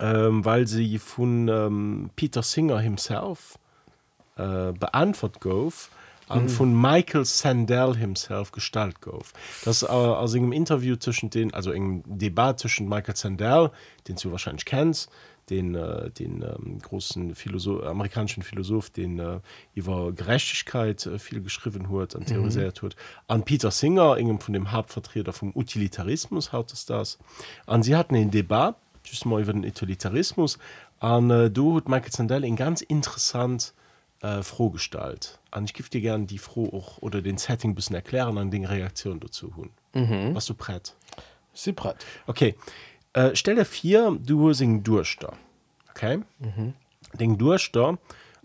ähm, 0.00 0.44
weil 0.44 0.66
sie 0.66 0.98
von 0.98 1.48
ähm, 1.48 2.10
Peter 2.16 2.42
Singer 2.42 2.80
himself 2.80 3.58
äh, 4.36 4.72
beantwortet 4.72 5.40
gouf 5.40 5.90
an 6.30 6.48
von 6.48 6.80
Michael 6.80 7.24
Sandel 7.24 7.96
himself 7.96 8.52
gestalt 8.52 9.00
gouf. 9.00 9.32
Das 9.64 9.82
äh, 9.82 9.86
aus 9.86 10.34
einem 10.34 10.52
Interview 10.52 10.96
zwischen 10.96 11.28
den, 11.30 11.52
also 11.52 11.72
im 11.72 12.02
Debat 12.06 12.58
zwischen 12.58 12.88
Michael 12.88 13.16
Sandel, 13.16 13.70
den 14.06 14.16
du 14.16 14.30
wahrscheinlich 14.30 14.64
kennst, 14.64 15.10
den, 15.50 15.74
äh, 15.74 16.10
den 16.10 16.42
ähm, 16.42 16.78
großen 16.78 17.34
Philosoph, 17.34 17.84
amerikanischen 17.84 18.42
Philosoph, 18.42 18.90
den 18.90 19.18
äh, 19.18 19.40
über 19.74 20.12
Gerechtigkeit 20.12 21.04
äh, 21.06 21.18
viel 21.18 21.42
geschrieben 21.42 21.90
hat 21.90 22.14
und 22.14 22.26
theorisiert 22.26 22.82
hat, 22.82 22.96
an 23.26 23.44
Peter 23.44 23.70
Singer, 23.70 24.14
einem 24.14 24.40
von 24.40 24.54
dem 24.54 24.72
Hauptvertreter 24.72 25.32
vom 25.32 25.52
Utilitarismus, 25.54 26.52
hat 26.52 26.72
es 26.72 26.86
das. 26.86 27.18
Und 27.66 27.82
sie 27.82 27.96
hatten 27.96 28.14
einen 28.14 28.30
Debat, 28.30 28.76
just 29.04 29.26
mal 29.26 29.42
über 29.42 29.52
den 29.52 29.64
Utilitarismus, 29.64 30.58
und 31.00 31.30
äh, 31.30 31.50
da 31.50 31.62
hat 31.74 31.88
Michael 31.88 32.12
Sandel 32.12 32.44
ein 32.44 32.56
ganz 32.56 32.82
interessant 32.82 33.74
äh, 34.20 34.42
froh 34.42 34.70
gestaltet. 34.70 35.38
Und 35.50 35.64
ich 35.64 35.74
gebe 35.74 35.88
dir 35.88 36.00
gerne 36.00 36.26
die 36.26 36.38
froh 36.38 36.68
auch 36.72 36.98
oder 36.98 37.22
den 37.22 37.38
Setting 37.38 37.70
ein 37.70 37.74
bisschen 37.74 37.96
erklären 37.96 38.36
und 38.36 38.50
den 38.50 38.64
Reaktionen 38.64 39.18
dazu. 39.20 39.52
Mhm. 39.94 40.34
Was 40.34 40.46
du 40.46 40.54
brett? 40.54 40.94
Sie 41.52 41.72
brett. 41.72 42.04
Okay. 42.26 42.54
Äh, 43.12 43.34
stell 43.34 43.56
dir 43.56 43.64
vor, 43.64 44.18
du 44.18 44.48
hast 44.48 44.62
einen 44.62 44.82
Durster. 44.82 45.34
Okay? 45.90 46.22
Mhm. 46.38 46.74
Den 47.14 47.38
Durster 47.38 47.98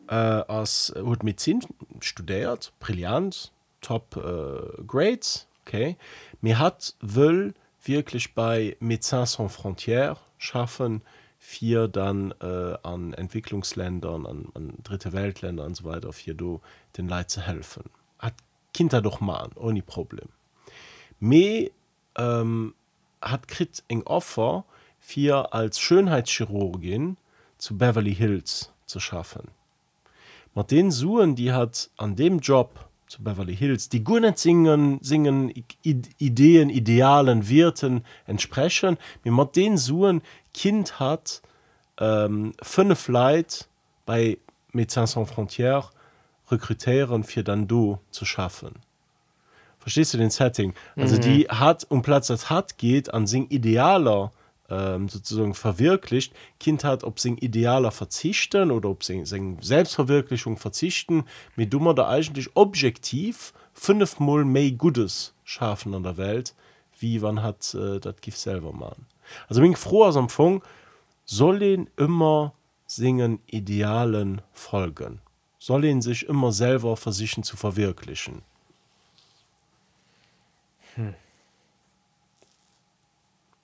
äh, 0.08 0.14
als 0.16 0.94
hat 0.96 1.24
Medizin 1.24 1.62
studiert, 2.00 2.74
brillant, 2.80 3.52
top 3.82 4.18
äh, 4.18 4.84
Grades. 4.84 5.48
Okay? 5.66 5.98
Mir 6.42 6.60
hat 6.60 6.96
will 7.02 7.54
wirklich 7.84 8.34
bei 8.34 8.76
Médecins 8.80 9.34
Sans 9.34 9.56
Frontières 9.56 10.18
schaffen, 10.38 11.02
für 11.38 11.88
dann 11.88 12.34
äh, 12.42 12.76
an 12.82 13.14
Entwicklungsländern, 13.14 14.26
an, 14.26 14.48
an 14.56 14.74
dritte 14.82 15.14
Weltländer 15.14 15.64
und 15.64 15.76
so 15.76 15.84
weiter, 15.84 16.12
für 16.12 16.34
do 16.34 16.62
den 16.98 17.08
Leuten 17.08 17.30
zu 17.30 17.42
helfen. 17.42 17.84
Hat 18.18 18.34
Kinder 18.74 19.02
doch 19.02 19.22
mal, 19.22 19.50
ohne 19.56 19.84
Problem. 19.84 20.30
Me 21.20 21.70
ähm, 22.18 22.74
hat 23.26 23.48
krit 23.48 23.84
eng 23.88 24.04
Offer 24.04 24.66
für 25.00 25.54
als 25.54 25.80
Schönheitschirurgin 25.80 27.18
zu 27.58 27.78
Beverly 27.78 28.16
Hills 28.16 28.72
zu 28.86 29.00
schaffen. 29.00 29.50
Mit 30.54 30.72
den 30.72 30.92
Suen, 30.92 31.36
die 31.36 31.52
hat 31.52 31.90
an 31.98 32.16
dem 32.16 32.40
Job 32.40 32.88
zu 33.08 33.24
Beverly 33.24 33.56
Hills, 33.56 33.90
die 33.90 34.04
gut 34.04 34.38
singen, 34.38 35.00
singen 35.02 35.54
Ideen, 35.84 36.70
Idealen, 36.70 37.50
Wirten 37.50 38.04
entsprechen, 38.26 38.98
mit 39.24 39.56
den 39.56 39.78
Suen 39.78 40.22
Kind 40.54 41.00
hat 41.00 41.42
ähm, 42.00 42.54
fünf 42.62 43.08
Leute 43.08 43.66
bei 44.06 44.38
Médecins 44.74 45.08
Sans 45.08 45.30
Frontières 45.30 45.90
rekrutieren, 46.50 47.24
für 47.24 47.44
dann 47.44 47.68
do 47.68 48.00
zu 48.12 48.26
schaffen. 48.26 48.76
Verstehst 49.86 50.16
du 50.16 50.18
den 50.18 50.32
Setting? 50.32 50.74
Also 50.96 51.20
die 51.20 51.48
hat 51.48 51.86
um 51.90 52.02
Platz 52.02 52.26
das 52.26 52.50
hat 52.50 52.80
geht 52.80 53.14
an 53.14 53.28
sing 53.28 53.46
idealer 53.50 54.32
ähm, 54.68 55.08
sozusagen 55.08 55.54
verwirklicht. 55.54 56.34
Kind 56.60 56.84
hat 56.84 57.04
ob 57.04 57.20
sing 57.20 57.38
idealer 57.38 57.92
verzichten 57.92 58.72
oder 58.72 58.90
ob 58.90 59.04
sing, 59.04 59.28
sing 59.28 59.60
Selbstverwirklichung 59.62 60.58
verzichten, 60.58 61.26
mit 61.56 61.72
dummer 61.72 61.94
da 61.94 62.10
eigentlich 62.10 62.50
objektiv 62.56 63.54
fünfmal 63.74 64.44
mehr 64.44 64.72
Gutes 64.72 65.36
schaffen 65.44 65.94
an 65.94 66.02
der 66.02 66.18
Welt, 66.18 66.56
wie 66.98 67.22
wann 67.22 67.44
hat 67.44 67.76
äh, 67.76 68.00
das 68.00 68.16
Gift 68.22 68.40
selber 68.40 68.74
machen. 68.74 69.06
Also 69.48 69.62
bin 69.62 69.74
ich 69.74 69.78
froh 69.78 70.06
aus 70.06 70.18
am 70.18 70.30
Fong, 70.30 70.64
soll 71.26 71.60
den 71.60 71.92
immer 71.96 72.54
singen 72.88 73.38
Idealen 73.46 74.42
folgen. 74.52 75.22
Soll 75.60 75.86
ihn 75.86 76.02
sich 76.02 76.28
immer 76.28 76.52
selber 76.52 76.98
versuchen 76.98 77.44
zu 77.44 77.56
verwirklichen. 77.56 78.42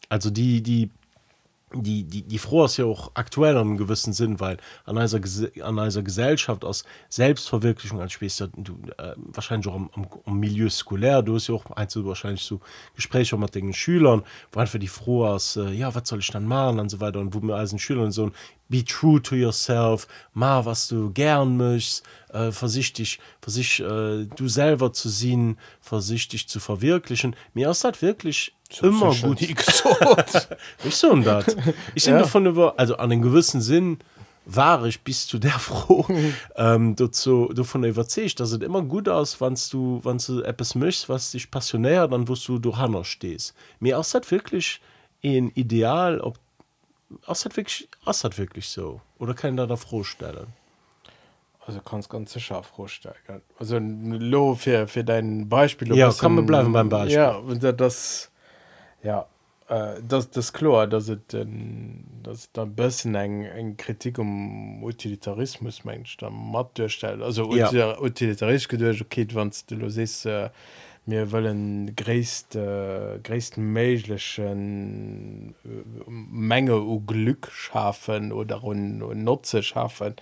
Also 0.09 0.29
die, 0.29 0.61
die, 0.61 0.89
die 1.74 2.03
die 2.03 2.24
die 2.24 2.38
froh 2.38 2.65
ist 2.65 2.78
ja 2.78 2.86
auch 2.86 3.11
aktuell 3.13 3.55
an 3.57 3.67
einem 3.67 3.78
gewissen 3.78 4.13
Sinn 4.13 4.39
weil 4.39 4.57
an 4.86 4.97
einer 4.97 5.22
an 5.61 5.80
einer 5.80 6.01
Gesellschaft 6.03 6.65
aus 6.65 6.84
Selbstverwirklichung 7.09 8.01
als 8.01 8.13
später 8.13 8.49
du 8.55 8.78
äh, 8.97 9.13
wahrscheinlich 9.17 9.67
auch 9.67 9.76
am, 9.76 9.89
am, 9.93 10.07
am 10.26 10.39
Milieu 10.39 10.69
skulär 10.69 11.22
du 11.22 11.36
hast 11.36 11.47
ja 11.47 11.55
auch 11.55 11.65
ein 11.72 11.88
wahrscheinlich 11.93 12.43
so 12.43 12.59
Gespräche 12.95 13.38
mit 13.38 13.55
den 13.55 13.74
Schülern 13.74 14.24
wo 14.51 14.59
einfach 14.59 14.80
die 14.80 14.88
froh 14.88 15.26
aus 15.26 15.55
äh, 15.55 15.72
ja 15.72 15.93
was 15.93 16.07
soll 16.07 16.19
ich 16.19 16.32
dann 16.32 16.45
machen 16.45 16.80
und 16.80 16.89
so 16.89 16.99
weiter 16.99 17.19
und 17.19 17.34
wo 17.34 17.39
mir 17.39 17.55
als 17.55 17.80
Schülern 17.80 18.11
so 18.11 18.26
ein 18.26 18.32
be 18.69 18.86
true 18.86 19.22
to 19.22 19.36
yourself 19.36 20.07
mal 20.34 20.65
was 20.65 20.88
du 20.88 21.11
gern 21.11 21.57
möchtest 21.57 22.03
äh, 22.34 22.51
vorsichtig 22.51 23.19
versicht 23.41 23.80
äh, 23.82 24.26
du 24.26 24.47
selber 24.47 24.93
zu 24.93 25.09
sehen 25.09 25.57
vorsichtig 25.82 26.47
zu 26.47 26.59
verwirklichen. 26.59 27.36
Mir 27.53 27.69
ist 27.69 27.84
das 27.84 28.01
wirklich 28.01 28.53
immer 28.82 29.13
schon 29.13 29.30
gut. 29.36 29.41
ich 30.84 30.95
so 30.95 31.15
dat. 31.15 31.55
Ich 31.95 32.05
bin 32.05 32.13
Ja. 32.13 32.19
davon 32.19 32.45
über 32.45 32.80
also 32.80 32.97
an 32.97 33.09
den 33.09 33.22
gewissen 33.22 33.61
Sinn 33.61 33.97
war 34.45 34.86
ich 34.86 35.01
bis 35.01 35.28
zu 35.28 35.38
der 35.39 35.51
froh. 35.59 36.05
Ähm, 36.55 36.95
dazu 36.95 37.51
davon 37.53 37.84
überzeugt 37.84 38.39
dass 38.39 38.51
es 38.51 38.61
immer 38.61 38.82
gut 38.82 39.07
aus 39.09 39.39
wann 39.39 39.57
du 39.72 39.99
wann 40.03 40.17
du 40.17 40.41
etwas 40.41 40.76
möchtest 40.76 41.09
was 41.09 41.32
dich 41.32 41.49
passionär 41.51 42.07
dann 42.07 42.28
wirst 42.28 42.47
du 42.47 42.57
du 42.59 42.76
Hanner 42.78 43.03
stehst. 43.05 43.53
Mir 43.80 43.97
aus 43.99 44.13
hat 44.13 44.30
wirklich 44.32 44.82
ein 45.24 45.51
Ideal 45.55 46.19
ob 46.22 46.38
aus 47.26 47.45
hat 47.45 47.55
wirklich 47.57 47.88
aus 48.05 48.24
hat 48.24 48.38
wirklich 48.38 48.67
so? 48.69 49.01
Oder 49.19 49.34
kann 49.34 49.57
da 49.57 49.65
da 49.67 49.76
froh 49.76 50.03
stellen 50.03 50.47
also 51.67 51.80
kannst 51.82 52.09
ganz 52.09 52.34
sicher 52.34 52.63
vorstellen 52.63 53.13
also 53.59 53.78
lo 53.80 54.55
für, 54.55 54.88
für 54.88 55.03
dein 55.03 55.47
Beispiel 55.47 55.89
Ja, 55.95 56.09
wir 56.36 56.41
ein- 56.41 56.45
bleiben 56.47 56.74
beim 56.74 56.89
Beispiel. 56.89 57.17
ja 57.17 57.32
und 57.36 57.61
da- 57.63 57.72
das 57.72 58.30
ja 59.04 59.26
äh, 59.68 60.02
das 60.08 60.30
das 60.30 60.54
klar 60.54 60.88
dass 60.88 61.08
het 61.08 61.36
das 62.24 62.52
dann 62.54 62.76
bisschen 62.76 63.16
eng 63.16 63.43
eng 63.43 63.78
kritik 63.78 64.20
um 64.20 64.84
utilitarismus 64.84 65.84
mensch 65.84 66.18
dann 66.18 66.34
matt 66.34 66.78
durchstellt 66.78 67.22
also 67.22 67.54
ja. 67.56 67.99
utilitarisch 67.99 68.68
gedurcht 68.68 69.02
okay 69.02 69.28
wann 69.34 69.52
du 69.68 69.76
los 69.76 69.97
ist 69.97 70.26
äh, 70.26 70.49
mir 71.06 71.32
wollen 71.32 71.95
gréist 71.95 72.56
äh, 72.56 73.20
grästen 73.24 73.74
méiglechen 73.74 75.56
äh, 75.66 75.84
Menge 76.08 76.80
u 76.80 77.02
Glück 77.02 77.49
schaffen 77.52 78.32
oder 78.32 78.62
hun 78.62 78.99
Nutze 79.24 79.64
schaffen. 79.64 80.16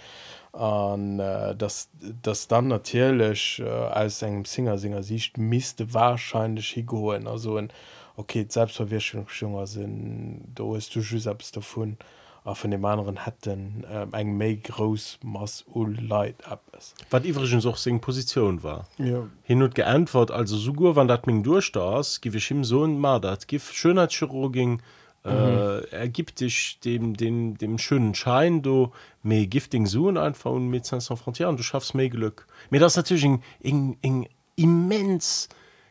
An 0.53 1.19
äh, 1.19 1.55
das, 1.55 1.89
das 2.23 2.47
dann 2.47 2.69
natürlich 2.69 3.61
äh, 3.63 3.69
als 3.69 4.21
engem 4.21 4.45
Singer 4.45 4.77
Singer 4.77 5.03
sicht 5.03 5.37
miste 5.37 5.93
wahrscheinlich 5.93 6.69
higoen 6.69 7.27
also 7.27 7.57
ein, 7.57 7.71
okay 8.19 8.45
selbstverwirklichung 8.47 9.65
sind 9.65 10.41
da 10.55 10.75
ist 10.75 10.93
du 10.95 10.99
just 10.99 11.23
selbst 11.23 11.55
davon 11.55 11.97
a 12.45 12.53
von 12.55 12.71
dem 12.71 12.85
anderen 12.85 13.17
hätten 13.25 13.83
äh, 13.83 14.07
eng 14.19 14.37
méi 14.37 14.55
groß 14.69 15.19
mass 15.23 15.65
Leid 15.75 16.37
ab 16.47 16.61
ist. 16.77 16.95
Was 17.11 17.25
übrigens 17.25 17.65
auch 17.65 17.77
seine 17.77 17.99
Position 17.99 18.63
war. 18.63 18.87
Ja. 18.97 19.27
Hin 19.43 19.61
und 19.61 19.75
geantwort 19.75 20.31
also 20.31 20.55
sogur 20.57 20.95
wann 20.95 21.07
dat 21.07 21.27
Ming 21.27 21.43
durch 21.43 21.71
das 21.71 22.21
gif 22.21 22.35
ich 22.35 22.49
ihm 22.51 22.63
so 22.63 22.87
mal 22.87 23.19
dat 23.19 23.47
gif 23.47 23.71
Schönheitschirurgin 23.73 24.81
äh, 25.25 25.83
ergibt 25.91 26.39
dich 26.39 26.79
dem 26.79 27.13
dem 27.21 27.57
dem 27.57 27.77
schönen 27.77 28.15
Schein 28.15 28.61
du 28.61 28.91
me 29.21 29.45
gifting 29.45 29.85
so 29.85 30.07
einfach 30.07 30.51
und 30.51 30.69
mit 30.69 30.85
sans 30.85 31.07
frontieren 31.21 31.57
du 31.57 31.63
schaffst 31.63 31.93
me 31.93 32.09
Glück. 32.09 32.47
Mir 32.69 32.79
das 32.79 32.95
natürlich 32.95 33.25
eng- 33.25 33.43
eng 33.61 33.97
eng 34.01 34.27
immens 34.55 35.49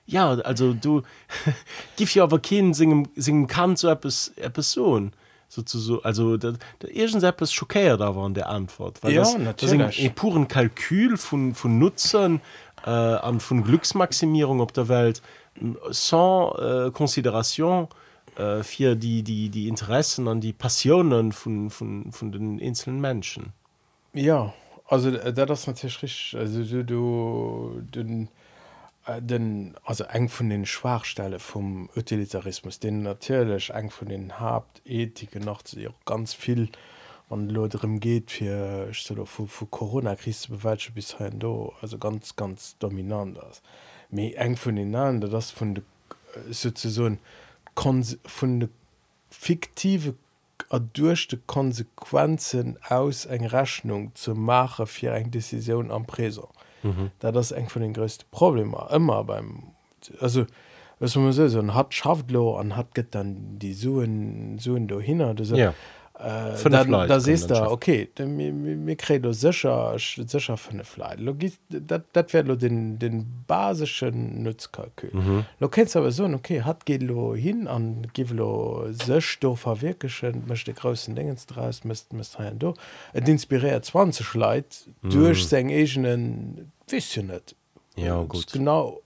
ja 0.09 0.31
also 0.31 0.73
du 0.73 1.03
gif 1.97 2.15
ja 2.15 2.25
aber 2.25 2.41
keinen 2.41 2.75
singen 2.75 3.09
singen 3.15 3.47
kann 3.47 3.77
so 3.77 3.89
etwas 3.89 4.33
Person 4.53 5.13
sozusagen 5.49 6.05
also 6.05 6.37
der 6.37 6.55
irgend 6.83 7.23
etwas 7.23 7.53
schockiert 7.53 8.01
da 8.01 8.17
war 8.17 8.25
an 8.25 8.35
der 8.35 8.49
Antwort 8.49 9.03
weil 9.03 9.13
Ja, 9.13 9.21
das, 9.21 9.35
das 9.35 9.73
natürlich. 9.73 10.05
ein 10.05 10.15
puren 10.15 10.49
Kalkül 10.49 11.17
von 11.17 11.55
von 11.55 11.79
Nutzern 11.79 12.41
äh, 12.85 12.91
an 12.91 13.39
von 13.41 13.63
Glücksmaximierung 13.63 14.61
auf 14.61 14.73
der 14.73 14.89
Welt 14.89 15.23
sans 15.91 16.59
äh, 16.59 16.91
Konsideration 16.91 17.89
äh, 18.37 18.63
für 18.63 18.95
die 18.97 19.23
die 19.23 19.51
die 19.51 19.69
Interessen 19.69 20.27
an 20.29 20.41
die 20.41 20.53
Passionen 20.53 21.33
von 21.33 21.71
von 21.71 22.13
von 22.13 22.33
den 22.33 22.61
einzelnen 22.61 23.01
Menschen 23.01 23.53
Ja, 24.15 24.53
also 24.87 25.11
äh, 25.11 25.33
da 25.33 25.45
das 25.47 25.67
natürlich 25.67 26.03
richtig. 26.03 26.39
Also 26.39 26.63
du, 26.63 26.83
du 26.83 28.03
den, 28.03 28.29
den 29.21 29.75
also 29.85 30.05
eng 30.05 30.29
von 30.29 30.51
den 30.51 30.67
Schwachstelle 30.67 31.39
vom 31.39 31.89
Utilitarismus, 31.97 32.79
den 32.79 33.03
natürlich 33.03 33.71
eng 33.71 33.91
von 33.91 34.09
den 34.09 34.39
Hauptethiken 34.39 35.43
noch 35.43 35.63
auch 35.63 36.05
ganz 36.05 36.35
viel 36.35 36.69
an 37.31 37.49
Leuten 37.49 38.01
geht 38.01 38.31
für 38.31 38.91
für, 38.93 39.47
für 39.47 39.67
Corona-Krise 39.67 40.41
zu 40.41 40.53
bewältigen 40.53 40.95
bis 40.95 41.09
dahin 41.17 41.39
da, 41.39 41.71
also 41.81 41.99
ganz 41.99 42.37
ganz 42.37 42.77
dominant 42.79 43.39
ist. 43.51 43.63
Mir 44.11 44.37
eng 44.39 44.57
von 44.57 44.77
den 44.77 44.95
anderen, 44.95 45.33
das 45.33 45.51
von 45.51 45.75
der 45.75 45.85
äh, 46.35 46.53
sozusagen 46.53 47.19
konse- 47.75 48.19
von 48.27 48.61
der 48.61 48.69
fiktive 49.31 50.15
a 50.71 50.79
durch 50.79 51.29
de 51.29 51.39
Konsequenzen 51.47 52.79
aus 52.89 53.25
eng 53.27 53.47
Rechnung 53.47 54.15
zu 54.15 54.35
machen 54.35 54.87
fir 54.87 55.15
eng 55.15 55.31
Decision 55.31 55.91
am 55.91 56.07
Preser. 56.07 56.49
Da 57.19 57.33
das 57.33 57.53
eng 57.53 57.69
von 57.69 57.83
den 57.83 57.93
größte 57.93 58.25
Problem 58.31 58.75
immer 58.91 59.25
beim 59.25 59.63
also 60.21 60.47
man 61.17 61.33
so, 61.33 61.47
so 61.49 61.75
hat 61.75 61.95
Schaftlo 61.95 62.57
an 62.57 62.77
hat 62.77 62.95
get 62.95 63.15
dann 63.15 63.59
die 63.59 63.73
Suen 63.73 64.59
Suen 64.59 64.89
do 64.89 65.01
hin 65.01 65.21
Ja. 65.57 65.75
Äh, 66.19 66.69
dann, 66.69 66.91
da 66.91 67.21
sest 67.21 67.49
da 67.51 67.71
okay 67.71 68.09
mirrälo 68.19 69.33
secher 69.33 69.97
secher 69.99 70.57
vunfleit 70.57 71.21
dat 71.69 72.05
dat 72.13 72.33
werd 72.33 72.49
lo 72.49 72.57
den 72.57 72.99
den 72.99 73.45
basischen 73.47 74.43
Nutzkalkül. 74.43 75.11
Mhm. 75.13 75.45
Lo 75.61 75.69
kennst 75.69 75.95
aber 75.95 76.11
so 76.11 76.25
okay 76.25 76.63
hat 76.63 76.87
gelo 76.87 77.37
hin 77.37 77.69
an 77.69 78.09
gilo 78.15 78.89
sech 78.91 79.39
do 79.39 79.55
verwirkeschen 79.55 80.43
mechte 80.49 80.73
großen 80.73 81.15
dingensdreis 81.15 81.85
müssten 81.85 82.17
mis 82.17 82.37
hein 82.37 82.59
do. 82.59 82.75
Et 83.15 83.29
inspiriert 83.29 83.85
20 83.85 84.27
schleit 84.27 84.89
mhm. 85.03 85.11
durch 85.11 85.47
seg 85.47 85.71
egenen 85.71 86.73
wis 86.89 87.17
net 87.17 87.55
ja 87.95 88.25
gut. 88.25 88.53
genau 88.53 89.03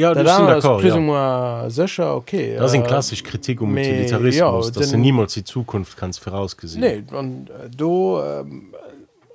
ja 0.00 0.14
das 0.14 0.36
sind 0.36 0.48
ist 0.48 0.64
d'accord, 0.64 0.78
plus 0.80 0.94
ja. 0.94 1.00
moins 1.00 1.74
sicher 1.74 2.16
okay 2.16 2.56
Das 2.56 2.72
ein 2.72 2.82
äh, 2.82 2.86
klassisch 2.86 3.22
Kritik 3.22 3.60
um 3.60 3.72
Utilitarismus 3.72 4.66
ja, 4.66 4.70
dass 4.72 4.90
du 4.90 4.96
niemals 4.96 5.34
die 5.34 5.44
Zukunft 5.44 5.96
kannst 5.96 6.20
vorausgesehen 6.20 6.80
Nee, 6.80 7.16
und 7.16 7.50
äh, 7.50 7.68
do 7.70 8.20
ähm, 8.22 8.74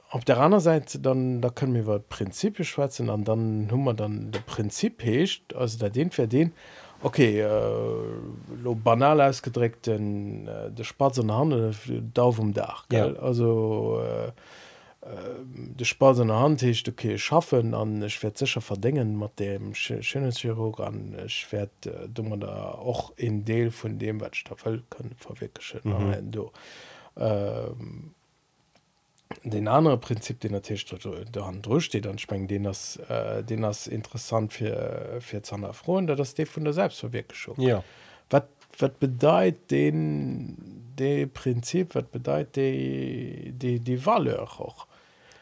auf 0.10 0.24
der 0.26 0.40
anderen 0.40 0.64
Seite 0.64 1.00
dann 1.00 1.42
da 1.42 1.50
können 1.50 1.74
wir 1.74 1.82
über 1.82 2.00
Prinzipie 2.00 2.64
schwatzen 2.64 3.10
und 3.10 3.28
dann 3.28 3.68
haben 3.72 3.84
wir 3.84 3.94
dann 3.94 4.32
der 4.32 4.40
Prinzip 4.40 5.04
hecht 5.04 5.56
also 5.56 5.78
da 5.78 5.90
den 5.90 6.10
für 6.12 6.28
den 6.28 6.52
okay 7.04 7.42
äh, 7.42 7.50
lo 8.64 8.76
banal 8.76 9.22
ausgedrückt 9.22 9.88
äh, 9.88 9.98
der 9.98 10.84
Spaß 10.84 11.20
an 11.20 11.28
der 11.28 11.38
Hand 11.38 11.78
da 12.14 12.24
um 12.24 12.54
Dach 12.54 12.86
Ja. 12.92 13.14
also 13.16 14.02
äh, 14.04 14.32
de 15.06 15.86
Spaß 15.86 16.22
an 16.22 16.30
der 16.30 16.40
Hand 16.40 16.62
hecht 16.64 16.90
okay 16.90 17.18
schaffen 17.20 17.76
an 17.76 18.02
ich 18.02 18.24
werd 18.24 18.38
sicher 18.38 18.62
verdingen 18.62 19.16
mat 19.16 19.40
dem 19.40 19.76
Schönheitschirurg 19.76 20.80
an 20.80 21.14
äh, 21.14 21.28
dummer 22.08 22.38
da 22.38 22.72
auch 22.72 23.14
in 23.16 23.46
Deel 23.46 23.70
von 23.70 24.00
dem 24.00 24.20
wat 24.20 24.36
Staffel 24.36 24.84
können 24.90 25.16
verwirklichen. 25.18 25.82
Mhm. 25.84 26.32
do 26.32 26.52
ähm, 27.18 28.16
den 29.44 29.68
andere 29.68 29.98
Prinzip 29.98 30.40
den 30.40 30.54
natürlich 30.54 30.86
der 30.86 31.46
Hand 31.46 31.66
durchsteht 31.68 32.06
dann 32.06 32.18
sprengt 32.18 32.50
den 32.50 32.64
das 32.64 32.98
äh, 33.08 33.44
den 33.44 33.62
das 33.62 33.86
interessant 33.86 34.54
für 34.54 35.18
für 35.20 35.44
Zahnfroen 35.44 36.08
da 36.08 36.16
das 36.16 36.34
de 36.34 36.48
von 36.48 36.64
der 36.64 36.74
Selbstverwirklichung. 36.74 37.62
Ja. 37.62 37.84
Wat 38.32 38.48
wat 38.80 39.00
bedeit 39.00 39.70
den 39.70 40.92
de 40.98 41.28
Prinzip 41.28 41.94
wat 41.94 42.12
bedeit 42.12 42.56
die 42.56 43.54
die 43.56 43.80
die 43.80 44.04
Valeur 44.04 44.42
auch 44.60 44.88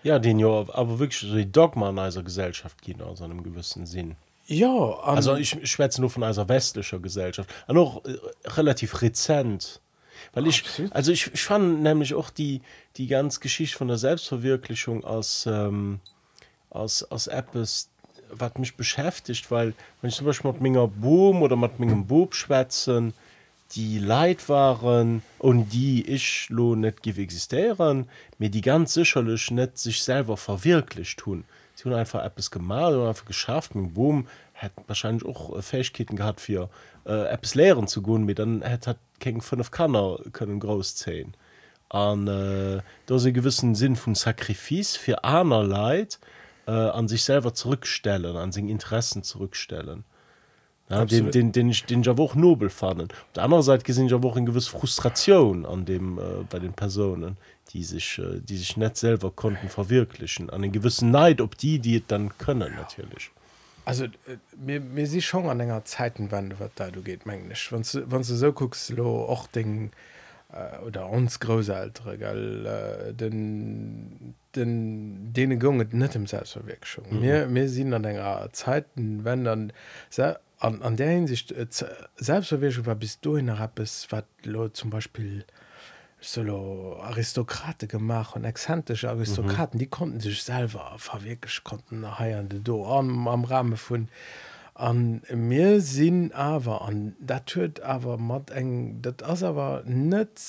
ja 0.03 0.19
den 0.19 0.39
ja 0.39 0.47
aber 0.47 0.99
wirklich 0.99 1.19
so 1.19 1.35
die 1.35 1.51
Dogma 1.51 1.89
in 1.89 1.99
einer 1.99 2.23
Gesellschaft 2.23 2.81
gehen 2.81 3.01
aus 3.01 3.21
einem 3.21 3.43
gewissen 3.43 3.85
Sinn 3.85 4.15
ja 4.47 4.67
an, 4.67 5.15
Also 5.15 5.35
ich, 5.35 5.57
schwätze 5.69 6.01
nur 6.01 6.09
von 6.09 6.23
einer 6.23 6.49
westlicher 6.49 6.99
Gesellschaft. 6.99 7.49
Und 7.67 7.77
auch 7.77 8.03
äh, 8.05 8.17
relativ 8.49 9.01
rezent. 9.01 9.79
Weil 10.33 10.47
ich, 10.47 10.63
Absolut. 10.63 10.93
also 10.93 11.11
ich, 11.11 11.33
ich 11.33 11.43
fand 11.43 11.81
nämlich 11.81 12.13
auch 12.13 12.29
die, 12.29 12.61
die 12.97 13.07
ganze 13.07 13.39
Geschichte 13.39 13.77
von 13.77 13.87
der 13.87 13.97
Selbstverwirklichung 13.97 15.03
als, 15.03 15.45
ähm, 15.47 15.99
als, 16.69 17.03
als 17.11 17.27
etwas, 17.27 17.89
was 18.29 18.55
mich 18.55 18.75
beschäftigt, 18.75 19.51
weil 19.51 19.73
wenn 20.01 20.09
ich 20.09 20.15
zum 20.15 20.25
Beispiel 20.25 20.51
mit 20.51 20.61
meiner 20.61 20.87
Boom 20.87 21.41
oder 21.41 21.55
mit 21.55 21.79
meinem 21.79 22.05
Bub 22.05 22.35
schwätzen, 22.35 23.13
die 23.71 23.97
Leid 23.97 24.49
waren 24.49 25.23
und 25.39 25.69
die 25.69 26.07
ich 26.07 26.47
lo 26.49 26.75
gibt 26.75 27.17
existieren, 27.17 28.07
mir 28.37 28.49
die 28.49 28.61
ganz 28.61 28.93
sicherlich 28.93 29.49
nicht 29.51 29.77
sich 29.77 30.03
selber 30.03 30.37
verwirklicht 30.37 31.19
tun. 31.19 31.43
sie 31.75 31.85
haben 31.85 31.97
einfach 31.97 32.23
etwas 32.23 32.51
gemacht 32.51 32.93
und 32.93 33.07
einfach 33.07 33.25
geschafft 33.25 33.75
mit 33.75 33.93
Boom 33.93 34.27
hat 34.53 34.71
wahrscheinlich 34.87 35.25
auch 35.25 35.57
äh, 35.57 35.61
Fähigkeiten 35.61 36.15
gehabt 36.15 36.41
für 36.41 36.69
äh, 37.05 37.27
etwas 37.29 37.55
lehren 37.55 37.87
zu 37.87 38.01
gehen 38.01 38.23
mit 38.25 38.39
dann 38.39 38.63
hat 38.63 38.87
hat 38.87 38.97
gegen 39.19 39.41
fünf 39.41 39.71
Kanner 39.71 40.19
können 40.31 40.59
groß 40.59 40.95
zählen 40.95 41.33
an 41.89 42.27
äh, 42.27 42.81
da 43.05 43.15
ein 43.15 43.33
gewissen 43.33 43.75
Sinn 43.75 43.95
von 43.95 44.15
Sakrifice 44.15 44.95
für 44.95 45.23
einer 45.23 45.63
Leid 45.63 46.19
äh, 46.67 46.71
an 46.71 47.07
sich 47.07 47.23
selber 47.23 47.53
zurückstellen 47.53 48.37
an 48.37 48.51
sich 48.51 48.65
Interessen 48.65 49.23
zurückstellen 49.23 50.03
ja, 50.89 51.05
den, 51.05 51.31
den, 51.31 51.51
den, 51.51 51.71
den 51.71 52.03
ja 52.03 52.17
auch 52.17 52.35
nobel 52.35 52.69
fanden 52.69 53.09
auf 53.09 53.33
der 53.35 53.43
anderen 53.43 53.63
Seite 53.63 53.83
gesehen 53.83 54.11
aber 54.13 54.29
auch 54.29 54.35
eine 54.35 54.45
gewisse 54.45 54.69
Frustration 54.69 55.65
an 55.65 55.85
dem 55.85 56.17
äh, 56.17 56.43
bei 56.49 56.59
den 56.59 56.73
Personen 56.73 57.37
die 57.71 57.83
sich 57.83 58.19
äh, 58.19 58.39
die 58.39 58.57
sich 58.57 58.77
nicht 58.77 58.97
selber 58.97 59.31
konnten 59.31 59.69
verwirklichen. 59.69 60.49
An 60.49 60.61
den 60.61 60.71
gewissen 60.71 61.11
Neid 61.11 61.41
ob 61.41 61.57
die 61.57 61.79
die 61.79 61.97
es 61.97 62.03
dann 62.07 62.37
können 62.37 62.75
natürlich. 62.75 63.31
Also 63.85 64.05
äh, 64.05 64.37
mir 64.57 64.79
mir 64.79 65.07
sie 65.07 65.21
schon 65.21 65.49
an 65.49 65.59
enger 65.59 65.83
Zeitenwende 65.85 66.59
wat 66.59 66.71
da 66.75 66.89
du 66.89 67.01
geht 67.01 67.25
mengglisch 67.25 67.71
wann 67.71 67.83
du 67.83 68.11
wann 68.11 68.21
du 68.21 68.35
so 68.35 68.53
guckst 68.53 68.89
lo 68.91 69.25
och 69.25 69.47
den 69.47 69.91
äh, 70.51 70.85
oder 70.85 71.09
uns 71.09 71.39
großaltere 71.39 72.17
geil 72.17 72.65
äh, 72.65 73.13
den 73.13 74.35
den 74.55 75.33
denen 75.33 75.59
gunget 75.59 75.93
net 75.93 76.15
im 76.15 76.27
selbstverwirkung 76.27 77.05
mhm. 77.09 77.19
mir 77.19 77.47
mir 77.47 77.67
sind 77.67 77.93
an 77.93 78.05
enger 78.05 78.49
Zeiten 78.53 79.25
wenn 79.25 79.43
dann 79.43 79.73
an, 80.63 80.81
an 80.81 80.95
der 80.95 81.09
hinsicht 81.09 81.51
äh, 81.51 81.67
selbstverwirkung 82.15 82.85
war 82.85 82.95
bis 82.95 83.19
du 83.19 83.35
in 83.35 83.49
rap 83.49 83.79
es 83.79 84.07
wat 84.11 84.25
zum 84.73 84.89
Beispiel 84.89 85.45
solo 86.21 86.99
Aristokrate 87.01 87.87
gemacht 87.87 88.35
und 88.35 88.45
exzentrische 88.45 89.09
Aristokraten 89.09 89.77
mhm. 89.77 89.79
die 89.79 89.87
konnten 89.87 90.19
sich 90.21 90.41
selber 90.41 90.93
verwirklich 90.97 91.63
konnten 91.63 92.01
nachher 92.01 92.43
do 92.43 92.87
am, 92.87 93.27
am 93.27 93.43
Rahmen 93.43 93.75
von 93.75 94.07
an 94.73 95.21
mir 95.33 95.81
sinn 95.81 96.31
aber 96.31 96.83
an 96.83 97.15
dat 97.19 97.55
hört 97.55 97.81
aber 97.81 98.17
mat 98.17 98.49
eng 98.49 99.01
dat 99.01 99.21
as 99.21 99.43
aber 99.43 99.83
net 99.85 100.39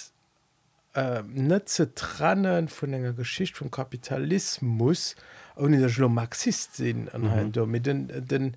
äh, 0.95 1.23
net 1.27 1.69
ze 1.69 1.93
trennen 1.95 2.69
von 2.69 2.93
enger 2.93 3.13
Geschichte 3.13 3.59
vom 3.59 3.71
Kapitalismus 3.71 5.17
ohne 5.57 5.81
der 5.81 5.89
schlo 5.89 6.09
Marxist 6.09 6.77
sinn 6.77 7.09
an 7.09 7.53
mhm. 7.53 7.71
mit 7.71 7.85
den 7.85 8.09
den 8.29 8.57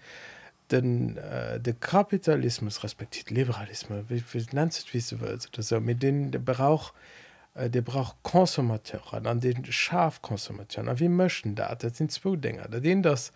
den 0.71 1.17
äh, 1.17 1.59
de 1.59 1.73
Kapitalismus 1.79 2.83
respektiert 2.83 3.29
Liberalismus. 3.31 4.03
Wie, 4.09 4.23
wie 4.31 4.45
nennt 4.55 4.85
wie 4.93 4.99
du 4.99 5.21
willst 5.21 5.49
oder 5.53 5.63
so? 5.63 5.79
Mit 5.79 6.03
den 6.03 6.31
der 6.31 6.39
brauch 6.39 6.93
äh, 7.55 7.69
der 7.69 7.81
braucht 7.81 8.17
Konsumateuren 8.23 9.27
an 9.27 9.39
den 9.39 9.65
Schafkonsumateuren 9.65 10.99
wie 10.99 11.09
möchten 11.09 11.55
da 11.55 11.73
das 11.75 11.97
sind 11.97 12.11
zwei 12.11 12.35
Dinge. 12.35 12.67
Da 12.69 12.79
den 12.79 13.01
das 13.01 13.31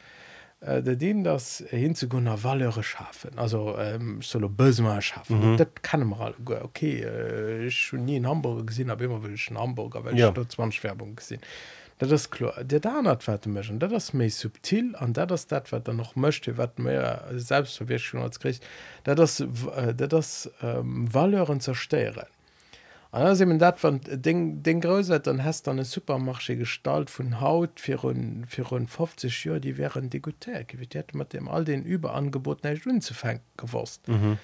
äh, 0.61 0.81
da 0.83 0.93
den 0.95 1.23
das 1.23 1.63
hinzugunner 1.69 2.43
Valleure 2.43 2.83
schaffen 2.83 3.31
also 3.37 3.77
ähm, 3.77 4.21
solo 4.21 4.49
böse 4.49 4.83
schaffen 5.01 5.53
mhm. 5.53 5.57
das 5.57 5.67
kann 5.81 6.07
man 6.07 6.19
alle 6.19 6.35
gut. 6.45 6.61
okay 6.61 7.01
äh, 7.01 7.65
ich 7.67 7.77
schon 7.77 8.05
nie 8.05 8.17
in 8.17 8.27
Hamburg 8.27 8.67
gesehen 8.67 8.91
habe 8.91 9.05
immer 9.05 9.23
will 9.23 9.33
ich 9.33 9.49
in 9.49 9.57
Hamburg 9.57 9.95
weil 10.03 10.17
Ja. 10.17 10.27
ich 10.27 10.33
dort 10.33 10.51
20 10.51 10.83
Werbung 10.83 11.15
gesehen 11.15 11.41
dat 12.01 12.11
ist 12.11 12.31
klar 12.31 12.63
der 12.63 12.79
da 12.79 13.03
hat 13.03 13.27
wat 13.27 13.45
mschen 13.45 13.79
dat 13.79 13.91
das 13.91 14.13
méi 14.13 14.29
subtil 14.29 14.95
an 14.95 15.13
dat 15.13 15.29
das 15.29 15.45
dat 15.47 15.71
wat 15.71 15.87
er 15.87 15.93
noch 15.93 16.15
möchte 16.15 16.57
wat 16.57 16.79
mehr 16.79 17.25
selbstverwirkung 17.35 18.23
als 18.23 18.39
kriegt 18.39 18.65
dat 19.03 19.19
das 19.19 19.39
äh, 19.39 19.93
dat 19.93 20.11
das 20.11 20.49
ähm, 20.61 21.13
Valeuren 21.13 21.59
zersteieren 21.59 22.25
dat 23.11 23.83
van 23.83 24.01
den 24.03 24.63
den 24.63 24.81
gröse 24.81 25.19
dann 25.19 25.43
hast 25.43 25.67
dann 25.67 25.77
e 25.77 25.83
supermarsche 25.83 26.55
gestalt 26.55 27.09
vun 27.09 27.39
haut 27.39 27.79
fir 27.79 27.97
run 27.97 28.45
fir 28.47 28.65
run 28.65 28.87
50 28.87 29.45
Jahre 29.45 29.61
die 29.61 29.77
wären 29.77 30.09
gewit 30.09 31.13
mat 31.13 31.33
dem 31.33 31.47
all 31.47 31.65
den 31.65 31.83
überangebot 31.83 32.63
hun 32.85 33.01
zu 33.01 33.13
gewurst 33.57 34.07
mhm 34.07 34.39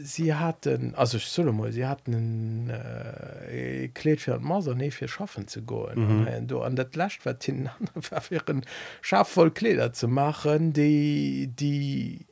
sie 0.00 0.34
hatten 0.34 0.94
also 0.94 1.16
ich 1.16 1.26
soll 1.26 1.52
mal, 1.52 1.72
sie 1.72 1.86
hatten 1.86 2.70
äh, 2.70 3.88
kleet 3.88 4.20
fir 4.20 4.38
Maser 4.38 4.74
nee 4.74 4.90
fir 4.90 5.08
schaffen 5.08 5.48
zu 5.48 5.62
go 5.62 5.88
mhm. 5.94 6.46
du 6.46 6.60
an 6.66 6.76
dat 6.76 6.94
lacht 6.94 7.26
wat 7.26 7.42
hin 7.44 7.68
Schaf 9.02 9.28
voll 9.28 9.50
Kleder 9.50 9.92
zu 9.92 10.08
machen 10.08 10.72
die 10.72 11.50
die 11.58 12.26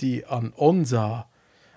die 0.00 0.24
an 0.26 0.52
unser 0.54 1.26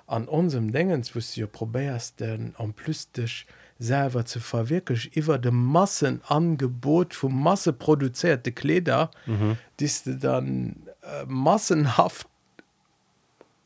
an 0.05 0.27
unserem 0.27 0.71
Dingens 0.71 1.15
wo 1.15 1.19
du 1.19 1.47
probärst 1.47 2.19
denn 2.19 2.53
am 2.57 2.73
plus 2.73 3.11
dich 3.11 3.47
selber 3.79 4.25
zu 4.25 4.39
verwirklich 4.39 5.17
iwwer 5.17 5.39
de 5.39 5.51
Massenangebot 5.51 7.15
vu 7.15 7.29
Masse 7.29 7.73
produzierte 7.73 8.51
Kleder 8.51 9.09
mhm. 9.25 9.57
die 9.79 9.89
du 10.05 10.17
dann 10.17 10.75
äh, 11.01 11.25
massenhaft 11.25 12.27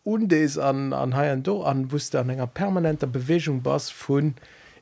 undes 0.05 0.57
an 0.57 0.93
an 0.93 1.15
haien 1.15 1.43
do 1.43 1.63
an 1.63 1.91
wusste 1.91 2.19
an 2.19 2.29
enger 2.29 2.47
permanenter 2.47 3.07
Bewegung 3.07 3.61
bas 3.61 3.89
vun 3.91 4.35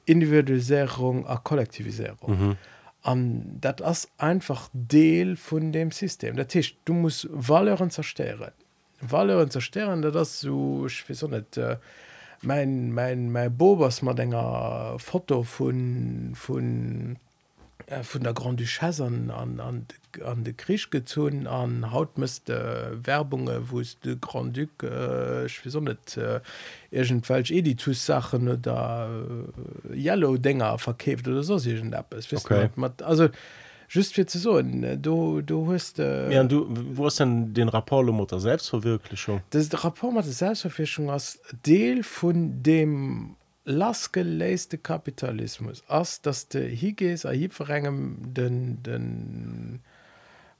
Individualisierung 0.06 1.26
a 1.26 1.38
Kollektivisierung. 1.38 2.18
Mhm. 2.28 2.58
Um, 3.06 3.60
dat 3.60 3.82
ass 3.82 4.08
einfach 4.18 4.70
Deel 4.74 5.36
vun 5.36 5.72
dem 5.72 5.92
System. 5.92 6.36
der 6.36 6.48
Tisch 6.48 6.78
du 6.86 6.94
musst 6.94 7.28
Wahlen 7.32 7.90
zersteren. 7.90 8.52
Wahlen 9.02 9.50
zersteren, 9.50 10.02
dat 10.02 10.16
das 10.16 10.42
so 10.42 10.88
net 11.30 11.58
äh, 11.58 11.78
mein, 12.42 12.92
mein, 12.92 13.32
mein 13.32 13.58
Bobers 13.58 14.02
mat 14.02 14.20
ennger 14.20 14.96
Foto 15.00 15.44
vun 15.44 16.34
vun 16.36 17.18
vun 18.04 18.24
der 18.24 18.34
Grand 18.34 18.60
Duchesse 18.60 19.04
an, 19.06 19.30
an, 19.30 19.60
an, 19.60 19.86
an 20.26 20.44
de 20.44 20.54
Krisch 20.54 20.90
gezogen 20.90 21.48
an 21.48 21.92
haut 21.92 22.18
müsste 22.18 22.54
äh, 23.04 23.06
Werbunge 23.08 23.70
wo 23.70 23.80
es 23.82 24.00
de 24.00 24.16
Grand 24.20 24.56
Duc 24.56 24.84
äh, 24.84 25.46
ich 25.46 25.66
weiß 25.66 25.76
auch 25.76 25.82
net 25.82 26.18
äh, 26.18 26.40
Editussachen 26.92 28.48
oder 28.48 29.10
äh, 29.92 29.96
yellow 29.96 30.38
Dinger 30.38 30.78
verkkeft 30.78 31.28
oder 31.28 31.44
so 31.44 31.56
weißt 31.56 32.32
du, 32.32 32.38
Okay. 32.38 32.70
mat- 32.76 33.02
also 33.04 33.28
just 33.90 34.14
fir 34.16 34.26
ze 34.28 34.40
so 34.40 34.62
du 34.62 35.42
du 35.42 35.72
hast 35.72 36.00
äh, 36.00 36.32
ja, 36.32 36.42
und 36.42 36.52
du 36.52 36.66
wo 36.96 37.08
ist 37.08 37.20
denn 37.20 37.54
den 37.54 37.70
rapport 37.70 38.06
mit 38.12 38.32
der 38.32 38.40
Selbstverwirklichung 38.40 39.42
das 39.52 39.70
rapport 39.84 40.14
mat 40.14 40.26
der 40.26 40.34
Selbstverfischung 40.34 41.10
als 41.12 41.40
Deel 41.66 42.02
vun 42.04 42.64
dem 42.64 43.36
lasgeléiste 43.66 44.78
Kapitalismus 44.78 45.84
ass 45.88 46.22
dass 46.22 46.48
de 46.48 46.70
higes 46.76 47.26
a 47.26 47.32
hiverregem 47.32 48.18
den 48.34 48.84
den 48.84 49.80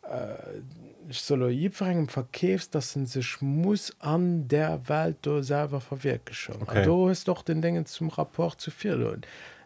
äh, 0.04 0.62
solo 1.10 1.50
hiverregem 1.50 2.08
verkkefst 2.08 2.74
dat 2.74 2.84
sind 2.84 3.10
sech 3.10 3.42
muss 3.42 3.94
an 4.00 4.48
der 4.48 4.88
Welt 4.88 5.28
selber 5.42 5.82
verwirklichen 5.82 6.56
Okay. 6.62 6.86
du 6.86 7.10
hast 7.10 7.28
doch 7.28 7.42
den 7.42 7.62
dingen 7.62 7.86
zum 7.86 8.10
rapport 8.10 8.62
zu 8.62 8.72
viel 8.72 9.22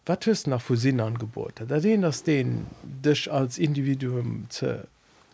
wat 0.05 0.25
hust 0.25 0.47
nach 0.47 0.61
Fusinn 0.61 0.99
angebote 0.99 1.67
da 1.67 1.79
den 1.79 2.01
das 2.01 2.23
den 2.23 2.65
dich 2.83 3.31
als 3.31 3.59
Individuum 3.59 4.47
ze 4.49 4.87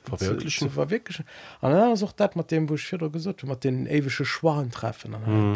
Verwirklichen. 0.03 0.49
zu, 0.49 0.65
zu 0.65 0.69
verwirklichen 0.69 1.25
an 1.61 1.71
dann 1.71 2.03
auch 2.03 2.11
dat 2.11 2.35
mat 2.35 2.51
dem 2.51 2.67
wo 2.67 2.75
ich 2.75 2.91
wieder 2.91 3.09
gesagt 3.09 3.45
mat 3.45 3.63
den 3.63 3.85
ewsche 3.85 4.25
Schwaren 4.25 4.71
treffen 4.71 5.15
an 5.15 5.51
mhm. 5.51 5.55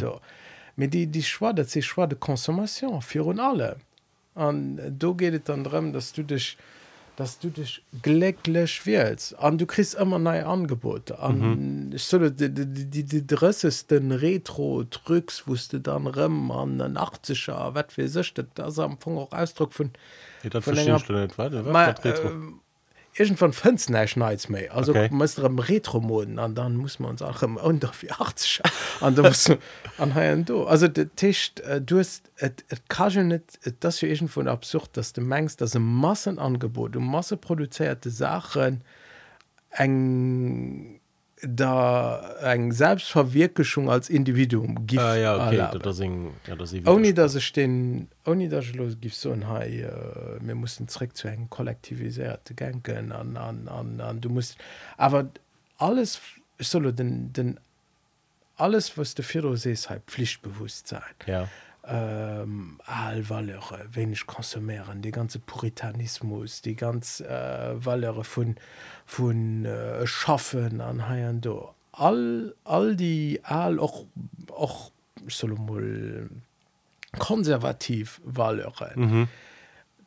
Mit 0.78 0.94
die 0.94 1.08
die 1.08 1.24
schwa 1.24 1.52
dat 1.54 1.70
se 1.70 1.82
schwa 1.82 2.08
de 2.08 2.18
Konsumation 2.18 3.02
für 3.02 3.26
und 3.26 3.40
alle 3.40 3.78
an 4.36 4.80
do 5.00 5.14
gehtt 5.16 5.50
dann 5.50 5.64
drin 5.64 5.92
dass 5.94 6.14
du 6.14 6.24
dich 6.24 6.58
dass 7.18 7.40
du 7.40 7.50
dich 7.50 7.82
glecklech 8.04 8.86
wählst 8.86 9.34
an 9.40 9.58
du 9.58 9.66
kriegst 9.66 9.96
immer 9.96 10.20
neue 10.20 10.46
Angebote 10.46 11.18
an 11.20 11.40
mhm. 11.40 11.92
ich 11.96 12.04
soll 12.04 12.30
die 12.32 12.50
die 12.54 12.86
die 12.86 13.04
die 13.04 13.26
dressesten 13.26 14.12
retro 14.12 14.84
drücks 14.84 15.48
wusste 15.48 15.80
dann 15.80 16.06
rem 16.06 16.52
an 16.52 16.78
den 16.78 16.96
80er 16.98 17.74
wat 17.74 17.98
wie 17.98 18.08
sech 18.08 18.34
das 18.54 18.78
am 18.80 18.92
Anfang 18.92 19.18
auch 19.18 19.32
Ausdruck 19.32 19.74
von 19.74 19.90
Ja, 20.44 20.52
das 20.52 20.64
Von 20.64 20.76
länger- 20.76 20.98
ich 20.98 21.10
nicht. 21.10 21.38
Warte, 21.40 21.66
was 21.66 21.74
Ma, 21.74 21.86
hat 21.88 22.06
Retro? 22.06 22.30
ähm, 22.30 22.60
irgend 23.20 23.40
von 23.40 23.54
Fënzneischneiz 23.54 24.48
méi 24.50 24.70
also 24.70 24.92
okay. 24.92 25.10
muss 25.12 25.40
am 25.40 25.60
Retromoden 25.60 26.40
an 26.40 26.56
dann 26.56 26.76
muss 26.76 27.00
man 27.00 27.12
uns 27.12 27.22
auch 27.22 27.42
im 27.44 27.58
unter 27.58 27.92
80 28.20 28.62
an 29.02 29.16
an 29.98 30.16
ha 30.16 30.36
do 30.36 30.66
also 30.66 30.88
de 30.88 31.08
Tisch 31.16 31.52
äh, 31.64 31.82
du 31.82 32.00
hast 32.00 32.30
et 32.38 32.64
et 32.70 32.90
ka 32.90 33.10
net 33.10 33.60
das 33.80 34.04
egent 34.04 34.36
vun 34.36 34.48
absurd 34.48 34.96
dass 34.98 35.14
du 35.14 35.22
mengst 35.22 35.62
dat 35.62 35.70
se 35.70 35.80
Massenangebot 35.80 36.96
um 36.96 37.10
masse 37.12 37.38
produzierte 37.38 38.10
Sachen 38.10 38.84
eng 39.72 41.00
da 41.44 42.36
eng 42.42 42.72
Selbstverwirklichung 42.72 43.90
als 43.90 44.10
Individuum 44.10 44.88
gibt 44.88 45.04
Ah, 45.04 45.16
ja, 45.16 45.36
okay, 45.36 45.58
erlauben. 45.58 45.82
das 45.84 46.00
ja, 46.00 46.56
das 46.56 46.74
ist 46.74 46.88
Oni 46.88 47.14
dat 47.14 47.30
se 47.32 47.40
den 47.54 48.08
dat 48.26 48.74
los 48.74 49.00
gif 49.00 49.14
so 49.14 49.36
hai 49.48 49.82
äh, 49.82 50.44
mir 50.44 50.56
mussssen 50.56 50.88
trick 50.88 51.16
zu 51.16 51.28
eng 51.28 51.48
kollektivisiert 51.50 52.56
genken 52.56 53.12
an 53.12 53.38
an 53.38 53.68
an 53.68 54.02
an 54.02 54.20
du 54.20 54.30
musst 54.30 54.58
aber 54.98 55.30
alles 55.78 56.20
solo 56.60 56.92
den 56.92 57.32
den 57.34 57.60
alles 58.56 58.98
was 58.98 59.14
de 59.14 59.24
Fi 59.24 59.40
sees 59.58 59.90
halt 59.90 60.04
pflichtbewusst 60.08 60.88
sein 60.88 61.16
ja. 61.28 61.48
Ähm, 61.88 62.80
Valere 62.86 63.86
wenig 63.92 64.26
konsumieren 64.26 65.02
die 65.02 65.12
ganze 65.12 65.40
Puritanismus 65.40 66.62
die 66.62 66.76
ganz 66.76 67.22
äh, 67.22 67.74
Valere 67.86 68.24
von 68.24 68.56
von 69.06 69.66
äh, 69.66 70.06
schaffen 70.06 70.82
an 70.82 71.08
Haiian 71.08 71.42
do 71.42 71.74
all 71.92 72.54
all 72.64 72.96
die 72.96 73.40
all 73.44 73.80
auch 73.80 74.06
auch 74.52 74.92
soll 75.28 75.56
mal 75.56 76.30
konservativ 77.18 78.22
Valere 78.24 78.92
mhm. 78.96 79.28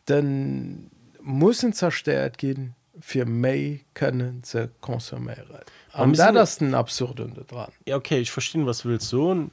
denn 0.09 0.91
müssen 1.22 1.72
zerstört 1.72 2.39
gehen 2.39 2.74
für 3.01 3.24
May 3.24 3.85
können 3.95 4.43
ze 4.45 4.70
konsumieren. 4.81 5.47
Das 5.93 6.59
den 6.59 6.74
absurd 6.74 7.18
dran. 7.51 7.72
Ja 7.87 7.97
okay 7.97 8.20
ich 8.20 8.31
verstehe 8.31 8.66
was 8.66 8.85
willst 8.85 9.09
so. 9.09 9.51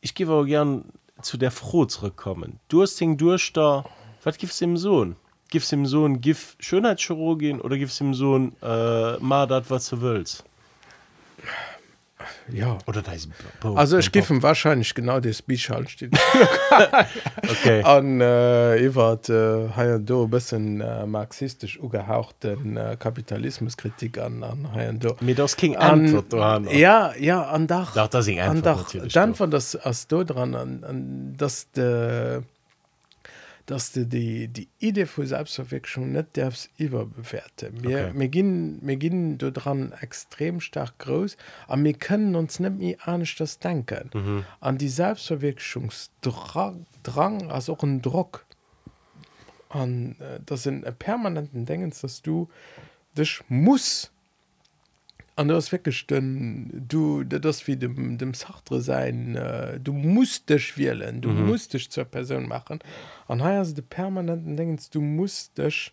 Ich 0.00 0.14
gebe 0.14 0.32
auch 0.32 0.44
gern 0.44 0.84
zu 1.22 1.36
der 1.36 1.50
froh 1.50 1.84
zurückkommen. 1.86 2.60
Du 2.68 2.82
hast 2.82 3.00
den 3.00 3.16
durch 3.16 3.52
da 3.52 3.84
was 4.22 4.38
gibt's 4.38 4.58
dem 4.58 4.76
sohn? 4.76 5.16
Gibt's 5.50 5.68
dem 5.68 5.86
sohn 5.86 6.20
gif 6.20 6.56
schönheitschirurgin 6.58 7.60
oder 7.60 7.78
gibt's 7.78 7.98
dem 7.98 8.14
sohn 8.14 8.56
äh, 8.62 9.16
mal 9.18 9.48
was 9.68 9.88
du 9.88 10.00
willst 10.00 10.44
ja. 12.52 12.78
Oder 12.86 13.02
da 13.02 13.12
ist 13.12 13.28
also 13.62 13.98
ich 13.98 14.12
gebe 14.12 14.42
wahrscheinlich 14.42 14.94
genau 14.94 15.20
das 15.20 15.42
Bischall 15.42 15.88
steht 15.88 16.12
okay. 17.42 17.82
an 17.82 18.20
äh, 18.20 18.94
wat 18.94 19.28
äh, 19.28 19.98
do 19.98 20.26
bisschen 20.26 20.80
äh, 20.80 21.06
marxistisch 21.06 21.78
ugehauchten 21.78 22.76
äh, 22.76 22.96
Kapitalismuskritik 22.98 24.18
an 24.18 24.42
an 24.42 25.00
mit 25.20 25.38
das 25.38 25.56
King 25.56 25.76
an, 25.76 26.24
ja 26.70 27.12
ja 27.18 27.42
an 27.44 27.66
Dach, 27.66 27.94
Dach, 27.94 28.08
das 28.08 28.28
an 28.28 28.62
Dach, 28.62 28.92
dann 29.12 29.34
von 29.34 29.50
das 29.50 29.76
as 29.76 30.06
do 30.06 30.24
dran 30.24 30.54
an, 30.54 30.84
an 30.84 31.34
das 31.36 31.70
de 31.72 32.42
dass 33.66 33.92
du 33.92 34.06
die 34.06 34.48
die 34.48 34.68
idee 34.78 35.06
vu 35.06 35.24
selbstverwirkchung 35.24 36.12
net 36.12 36.36
derfs 36.36 36.70
wer 36.78 37.04
bewährte 37.04 37.70
mir 37.72 38.08
okay. 38.14 38.28
gin 38.28 38.78
mir 38.82 38.96
gin 38.96 39.38
du 39.38 39.50
dran 39.52 39.92
extrem 40.00 40.60
stark 40.60 40.98
groß 40.98 41.36
an 41.66 41.82
mir 41.82 41.94
können 41.94 42.36
uns 42.36 42.60
net 42.60 42.78
nie 42.78 42.96
anisch 43.04 43.36
das 43.36 43.58
denken 43.58 44.10
mhm. 44.14 44.44
an 44.60 44.78
die 44.78 44.88
selbstverwirkchungsdrang 44.88 46.86
drang 47.02 47.50
als 47.50 47.68
auch 47.68 47.82
ein 47.82 48.02
druck 48.02 48.46
an 49.68 50.16
das 50.46 50.62
sind 50.62 50.98
permanenten 50.98 51.66
denkens 51.66 52.00
dass 52.00 52.22
du 52.22 52.48
dich 53.16 53.42
muss 53.48 54.12
an 55.36 55.48
das 55.48 55.70
weggesten 55.70 56.86
du 56.88 57.22
das 57.22 57.66
wie 57.66 57.76
dem 57.76 58.16
dem 58.16 58.32
Sartre 58.32 58.80
sein 58.80 59.36
äh, 59.36 59.78
du 59.78 59.92
musst 59.92 60.48
dich 60.48 60.76
wählen 60.78 61.20
du 61.20 61.28
mhm. 61.28 61.46
musst 61.46 61.74
dich 61.74 61.90
zur 61.90 62.04
Person 62.04 62.48
machen. 62.48 62.80
An 63.28 63.42
heiers 63.42 63.74
de 63.74 63.84
permanenten 63.88 64.56
denkst 64.56 64.90
du 64.90 65.00
musst 65.02 65.58
dich 65.58 65.92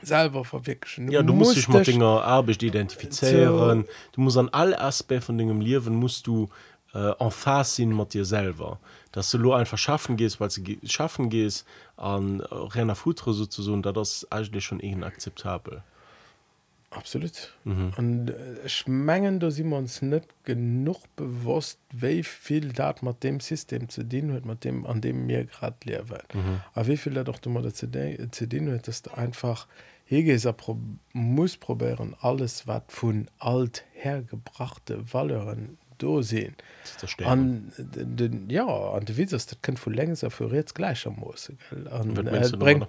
selber 0.00 0.44
verwirklichen. 0.44 1.10
Ja 1.10 1.22
du 1.22 1.34
musst 1.34 1.56
dich 1.56 1.68
mit 1.68 1.86
Dinger 1.88 2.22
Arbeit 2.22 2.62
identifizieren. 2.62 3.82
So. 3.82 3.88
du 4.12 4.20
musst 4.20 4.38
an 4.38 4.48
alle 4.50 4.80
Aspekte 4.80 5.26
von 5.26 5.36
dingen 5.36 5.60
Leben 5.60 5.96
musst 5.96 6.28
du 6.28 6.48
äh, 6.94 7.12
en 7.18 7.30
face 7.32 7.76
sinn 7.76 7.92
mat 7.92 8.14
dir 8.14 8.24
selber. 8.24 8.78
Dass 9.10 9.32
du 9.32 9.38
lo 9.38 9.52
einfach 9.54 9.78
schaffen 9.78 10.16
gehst 10.16 10.38
weil 10.38 10.50
sie 10.50 10.78
schaffen 10.84 11.28
gehst 11.28 11.66
an 11.96 12.38
äh, 12.38 12.44
renner 12.54 12.94
futre 12.94 13.34
sozusagen 13.34 13.82
da 13.82 13.90
das 13.90 14.28
eigentlich 14.30 14.64
schon 14.64 14.78
eben 14.78 15.02
akzeptabel 15.02 15.82
absolut. 16.90 17.54
Mhm. 17.64 17.92
und 17.96 18.30
äh, 18.30 18.68
schmengen 18.68 19.40
da 19.40 19.50
sie 19.50 19.64
man 19.64 19.80
uns 19.80 20.02
nicht 20.02 20.28
genug 20.44 21.02
bewusst 21.16 21.78
wie 21.92 22.22
viel 22.22 22.72
dat 22.72 23.02
man 23.02 23.14
dem 23.22 23.40
System 23.40 23.88
zu 23.88 24.04
dienen 24.04 24.32
hört 24.32 24.46
man 24.46 24.58
dem 24.60 24.86
an 24.86 25.00
dem 25.00 25.26
mir 25.26 25.44
gerade 25.44 25.76
leer 25.84 26.08
wird 26.08 26.34
mhm. 26.34 26.60
aber 26.74 26.86
wie 26.86 26.96
viel 26.96 27.14
doch 27.24 27.38
du 27.38 27.50
mal 27.50 27.72
zu 27.72 27.86
dienen 27.86 28.68
hört 28.68 28.88
dass 28.88 29.06
einfach 29.08 29.66
hege 30.04 30.38
pro 30.54 30.78
muss 31.12 31.56
probieren 31.56 32.14
alles 32.20 32.66
was 32.66 32.82
von 32.88 33.28
alt 33.38 33.84
hergebrachte 33.92 35.12
Wallen 35.12 35.78
do 35.98 36.22
sehen. 36.22 36.54
An 37.24 37.72
den 37.78 38.48
ja 38.48 38.66
an 38.66 39.04
de 39.04 39.16
wie 39.16 39.26
das 39.26 39.46
kennt 39.62 39.78
vu 39.78 39.90
längs 39.90 40.24
für 40.28 40.54
jetzt 40.54 40.74
gleicher 40.74 41.10
muss 41.10 41.50
äh, 41.50 42.56
bringt 42.56 42.88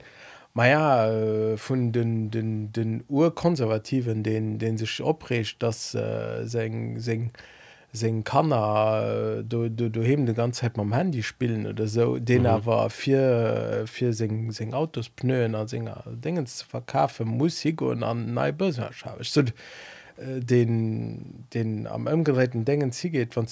Maja 0.54 1.12
äh, 1.12 1.58
vun 1.58 1.91
den, 1.91 2.32
den, 2.32 2.72
den 2.74 3.04
Urkonservativen 3.08 4.24
den, 4.24 4.60
den 4.60 4.78
sich 4.78 5.02
oprecht, 5.02 5.62
dass 5.62 5.93
äh, 5.93 6.45
se 6.45 8.22
kannner 8.24 9.39
äh, 9.39 9.43
du, 9.43 9.70
du, 9.70 9.89
du 9.89 10.02
heben 10.02 10.26
de 10.26 10.36
ganze 10.36 10.62
Zeit 10.62 10.78
am 10.78 10.93
Handy 10.93 11.24
spielen 11.24 11.66
oder 11.66 11.88
so. 11.88 12.20
Den 12.20 12.43
mhm. 12.43 12.66
war 12.66 12.89
vier 12.89 13.86
se 13.88 14.74
Autos 14.74 15.10
pnøen 15.10 15.56
an 15.56 15.68
Singer 15.68 16.04
dingen 16.08 16.45
zu 16.45 16.66
verkaufe 16.66 17.26
Musik 17.26 17.82
und 17.82 18.04
an 18.04 18.34
nei 18.34 18.52
Börsescha 18.52 19.16
so, 19.22 19.41
äh, 19.41 20.39
den 20.39 21.45
den 21.54 21.88
am 21.88 22.08
ëmgeräten 22.08 22.66
dingen 22.66 22.91
zie 22.91 23.10
geht 23.10 23.36
wann 23.36 23.47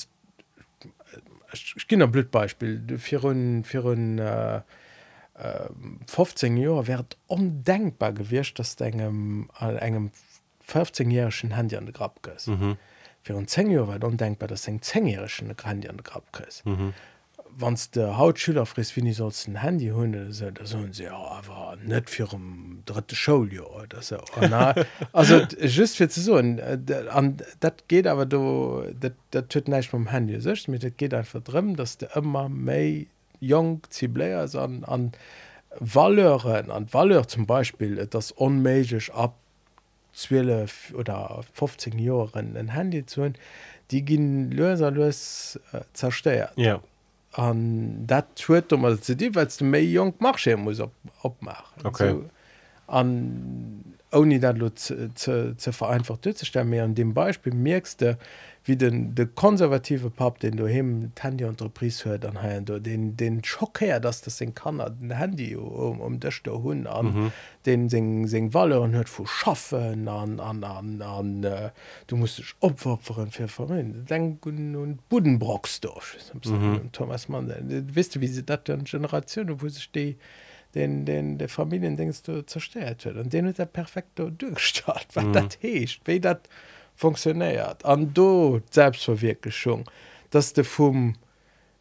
kinder 1.88 2.08
blutbeispiel 2.08 2.98
vier, 3.00 3.22
vier, 3.64 3.86
äh, 3.86 4.62
15 6.06 6.58
Joer 6.58 6.86
werd 6.86 7.18
ondenkbar 7.26 8.16
gewircht 8.16 8.58
dat 8.58 8.76
engem 8.82 9.50
an 9.54 9.78
engem 9.78 10.12
15jährigeschen 10.68 11.54
Handy 11.54 11.78
an 11.78 11.86
de 11.86 11.94
Grab 11.94 12.20
kës. 12.22 12.48
Mhm. 12.48 12.74
Fi 13.22 13.46
10 13.46 13.70
Joer 13.72 13.88
war 13.88 14.04
ondenkbar, 14.04 14.48
dat 14.48 14.68
eng 14.68 14.80
10jährigeschen 14.80 15.54
Handy 15.64 15.88
an 15.90 15.98
de 15.98 16.04
Grab 16.04 16.32
kës. 16.32 16.64
Mhm. 16.66 16.94
Wanns 17.60 17.90
de 17.92 18.16
Hautschüler 18.16 18.66
fris 18.66 18.96
wie 18.96 19.14
so 19.14 19.32
den 19.46 19.62
Handy 19.62 19.90
hunde 19.90 20.32
se 20.32 20.54
so 20.64 20.78
se 20.92 21.12
awer 21.12 21.76
net 21.84 22.10
fir 22.10 22.32
um 22.34 22.84
dritte 22.86 23.16
Schuljo 23.16 23.84
also 25.12 25.42
just 25.62 25.98
fir 25.98 26.08
ze 26.08 26.22
so 26.22 26.36
an 26.36 27.38
dat 27.60 27.88
geht 27.88 28.06
aber 28.06 28.28
du 28.28 28.94
dat 29.32 29.50
tut 29.50 29.68
neich 29.68 29.90
vom 29.90 30.06
Handy 30.12 30.40
sech 30.40 30.68
mit 30.68 30.84
dat 30.84 31.00
geht 31.00 31.16
einfach 31.16 31.42
drmmen 31.42 31.76
dats 31.76 31.98
de 31.98 32.10
immer 32.14 32.48
méi 32.48 33.08
jong 33.40 33.82
zibléiers 33.90 34.56
an 34.56 34.84
an 34.86 35.12
Valeuren 35.80 36.72
an 36.72 36.88
Valeur 36.92 37.28
zum 37.28 37.46
Beispiel 37.46 38.06
das 38.08 38.34
onmeigch 38.40 39.12
ab 39.14 39.36
12 40.14 40.94
oder 40.96 41.44
15 41.54 42.00
Joren 42.00 42.56
en 42.56 42.70
Handy 42.70 43.06
zu 43.06 43.24
hun, 43.24 43.36
die 43.92 44.04
ginn 44.04 44.52
loser 44.52 44.90
los 44.90 45.60
äh, 45.72 45.82
zersteiert. 45.94 46.54
Ja. 46.56 46.82
an 47.38 48.06
dat 48.06 48.26
huet 48.48 48.74
um 48.74 49.02
ze 49.02 49.16
die, 49.16 49.36
weil 49.36 49.48
du 49.58 49.66
méi 49.66 49.84
jong 49.92 50.14
mach 50.20 50.40
muss 50.58 50.82
opmachen. 51.22 51.86
Okay. 51.86 52.10
So, 52.10 52.24
an 52.88 53.84
oni 54.12 54.40
dat 54.40 54.94
ze 55.16 55.72
vereinfacht 55.72 56.24
zestellen 56.38 56.70
mir 56.70 56.84
an 56.84 56.96
dem 56.96 57.14
Beispiel 57.14 57.54
merkste 57.54 58.18
wie 58.68 58.76
den 58.76 59.16
de 59.16 59.26
konservative 59.26 60.10
Pap 60.10 60.40
den 60.40 60.58
du 60.58 60.68
hem 60.68 61.12
Handyprise 61.20 62.10
hört 62.10 62.26
an 62.26 62.42
ha 62.42 62.60
du 62.60 62.80
den 62.80 63.16
den 63.16 63.44
Schock 63.44 63.80
her 63.82 64.00
dass 64.00 64.22
das 64.22 64.38
den 64.38 64.54
kann 64.54 64.78
den 65.00 65.12
Handy 65.12 65.56
um, 65.56 66.02
um 66.02 66.20
dechte 66.20 66.52
hun 66.52 66.86
an 66.86 67.06
mhm. 67.06 67.32
den 67.66 67.90
se 67.90 68.02
se 68.28 68.54
Walle 68.54 68.82
und 68.82 68.94
hört 68.94 69.10
vu 69.10 69.26
schaffen 69.26 70.08
an 70.08 70.40
an 70.40 70.64
an 70.64 71.02
an 71.02 71.44
äh, 71.44 71.72
du 72.08 72.18
musst 72.18 72.40
dich 72.40 72.56
opferen 72.60 73.32
fir 73.32 73.48
vermin 73.48 74.06
denken 74.06 74.76
und 74.76 75.08
budenbrocksdorf 75.10 76.18
mhm. 76.44 76.92
Thomas 76.92 77.30
Mann 77.30 77.54
wisst 77.94 78.16
du 78.16 78.22
wie 78.22 78.28
sie 78.28 78.44
dat 78.44 78.66
Generation 78.66 79.62
wo 79.62 79.70
se 79.70 79.80
ste 79.80 80.16
den 80.76 81.06
den 81.06 81.38
der 81.38 81.48
Familien 81.48 81.96
denkst 81.96 82.24
du 82.24 82.46
zerstört 82.46 83.06
wird 83.06 83.18
und 83.18 83.32
den 83.32 83.54
der 83.54 83.66
perfekte 83.66 84.30
durchstart 84.30 85.08
weil 85.14 85.26
mhm. 85.26 85.34
dat 85.34 85.58
hecht 85.62 86.02
we 86.06 86.20
dat 86.20 86.50
funktioniert. 86.98 87.86
An 87.86 88.14
do 88.14 88.60
selbstverwirklichung 88.72 89.86
dass 90.32 90.54
der 90.54 90.66
vom 90.66 91.16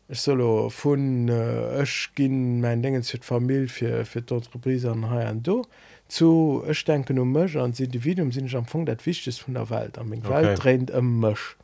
solo 0.08 0.70
von 0.70 1.28
ech 1.28 2.10
äh, 2.10 2.14
gin 2.14 2.60
mein 2.60 2.82
dingen 2.82 3.02
zu 3.02 3.18
familie 3.20 3.68
für 3.68 4.04
für 4.04 4.20
d'entreprise 4.20 4.88
an 4.88 5.10
ha 5.10 5.18
an 5.20 5.42
do 5.42 5.64
zu 6.06 6.62
ech 6.68 6.84
denken 6.84 7.18
um 7.18 7.32
mch 7.32 7.56
individuum 7.56 8.30
sind 8.30 8.54
am 8.54 8.66
fun 8.66 8.86
dat 8.86 9.04
wichtig 9.04 9.42
von 9.42 9.54
der 9.54 9.68
welt. 9.68 9.98
Am 9.98 10.12
okay. 10.12 10.28
welt 10.28 10.58
trennt 10.58 10.90
em 10.90 11.20
mch 11.20 11.56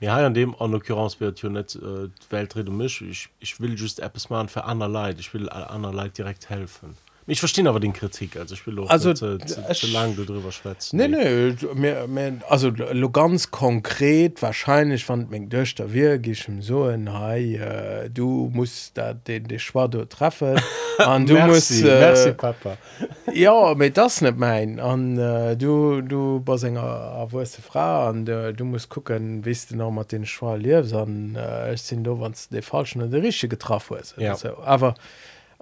Ja, 0.00 0.16
an 0.16 0.32
dem 0.32 0.54
an 0.58 0.74
Occurrence 0.74 1.20
wird 1.20 1.44
net 1.44 1.74
äh, 1.74 2.08
Weltrede 2.30 2.70
um 2.70 2.78
mich. 2.78 3.02
Ich, 3.02 3.28
ich 3.40 3.60
will 3.60 3.74
just 3.74 4.00
Apps 4.00 4.30
machen 4.30 4.48
für 4.48 4.64
an 4.64 4.78
Lei 4.78 5.14
ich 5.18 5.34
will 5.34 5.48
aller 5.50 5.92
Lei 5.92 6.08
direkt 6.08 6.48
helfen 6.48 6.96
ich 7.30 7.38
verstehe 7.40 7.66
aber 7.68 7.80
den 7.80 7.92
Kritik 7.92 8.36
also 8.36 8.54
ich 8.54 8.66
will 8.66 8.78
auch 8.80 8.90
Also, 8.90 9.12
zu, 9.14 9.38
zu, 9.38 9.64
ich- 9.70 9.78
zu 9.80 9.86
lang 9.88 10.16
darüber 10.16 10.50
schwätzen 10.52 10.96
Nee, 10.98 11.08
nee, 11.08 11.52
du- 11.52 11.74
mir, 11.74 12.06
mir, 12.06 12.40
also 12.48 12.72
ganz 13.12 13.50
konkret 13.50 14.42
wahrscheinlich 14.42 15.04
fand 15.04 15.30
mein 15.30 15.48
Döchter 15.48 15.92
wirklich 15.92 16.46
so 16.60 16.84
ein 16.84 17.16
hey, 17.18 17.56
äh, 17.56 18.10
du 18.10 18.50
musst 18.52 18.96
da 18.98 19.14
den 19.14 19.44
de 19.44 19.58
Schwado 19.58 20.04
treffen 20.04 20.60
an 20.98 21.24
du 21.26 21.34
merci, 21.34 21.48
musst 21.48 21.84
merci 21.84 22.28
äh, 22.30 22.32
Papa 22.34 22.76
ja 23.32 23.74
mit 23.74 23.96
das 23.96 24.20
nicht 24.20 24.36
mein 24.36 24.80
an 24.80 25.18
äh, 25.18 25.56
du 25.56 26.02
du 26.02 26.40
bist 26.40 26.64
enger 26.64 27.14
erwurste 27.22 27.62
Frau 27.62 28.08
an 28.08 28.26
äh, 28.26 28.52
du 28.52 28.64
musst 28.64 28.88
gucken 28.88 29.44
wie 29.44 29.56
du 29.68 29.76
noch 29.76 29.90
mal 29.90 30.04
den 30.04 30.26
Schwa 30.26 30.56
lebst 30.56 30.92
an 30.94 31.36
äh, 31.36 31.74
ich 31.74 31.82
sind 31.82 32.04
du 32.04 32.18
wann 32.20 32.34
de 32.50 32.60
falschen 32.62 33.02
oder 33.02 33.10
de 33.12 33.20
richtige 33.22 33.56
getroffen 33.56 33.96
ist 33.98 34.14
Ja. 34.18 34.34
so. 34.34 34.56
aber 34.64 34.94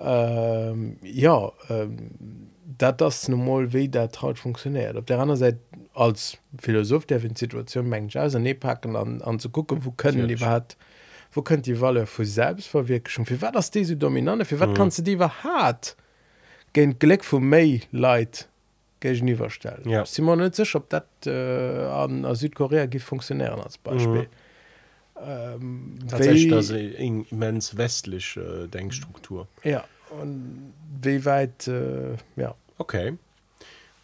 ähm, 0.00 0.98
ja 1.02 1.52
ähm, 1.68 2.10
dat 2.78 3.00
das 3.00 3.28
normal 3.28 3.72
wie 3.72 3.88
der 3.88 4.10
traut 4.10 4.38
funktioniert 4.38 4.96
op 4.96 5.06
der 5.06 5.18
anderen 5.18 5.38
Seite 5.38 5.58
als 5.94 6.38
Philosoph 6.60 7.06
der 7.06 7.22
in 7.24 7.34
Situation 7.34 7.88
mensch 7.88 8.14
ne 8.14 8.54
packen 8.54 8.96
an, 8.96 9.22
an 9.22 9.38
zu 9.38 9.50
gucken 9.50 9.84
wo 9.84 9.90
können 9.90 10.18
Natürlich. 10.18 10.40
die 10.40 10.46
hat 10.46 10.76
wo 11.32 11.42
könnt 11.42 11.66
die 11.66 11.80
Walle 11.80 12.06
vu 12.06 12.24
selbst 12.24 12.34
selbstverwirklichung 12.34 13.28
wie 13.28 13.40
war 13.42 13.52
das 13.52 13.70
diese 13.70 13.96
dominante 13.96 14.44
für 14.44 14.60
wat 14.60 14.70
mhm. 14.70 14.74
kannst 14.74 14.98
du 14.98 15.02
die 15.02 15.18
war 15.18 15.42
hart 15.42 15.96
gen 16.72 16.98
Gleck 16.98 17.24
vu 17.24 17.40
May 17.40 17.82
leid 17.90 18.48
niwerstellen 19.02 19.88
ja. 19.88 20.04
Simon 20.04 20.40
op 20.42 20.88
dat 20.88 21.06
äh, 21.26 21.30
an 21.30 22.34
Südkorea 22.34 22.86
gi 22.86 22.98
funktionieren 22.98 23.60
als 23.60 23.78
Beispiel. 23.78 24.22
Mhm 24.22 24.47
ähm, 25.24 25.98
tatsächlich 26.08 26.48
das 26.48 26.70
eine 26.70 26.88
immens 26.88 27.76
westliche 27.76 28.64
äh, 28.64 28.68
Denkstruktur. 28.68 29.48
Ja 29.64 29.84
und 30.10 30.72
wie 31.02 31.24
weit 31.24 31.68
äh, 31.68 32.16
ja. 32.36 32.54
Okay 32.78 33.18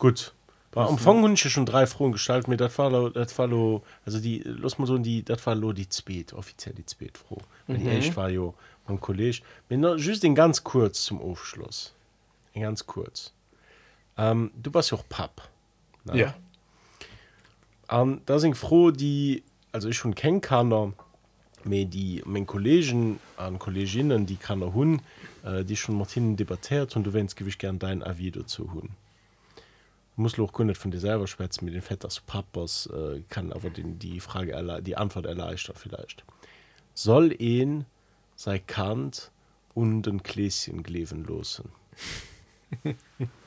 gut. 0.04 0.34
Bei 0.70 0.84
Umfang 0.84 1.22
hun 1.22 1.36
schon 1.36 1.66
drei 1.66 1.86
frohen 1.86 2.12
gestalten 2.12 2.50
mir 2.50 2.56
dat 2.56 2.72
fall 2.72 3.12
dat 3.12 3.30
fall 3.30 3.80
also 4.04 4.18
die 4.18 4.40
los 4.40 4.76
mal 4.76 4.86
so 4.86 4.98
die 4.98 5.22
dat 5.22 5.40
fall 5.40 5.58
lo 5.58 5.72
die 5.72 5.86
spät 5.90 6.32
offiziell 6.32 6.74
die 6.74 6.84
spät 6.90 7.16
froh 7.16 7.38
mhm. 7.68 7.88
ich 7.88 8.16
war 8.16 8.28
jo 8.28 8.54
mein 8.86 9.00
Kolleg 9.00 9.40
bin 9.68 9.80
noch 9.80 9.96
just 9.96 10.24
den 10.24 10.34
ganz 10.34 10.64
kurz 10.64 11.04
zum 11.04 11.20
Aufschluss. 11.20 11.94
Den 12.54 12.62
ganz 12.62 12.86
kurz. 12.86 13.32
Ähm, 14.18 14.50
du 14.60 14.74
warst 14.74 14.90
ja 14.90 14.98
auch 14.98 15.08
pap 15.08 15.48
ne? 16.04 16.18
ja. 16.18 16.34
Um, 17.88 18.20
da 18.26 18.38
sind 18.38 18.56
froh 18.56 18.90
die 18.90 19.44
also 19.70 19.88
ich 19.88 19.96
schon 19.96 20.14
kennen 20.16 20.40
kann 20.40 20.94
mir 21.66 21.86
die 21.86 22.22
mein 22.24 22.46
Kollegen 22.46 23.18
an 23.36 23.58
Kolleginnen 23.58 24.26
die 24.26 24.36
kann 24.36 24.62
er 24.62 24.74
hun 24.74 25.00
äh, 25.44 25.64
die 25.64 25.76
schon 25.76 25.96
Martin 25.96 26.36
debattiert 26.36 26.96
und 26.96 27.04
du 27.04 27.12
wennst 27.12 27.36
gewicht 27.36 27.58
gern 27.58 27.78
dein 27.78 28.02
Avi 28.02 28.30
dazu 28.30 28.72
hun. 28.72 28.90
Muss 30.16 30.38
auch 30.38 30.52
gründet 30.52 30.78
von 30.78 30.90
dir 30.90 31.00
selber 31.00 31.26
schwätzen 31.26 31.64
mit 31.64 31.74
den 31.74 31.82
Vetters 31.82 32.20
Papas 32.20 32.86
äh, 32.86 33.22
kann 33.28 33.52
aber 33.52 33.70
den, 33.70 33.98
die 33.98 34.20
Frage 34.20 34.82
die 34.82 34.96
Antwort 34.96 35.26
erleichtern 35.26 35.76
vielleicht. 35.76 36.24
Soll 36.94 37.34
ihn 37.40 37.84
sei 38.36 38.58
Kant 38.58 39.30
und 39.74 40.02
den 40.02 40.18
Gläschen 40.18 40.82
gleven 40.82 41.24
losen 41.24 41.70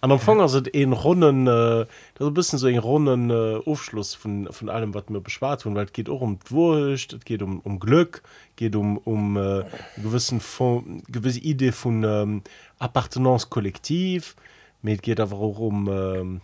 an 0.00 0.12
Anfang 0.12 0.46
sind 0.48 0.74
en 0.74 0.92
runden 0.92 1.46
äh, 1.46 1.86
das 2.14 2.34
bisschen 2.34 2.58
so 2.58 2.68
runden 2.68 3.30
äh, 3.30 3.60
Aufschluss 3.66 4.14
von 4.14 4.48
von 4.50 4.68
allem 4.68 4.94
was 4.94 5.08
mir 5.08 5.20
beschwart 5.20 5.66
und 5.66 5.74
weil 5.74 5.86
es 5.86 5.92
geht 5.92 6.08
auch 6.08 6.22
um 6.22 6.38
Wurcht 6.48 7.12
es 7.12 7.24
geht 7.24 7.42
um, 7.42 7.60
um 7.60 7.78
Glück 7.78 8.22
geht 8.56 8.76
um 8.76 8.98
um 8.98 9.36
äh, 9.36 9.64
gewissen 9.96 10.40
von 10.40 11.02
gewisse 11.08 11.40
Idee 11.40 11.72
von 11.72 12.04
ähm, 12.04 12.42
Appartenance 12.78 13.48
kollektiv. 13.50 14.36
Mit 14.82 15.02
geht 15.02 15.20
aber 15.20 15.36
auch 15.36 15.58
um 15.58 15.88
ähm, 15.88 16.40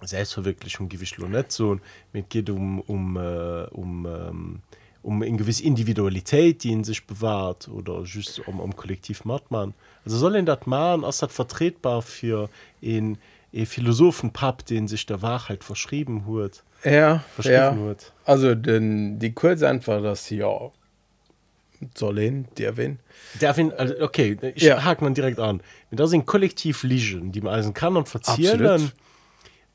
Selbstverwirklichung 0.00 0.88
gewicht 0.88 1.18
net 1.18 1.52
so 1.52 1.78
mit 2.12 2.30
geht 2.30 2.48
um 2.48 2.80
um 2.80 3.16
äh, 3.16 3.64
um 3.70 4.06
ähm, 4.06 4.08
um 4.08 4.62
en 5.04 5.36
gewiss 5.36 5.60
Individualität 5.60 6.62
die 6.64 6.72
in 6.72 6.84
sich 6.84 7.06
bewahrt 7.06 7.68
oder 7.68 8.02
just 8.04 8.46
um 8.48 8.60
um 8.60 8.74
kollektiv 8.74 9.24
mat 9.24 9.50
man. 9.50 9.74
Also 10.04 10.16
soll 10.16 10.36
in 10.36 10.46
dat 10.46 10.66
man 10.66 11.04
as 11.04 11.18
dat 11.18 11.32
vertretbar 11.32 12.02
für 12.02 12.48
en 12.80 13.18
e 13.52 13.66
philosophen 13.66 14.32
pap 14.32 14.64
den 14.66 14.88
sich 14.88 15.06
der 15.06 15.22
Wahrheit 15.22 15.64
verschrieben 15.64 16.26
huet 16.26 16.64
ja 16.84 17.24
ja. 17.42 17.76
huet? 17.76 18.12
Also 18.24 18.54
den 18.54 19.18
die 19.18 19.32
kurz 19.32 19.62
einfach 19.62 20.02
dass 20.02 20.30
ja 20.30 20.70
soll 21.94 22.18
hin 22.18 22.46
der 22.56 22.76
win. 22.76 22.98
Der 23.40 23.54
also, 23.76 24.00
okay 24.00 24.36
ich 24.54 24.62
Ja. 24.62 24.84
hakt 24.84 25.02
man 25.02 25.14
direkt 25.14 25.38
an. 25.38 25.60
Mit 25.90 26.00
da 26.00 26.06
sind 26.06 26.26
kollektiv 26.26 26.82
liegen 26.82 27.32
die 27.32 27.40
man 27.40 27.54
eisen 27.54 27.74
kann 27.74 27.96
und 27.96 28.08
verzieren 28.08 28.92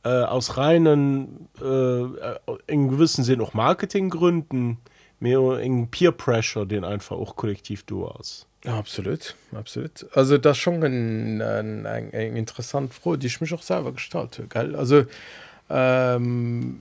äh, 0.03 0.09
aus 0.09 0.57
reinen 0.57 1.49
äh, 1.61 1.65
äh, 1.65 2.39
in 2.67 2.89
gewissen 2.89 3.23
Sinn 3.23 3.41
auch 3.41 3.53
Marketinggründen 3.53 4.77
mehr 5.19 5.59
in 5.59 5.89
Peer 5.89 6.11
Pressure 6.11 6.65
den 6.65 6.83
einfach 6.83 7.17
auch 7.17 7.35
kollektiv 7.35 7.83
du 7.83 8.09
Ja, 8.63 8.77
absolut 8.77 9.35
absolut. 9.53 10.05
Also 10.13 10.37
das 10.37 10.57
schon 10.57 10.83
ein, 10.83 11.41
ein, 11.41 11.85
ein, 11.85 12.13
ein 12.13 12.35
interessant 12.35 12.93
froh 12.93 13.15
die 13.15 13.27
ich 13.27 13.41
mich 13.41 13.53
auch 13.53 13.61
selber 13.61 13.91
gestalte 13.91 14.47
geil 14.47 14.75
also 14.75 15.05
ähm, 15.69 16.79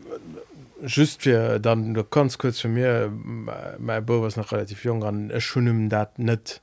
just 0.85 1.25
wir 1.27 1.59
dann 1.59 2.05
ganz 2.11 2.39
kurz 2.39 2.61
für 2.61 2.69
mir 2.69 3.13
mein 3.79 4.07
Bo 4.07 4.23
was 4.23 4.37
noch 4.37 4.53
relativ 4.53 4.85
jung 4.85 5.05
an 5.05 5.33
schon 5.41 5.89
dat 5.89 6.19
net 6.19 6.61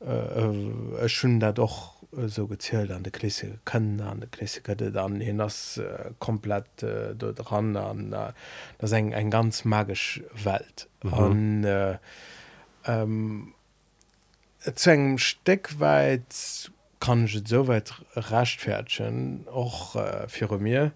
äh, 0.00 1.04
äh, 1.04 1.08
schon 1.08 1.40
da 1.40 1.52
doch 1.52 1.97
äh, 2.16 2.28
so 2.28 2.46
gezählt 2.46 2.90
an 2.90 3.02
der 3.02 3.12
Klasse 3.12 3.58
können 3.64 4.00
an 4.00 4.20
der 4.20 4.28
Klassiker 4.28 4.74
dann 4.74 5.20
hin 5.20 5.38
das 5.38 5.78
äh, 5.78 6.10
komplett 6.18 6.82
äh, 6.82 7.14
dort 7.14 7.38
dran 7.38 7.76
an 7.76 8.12
äh, 8.12 8.32
das 8.78 8.92
eng 8.92 9.14
ein 9.14 9.30
ganz 9.30 9.64
magisch 9.64 10.22
Welt 10.42 10.88
mhm. 11.02 11.12
und 11.12 11.64
äh, 11.64 11.98
ähm, 12.84 13.54
zu 14.74 14.90
engem 14.90 15.18
Steck 15.18 15.78
weit 15.80 16.70
kann 17.00 17.26
ich 17.26 17.36
et 17.36 17.48
soweit 17.48 17.94
rachtfährtschen 18.14 19.46
och 19.46 19.94
äh, 19.96 20.28
für 20.28 20.58
mir 20.58 20.92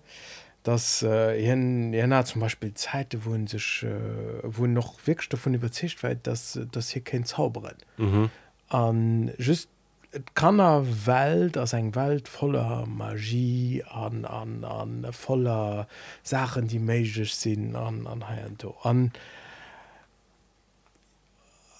dass 0.62 1.02
äh, 1.02 1.40
hin 1.40 1.92
hat 2.12 2.28
zum 2.28 2.40
Beispiel 2.40 2.72
Zeit 2.74 3.16
wo 3.24 3.36
sich 3.46 3.82
äh, 3.82 4.42
wo 4.42 4.66
noch 4.66 5.06
wirklich 5.06 5.28
davon 5.28 5.54
überzecht 5.54 6.02
weit 6.02 6.26
dass 6.26 6.58
das 6.70 6.90
hier 6.90 7.02
kein 7.02 7.24
Zauberin 7.24 7.76
mhm. 7.98 8.30
an 8.68 9.32
just 9.38 9.68
et 10.12 10.34
kann 10.34 10.60
er 10.60 10.84
Welt 11.06 11.56
as 11.56 11.72
eng 11.72 11.94
Welt 11.94 12.28
voller 12.28 12.84
Magie 12.86 13.82
an 13.90 14.24
an 14.24 14.64
an 14.64 15.06
voller 15.12 15.88
Sachen 16.22 16.68
die 16.68 16.78
meigich 16.78 17.34
sinn 17.34 17.74
an 17.76 18.06
an 18.06 18.28
Hato 18.28 18.76
an 18.82 19.12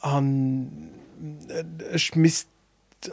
an 0.00 0.90
ich 1.94 2.16
mis 2.16 2.46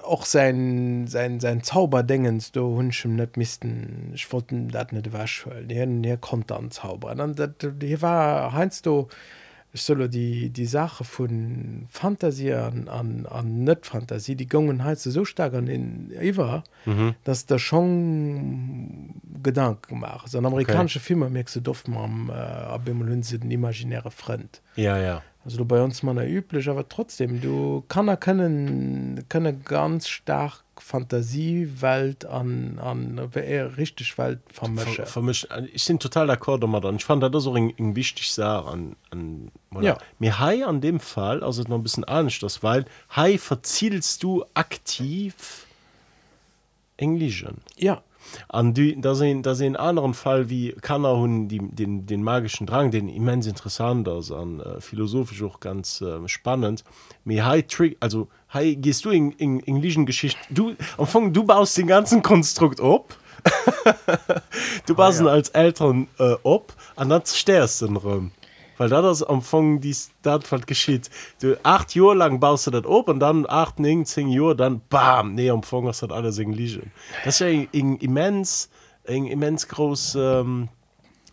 auch 0.04 0.26
sein 0.26 1.08
sein 1.08 1.40
sein 1.40 1.64
Zauberdingens 1.64 2.52
du 2.54 2.62
hunschem 2.62 3.16
net 3.16 3.36
misisten 3.36 4.12
ich 4.14 4.32
wollten 4.32 4.70
dat 4.70 4.94
net 4.94 5.12
wasch 5.12 5.46
der 5.64 5.86
der 5.86 6.18
konnte 6.18 6.56
an 6.56 6.72
zaubern 6.72 7.20
an 7.20 7.36
dat 7.36 7.68
hier 7.82 8.02
war 8.02 8.54
heinst 8.54 8.86
du 8.86 9.08
ich 9.72 9.84
solle 9.84 10.10
die 10.10 10.50
die 10.50 10.66
Sache 10.66 11.04
von 11.04 11.86
Fantasieren 11.90 12.88
an, 12.88 13.26
an 13.28 13.64
net 13.64 13.86
Fantasie 13.86 14.36
die 14.36 14.48
Gongenheit 14.48 15.00
so 15.00 15.26
stark 15.26 15.54
an 15.54 15.68
in 15.68 16.12
Ewer 16.12 16.64
mhm. 16.86 17.16
dass 17.24 17.46
der 17.46 17.60
schon 17.60 19.22
Gedanken 19.44 20.00
macht 20.00 20.36
an 20.36 20.46
amerikanische 20.46 21.00
okay. 21.00 21.08
Filme 21.08 21.30
merkst 21.30 21.58
du 21.58 21.62
doft 21.62 21.88
am 21.88 22.30
äh, 22.30 22.34
ab 22.34 22.86
den 22.86 23.52
imaginäre 23.52 24.12
Frend 24.12 24.62
ja 24.76 24.98
ja 24.98 25.22
also 25.46 25.58
du 25.58 25.66
bei 25.66 25.82
uns 25.82 26.04
man 26.04 26.18
üblich 26.20 26.70
aber 26.70 26.88
trotzdem 26.88 27.42
du 27.42 27.84
kann 27.88 28.08
er 28.08 28.18
können 28.18 29.26
können 29.30 29.64
ganz 29.64 30.08
stark 30.08 30.64
Fantasiewelt 30.78 32.26
an 32.26 32.80
an 32.80 33.30
eher 33.36 33.78
richtig 33.78 34.18
Welt 34.18 34.40
vermischen. 34.52 35.06
Vermischt 35.06 35.48
ich 35.74 35.84
sind 35.84 36.02
total 36.02 36.30
d'accord 36.30 36.60
dann 36.82 36.96
ich 36.96 37.06
fand 37.06 37.22
das 37.24 37.46
eng 37.48 37.96
wichtig 37.96 38.32
sa 38.32 38.62
an 38.62 38.96
an 39.12 39.52
oder 39.72 39.84
Ja. 39.84 39.98
mir 40.20 40.40
hai 40.40 40.66
an 40.66 40.82
dem 40.82 41.00
Fall 41.00 41.44
also 41.44 41.64
noch 41.64 41.76
ein 41.78 41.84
bisschen 41.84 42.04
ernst 42.06 42.44
das 42.44 42.64
weil 42.64 42.86
hai 43.16 43.38
verzielst 43.38 44.24
du 44.24 44.46
aktiv 44.54 45.66
englischen. 46.98 47.58
Ja 47.78 48.02
an 48.48 48.74
die 48.74 49.00
da 49.00 49.16
sehen 49.16 49.44
da 49.44 49.56
sehen 49.56 49.76
anderen 49.76 50.14
Fall 50.14 50.50
wie 50.50 50.74
kann 50.74 51.04
er 51.04 51.18
hun 51.18 51.48
die 51.48 51.60
den 51.60 52.06
den 52.06 52.24
magischen 52.24 52.68
Drang 52.68 52.92
den 52.92 53.10
immens 53.10 53.48
interessant 53.48 54.08
ist 54.08 54.32
an 54.32 54.60
äh, 54.60 54.82
philosophisch 54.82 55.44
auch 55.44 55.60
ganz 55.60 56.02
äh, 56.02 56.28
spannend. 56.28 56.84
Mir 57.24 57.46
high 57.46 57.66
trick 57.66 57.98
also 58.00 58.28
hi 58.50 58.76
gehst 58.76 59.06
du 59.06 59.12
in, 59.12 59.32
in 59.34 59.60
englischen 59.62 60.06
Geschichte 60.06 60.40
du 60.50 60.70
am 60.98 61.06
Anfang 61.06 61.34
du 61.34 61.44
baust 61.44 61.78
den 61.78 61.88
ganzen 61.88 62.22
Konstrukt 62.22 62.80
op 62.80 63.16
du 64.86 64.96
baust 64.96 65.20
ja. 65.20 65.26
ihn 65.26 65.30
als 65.30 65.50
Eltern 65.50 66.08
äh, 66.18 66.36
op 66.44 66.74
an 66.96 67.10
dann 67.10 67.26
sterst 67.26 67.82
den 67.82 67.98
Raum 67.98 68.32
weil 68.80 68.90
da 68.90 69.02
das 69.02 69.22
am 69.22 69.36
Anfang 69.36 69.82
dies 69.82 70.10
dat 70.24 70.52
wat 70.52 70.66
geschieht. 70.66 71.10
Du 71.42 71.58
acht 71.64 71.94
Jahre 71.94 72.16
lang 72.16 72.40
baust 72.40 72.66
du 72.66 72.72
dat 72.72 72.86
op 72.86 73.10
und 73.10 73.20
dann 73.20 73.46
acht 73.48 73.78
ning 73.80 74.06
zehn 74.06 74.30
Jahre 74.30 74.56
dann 74.56 74.82
bam 74.90 75.36
nee 75.36 75.50
am 75.50 75.58
Anfang 75.58 75.86
hast 75.86 76.02
dat 76.02 76.12
alles 76.12 76.38
liegen 76.40 76.92
das 77.26 77.36
ist 77.36 77.40
ja 77.42 77.48
eng 77.48 77.98
immens 77.98 78.70
eng 79.04 79.28
immens 79.28 79.68
groß 79.68 80.16
ähm, 80.16 80.70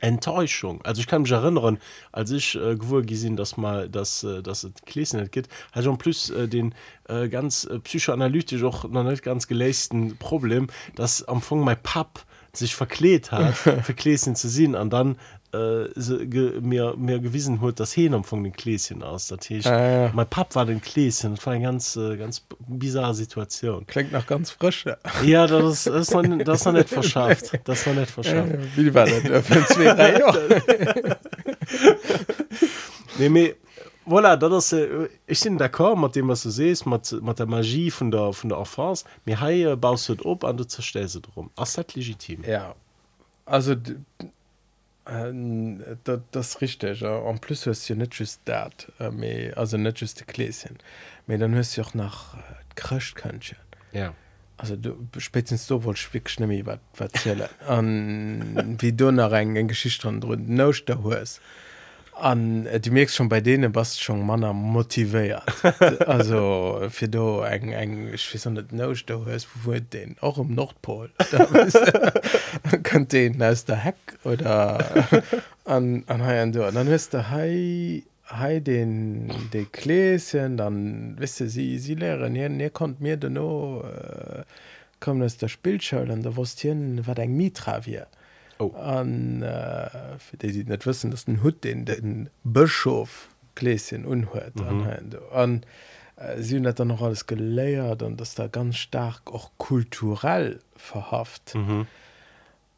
Enttäuschung. 0.01 0.83
Also 0.85 1.01
ich 1.01 1.07
kann 1.07 1.23
mich 1.23 1.31
erinnern 1.31 1.79
als 2.13 2.31
ich 2.31 2.57
äh, 2.57 2.75
gewur 2.75 3.03
gesehen 3.03 3.37
dass 3.37 3.57
mal 3.57 3.89
dass 3.89 4.25
äh, 4.25 4.43
das 4.43 4.69
Kläsen 4.85 5.21
nicht 5.21 5.33
geht 5.33 5.49
hat 5.73 5.85
schon 5.85 5.99
plus 5.99 6.31
äh, 6.31 6.49
den 6.49 6.75
äh, 7.09 7.29
ganz 7.29 7.65
äh, 7.65 7.79
psychoanalytisch 7.79 8.65
auch 8.65 8.85
noch 8.85 9.05
nicht 9.05 9.23
ganz 9.23 9.47
geleisten 9.47 10.17
Problem 10.19 10.67
dass 10.97 11.23
am 11.29 11.37
Anfang 11.37 11.61
mein 11.61 11.81
Pap 11.81 12.27
sich 12.57 12.75
verklebt 12.75 13.33
hat 13.33 13.55
für 13.57 13.95
Kläschen 13.95 14.35
zu 14.35 14.49
sehen. 14.49 14.75
Und 14.75 14.93
dann 14.93 15.17
äh, 15.53 15.89
so, 15.95 16.19
ge, 16.19 16.61
mir 16.61 16.95
mir 16.97 17.19
gewissen 17.19 17.61
hat 17.61 17.81
das 17.81 17.97
Hähn 17.97 18.23
von 18.25 18.45
den 18.45 18.53
Kläschen 18.53 19.03
aus 19.03 19.29
der 19.29 19.39
Tisch. 19.39 19.67
Äh. 19.67 20.11
mein 20.13 20.27
Pap 20.27 20.55
war 20.55 20.67
den 20.67 20.81
Kläschen 20.81 21.35
das 21.35 21.47
war 21.47 21.55
eine 21.55 21.65
ganz 21.65 21.97
äh, 21.97 22.17
ganz 22.17 22.43
bizarre 22.67 23.15
Situation. 23.15 23.87
Klingt 23.87 24.13
nach 24.13 24.27
ganz 24.27 24.51
frisch 24.51 24.87
ja. 24.87 24.97
ja 25.25 25.47
das 25.47 25.73
ist, 25.73 25.87
das 25.87 26.09
ist 26.09 26.15
noch, 26.15 26.45
das 26.45 26.65
noch 26.65 26.73
nicht 26.73 26.89
verschafft. 26.89 27.53
Das 27.65 27.81
ist 27.81 27.87
noch 27.87 27.95
nicht 27.95 28.11
verschafft. 28.11 28.53
Wie 28.77 28.95
war 28.95 29.07
das? 29.07 29.23
Ja, 29.79 30.07
nee, 33.19 33.29
me, 33.29 33.55
voilà, 34.07 34.37
dat 34.37 34.53
ist, 34.53 34.73
äh, 34.73 35.09
ich 35.27 35.41
sind 35.41 35.61
d'accord 35.61 35.97
mat 35.97 36.15
dem 36.15 36.29
was 36.29 36.43
du 36.43 36.51
sest 36.51 36.87
mat 36.87 37.13
mat 37.21 37.39
der 37.39 37.47
Magie 37.47 37.91
von 37.91 38.11
der 38.11 38.33
von 38.33 38.49
der 38.49 38.59
Erfahrung 38.59 38.99
mir 39.25 39.41
ha 39.41 39.51
äh, 39.51 39.77
baust 39.77 40.09
du 40.09 40.15
op 40.25 40.45
an 40.45 40.57
du 40.57 40.65
zerstellst 40.65 41.21
drum. 41.23 41.51
As 41.57 41.77
legitim? 41.77 42.43
Ja. 42.45 42.75
Also 43.45 43.75
Ähm, 45.09 45.85
dat, 46.03 46.23
das 46.33 46.61
richtig 46.61 47.01
ja. 47.01 47.23
an 47.23 47.39
plus 47.39 47.65
hue 47.65 47.97
net 47.97 48.15
just 48.15 48.41
dat 48.45 48.91
äh, 48.99 49.53
also 49.53 49.77
net 49.77 50.01
juste 50.01 50.25
Kkleesien 50.25 50.79
méi 51.29 51.39
dann 51.39 51.55
hues 51.55 51.77
joch 51.77 51.95
nach 51.95 52.35
äh, 52.35 52.41
krcht 52.75 53.15
kënchen 53.15 53.59
ja. 53.93 54.15
Also 54.57 54.75
du 54.75 54.97
spezens 55.19 55.69
do 55.69 55.85
wohl 55.85 55.97
schwickschnemi 55.97 56.67
wat 56.67 56.81
verzelle 56.93 57.49
an 57.69 58.77
wie 58.81 58.93
dunner 58.93 59.33
eng 59.33 59.55
en 59.55 59.69
Geschicht 59.69 60.05
an 60.05 60.21
run 60.23 60.45
no 60.49 60.73
der 60.73 61.03
hoes 61.05 61.41
an 62.19 62.67
äh, 62.67 62.81
du 62.81 62.91
merkst 62.91 63.15
schon 63.15 63.29
bei 63.29 63.41
denen 63.41 63.75
was 63.75 63.99
schon 63.99 64.25
manner 64.25 64.53
motiviert. 64.53 65.43
Also 66.07 66.87
fir 66.91 67.09
du 67.09 67.41
eng 67.41 67.73
eng 67.73 68.11
ich 68.15 68.45
net 68.47 68.73
hos 69.11 69.47
wo 69.65 69.73
den 69.73 70.17
auch 70.21 70.39
im 70.39 70.55
nordpol. 70.55 71.11
Könnt 72.83 73.13
den 73.13 73.43
aus 73.43 73.65
der 73.65 73.77
heck 73.77 74.19
oder 74.25 75.07
an 75.65 76.05
an 76.07 76.23
ha 76.23 76.47
du 76.47 76.65
an 76.65 76.75
dann 76.75 76.89
hörst 76.89 77.13
der 77.13 77.31
hei 77.31 78.03
hei 78.29 78.61
den 78.61 79.31
de 79.53 79.67
Kläschen 79.67 80.57
dann 80.57 81.17
wisse 81.19 81.49
sie 81.49 81.79
sie 81.79 81.95
lehren 81.95 82.35
hier 82.35 82.51
ihr 82.51 82.71
kommt 82.71 83.01
mir 83.01 83.17
den 83.17 83.35
no 83.35 83.83
äh, 83.83 84.43
kommen 85.01 85.23
aus 85.23 85.37
der 85.37 85.49
Spielschall 85.49 86.11
an 86.11 86.23
der 86.23 86.37
wurst 86.37 86.61
hin 86.61 87.07
wat 87.07 87.19
eng 87.19 87.37
Mitra 87.37 87.85
wie 87.85 88.01
Oh. 88.59 88.73
an 88.75 89.43
äh, 89.43 90.19
für 90.19 90.37
die 90.39 90.53
die 90.53 90.65
net 90.65 90.87
wissen 90.87 91.11
dass 91.11 91.27
den 91.27 91.43
Hut 91.43 91.63
den 91.65 91.85
den 91.85 92.31
Bischof 92.43 93.29
Gläschen 93.55 94.07
unhört 94.07 94.57
mhm. 94.57 94.87
an 95.33 95.67
äh, 96.17 96.41
sie 96.41 96.65
hat 96.65 96.81
dann 96.81 96.89
noch 96.89 97.03
alles 97.03 97.27
geleiert 97.27 98.03
und 98.03 98.19
das 98.21 98.35
da 98.35 98.47
ganz 98.47 98.77
stark 98.77 99.31
auch 99.33 99.51
kulturell 99.59 100.61
verhaft 100.75 101.55
mhm. 101.55 101.87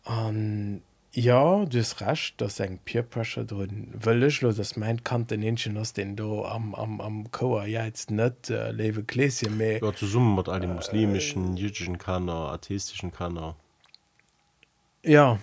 an 0.04 0.82
ja 1.12 1.64
dus 1.64 2.00
racht 2.00 2.40
dats 2.40 2.60
eng 2.60 2.78
Peerpressure 2.84 3.46
drin 3.46 3.88
wëlech 4.04 4.42
lo 4.42 4.52
das 4.52 4.76
mein 4.76 5.02
Kant 5.04 5.30
den 5.30 5.42
Enchen 5.42 5.76
ass 5.76 5.92
den 5.92 6.16
do 6.16 6.44
am 6.44 6.74
am 6.74 7.00
am 7.00 7.30
Koer 7.30 7.66
jetzt 7.66 8.10
net 8.10 8.50
äh, 8.50 8.70
lewe 8.72 9.02
Kklesie 9.04 9.50
méi 9.50 9.80
ja, 9.82 9.94
zu 9.94 10.06
summen 10.06 10.34
mat 10.34 10.48
all 10.48 10.60
den 10.60 10.74
muslimischen 10.74 11.56
jüdischen 11.56 11.98
Kanner 11.98 12.52
atheistischen 12.52 13.12
Kanner 13.12 13.56
ja 15.02 15.38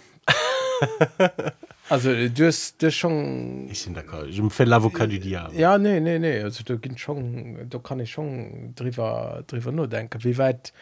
also 1.90 2.10
du 2.14 2.48
hast 2.48 2.82
du 2.82 2.92
schon 2.92 3.68
ich 3.70 3.82
sind 3.82 3.98
wo 3.98 4.90
kann 4.90 5.10
du 5.10 5.20
diable. 5.20 5.60
Ja 5.60 5.78
nee 5.78 6.00
nee 6.00 6.20
nee. 6.20 6.42
Also 6.42 6.64
du 6.64 6.78
ging 6.80 6.98
schon 6.98 7.70
da 7.70 7.80
kann 7.80 8.00
ich 8.00 8.12
schon 8.12 8.74
drüber 8.76 9.44
drüber 9.48 9.72
nur 9.72 9.88
denken. 9.88 10.24
Wie 10.24 10.38
weit 10.38 10.74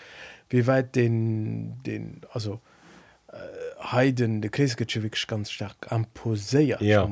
wie 0.49 0.65
weit 0.67 0.95
den 0.95 1.81
den 1.83 2.21
also 2.31 2.59
Heiden 3.83 4.41
de 4.41 4.49
Kriesketschewik 4.49 5.27
ganz 5.27 5.51
stark 5.51 5.91
amposéiert 5.91 6.81
ja. 6.81 7.03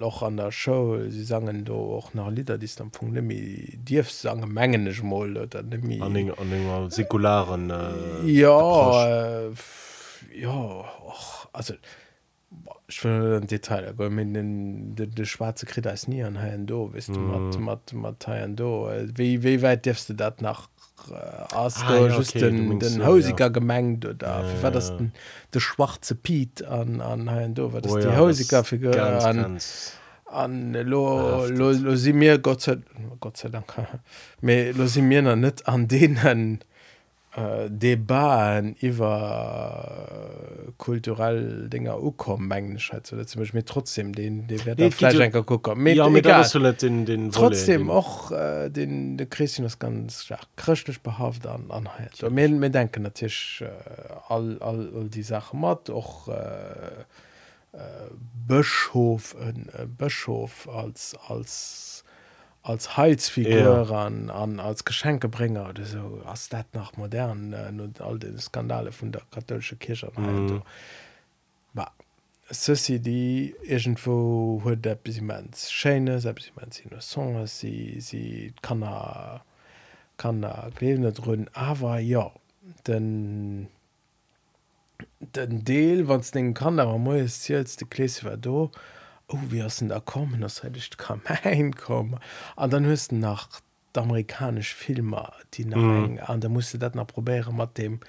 och 0.00 0.22
an 0.22 0.36
der 0.36 0.52
Show. 0.52 0.98
Sie 1.08 1.24
sangen 1.24 1.64
do 1.64 1.74
och 1.74 2.14
nach 2.14 2.30
Lider 2.30 2.58
die 2.58 2.68
am 2.78 2.90
vu 2.92 3.06
nimi 3.06 3.78
Dief 3.88 4.10
sang 4.10 4.46
menggeneg 4.52 5.02
moll 5.02 5.36
oder 5.36 5.62
nimi 5.62 6.00
an 6.00 6.90
säkularen 6.90 7.70
äh, 7.70 8.30
ja 8.30 9.48
äh, 9.48 9.50
ja 10.34 10.50
och 10.50 11.48
also 11.52 11.74
ich 12.88 13.04
will 13.04 13.40
Detail 13.40 13.94
go 13.96 14.10
min 14.10 14.34
den 14.34 14.94
de, 14.96 15.06
de 15.06 15.24
schwarze 15.24 15.66
Krit 15.66 15.86
als 15.86 16.08
nie 16.08 16.22
an 16.24 16.40
haien 16.40 16.66
do 16.66 16.92
wis 16.92 17.06
du 17.06 17.20
mat 17.20 17.58
mat 17.58 17.92
mat 17.92 18.26
haien 18.26 18.56
do 18.56 18.90
wie 19.14 19.42
wie 19.42 19.62
weit 19.62 19.86
dirfst 19.86 20.08
du 20.08 20.14
dat 20.14 20.42
nach 20.42 20.68
äh, 21.10 21.54
as 21.54 21.82
ah, 21.82 22.06
ja, 22.06 22.18
okay, 22.18 22.40
den, 22.40 22.80
den 22.80 22.88
so, 22.88 23.04
hausiger 23.04 23.46
ja. 23.46 23.48
gemengt 23.48 24.04
oder 24.04 24.42
ja, 24.42 24.62
war 24.62 24.70
das 24.70 24.88
ja. 24.88 24.96
den 24.96 25.12
de 25.54 25.60
schwarze 25.60 26.14
Piet 26.14 26.64
an 26.64 27.00
an 27.00 27.30
haien 27.30 27.54
do 27.54 27.72
war 27.72 27.80
das 27.80 27.92
oh, 27.92 27.98
die 27.98 28.06
ja, 28.06 28.16
hausiger 28.16 28.64
figur 28.64 28.92
ganz, 28.92 29.24
an 29.24 29.36
ganz 29.36 29.92
an 30.26 30.72
lo, 30.72 31.46
ja, 31.46 31.54
lo, 31.54 31.70
lo 31.72 31.96
si 31.96 32.12
mir 32.12 32.38
Gott 32.38 32.62
sei, 32.62 32.78
Gott 33.20 33.36
sei 33.36 33.48
Dank 33.48 33.72
me 34.40 34.72
lo 34.72 34.86
si 34.86 35.02
mir 35.02 35.22
net 35.36 35.66
an 35.68 35.86
denen 35.86 36.60
äh, 37.36 37.70
Debaen 37.70 38.76
iwwer 38.80 40.66
äh, 40.68 40.72
kulturell 40.78 41.68
Dinger 41.68 42.02
ukom 42.02 42.48
mengsch 42.48 42.92
mir 43.52 43.64
trotzdem 43.64 44.12
den 44.14 44.46
deläschenker 44.46 45.42
gucker 45.42 45.74
den 45.76 47.06
den 47.06 47.30
trotzdem 47.30 47.90
och 47.90 48.32
äh, 48.32 48.68
den 48.70 49.16
de 49.16 49.26
Christin 49.26 49.64
das 49.64 49.78
ganz 49.78 50.28
ja, 50.28 50.38
christlich 50.56 51.00
behaft 51.00 51.46
an 51.46 51.70
anheit 51.70 52.22
mir 52.30 52.48
mir 52.48 52.70
denken 52.70 53.04
der 53.04 53.14
Tisch 53.14 53.62
äh, 53.62 53.68
all, 54.28 54.58
all, 54.60 54.92
all 54.94 55.08
die 55.08 55.22
Sache 55.22 55.56
mat 55.56 55.90
och 55.90 56.28
äh, 56.28 57.02
äh, 57.72 57.78
bischof 58.48 59.36
en 59.40 59.68
äh, 59.68 59.86
bischof 59.86 60.68
als 60.68 61.16
als 61.28 61.89
als 62.62 62.96
Heilsfigur 62.96 63.86
ja. 63.88 64.06
an, 64.06 64.30
an 64.30 64.60
als 64.60 64.84
Geschenkebringer 64.84 65.70
oder 65.70 65.84
so 65.84 66.22
as 66.26 66.48
dat 66.48 66.66
nach 66.74 66.96
modern 66.96 67.52
äh, 67.52 67.70
und 67.70 68.00
all 68.00 68.18
den 68.18 68.38
Skandale 68.38 68.92
von 68.92 69.12
der 69.12 69.22
katholische 69.30 69.76
Kirche 69.76 70.10
Mhm. 70.16 70.62
Ceci 72.52 72.98
die 72.98 73.54
irgendwo 73.62 74.60
huet 74.64 74.84
der 74.84 74.96
Bisiments 74.96 75.70
Scheine 75.70 76.20
Song 76.98 77.46
sie 77.46 78.00
sie 78.00 78.52
kann 78.60 78.82
er 78.82 79.44
kann 80.16 80.42
er 80.42 80.70
klenet 80.74 81.26
runn 81.26 81.48
aber 81.52 82.00
ja 82.00 82.32
den 82.88 83.68
den 85.20 85.64
Deel 85.64 86.08
wanns 86.08 86.32
den 86.32 86.52
kann 86.52 86.80
aber 86.80 86.98
mo 86.98 87.12
de 87.12 87.28
Kklese 87.28 88.24
war 88.24 88.36
do 88.36 88.72
oh 89.32 89.38
wie 89.50 89.62
ass 89.62 89.82
da 89.86 90.00
kommen 90.00 90.40
das 90.40 90.62
hätte 90.62 90.78
ich 90.78 90.90
kam 90.96 91.20
einkommen 91.44 92.18
an 92.56 92.70
dann 92.70 92.84
höchsten 92.84 93.18
nach 93.20 93.48
amerikasch 93.96 94.74
Filmer 94.74 95.32
die 95.54 95.64
nach 95.64 95.76
Mhm. 95.78 96.14
mm. 96.14 96.18
an 96.26 96.40
der 96.40 96.50
musste 96.50 96.78
dat 96.78 96.94
nach 96.94 97.06
probieren 97.06 97.56
mat 97.56 97.76
dem 97.78 98.00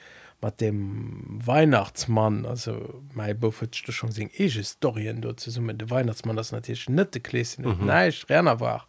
mat 0.42 0.60
dem 0.62 1.40
Weihnachtsmann 1.46 2.46
also 2.46 3.02
mei 3.14 3.34
bofirchte 3.34 3.92
schon 3.92 4.12
se 4.12 4.24
ege 4.38 4.64
Storien 4.64 5.22
do 5.22 5.34
ze 5.34 5.52
summen 5.52 5.78
de 5.78 5.90
Weihnachtsmann 5.90 6.36
das 6.36 6.52
natürlich 6.52 6.90
nette 6.90 7.20
Kklesen 7.20 7.66
mhm. 7.66 7.86
neiich 7.86 8.26
Renner 8.30 8.60
war 8.60 8.88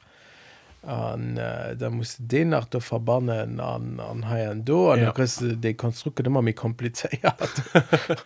an 0.82 1.36
äh, 1.36 1.76
da 1.76 1.90
muss 1.90 2.16
den 2.18 2.48
nach 2.50 2.64
der 2.66 2.80
verbannen 2.80 3.60
an 3.60 4.00
an 4.00 4.28
ha 4.28 4.54
do 4.54 4.90
an 4.90 5.00
Ja. 5.00 5.12
der 5.12 5.56
de 5.56 5.74
Konstrukte 5.74 6.22
immer 6.24 6.40
mé 6.42 6.52
kompliziert 6.54 7.12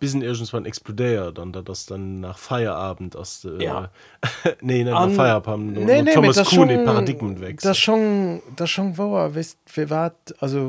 bis 0.00 0.14
irgendwann 0.14 0.64
explodeiert 0.64 1.38
dann 1.38 1.52
da 1.52 1.62
das 1.62 1.86
dann 1.86 2.20
nach 2.20 2.38
Feierabend 2.38 3.16
aus 3.16 3.44
äh, 3.44 3.62
Ja. 3.62 3.90
nee, 4.60 4.84
nicht 4.84 4.90
nach 4.90 5.02
An- 5.02 5.12
Feierabend 5.12 5.72
Nee, 5.72 5.84
nee, 5.84 6.02
mit 6.02 6.14
Thomas 6.14 6.44
Kuhn 6.44 6.68
den 6.68 6.84
Paradigmen 6.84 7.40
wechselt 7.40 7.70
das 7.70 7.78
schon 7.78 8.42
das 8.56 8.70
schon 8.70 8.96
wo 8.98 9.34
wisst 9.34 9.58
wir 9.74 9.90
wat 9.90 10.34
also 10.40 10.60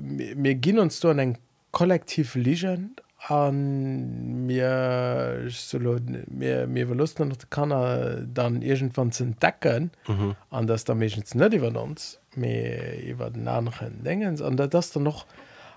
mir 0.00 0.54
ginn 0.54 0.78
uns 0.78 1.00
do 1.00 1.10
an 1.10 1.18
eng 1.18 1.38
kollektiv 1.70 2.34
liegen 2.34 2.96
an 3.28 4.44
mir 4.46 5.46
solo 5.48 5.98
mir 6.28 6.66
mir 6.66 6.86
verlusten 6.86 7.28
noch 7.28 7.38
kann 7.50 7.72
er 7.72 8.20
dann 8.22 8.60
irgendwann 8.62 9.12
zu 9.12 9.24
entdecken 9.24 9.90
mhm. 10.06 10.34
an 10.50 10.66
das 10.66 10.84
da 10.84 10.92
mégens 10.94 11.34
net 11.34 11.54
iwwer 11.54 11.74
uns. 11.82 12.20
Mir 12.36 13.02
iwwer 13.02 13.30
den 13.30 13.48
anderen 13.48 14.02
dingens. 14.04 14.42
An 14.42 14.56
da 14.56 14.66
das 14.66 14.90
dann 14.92 15.04
noch 15.04 15.26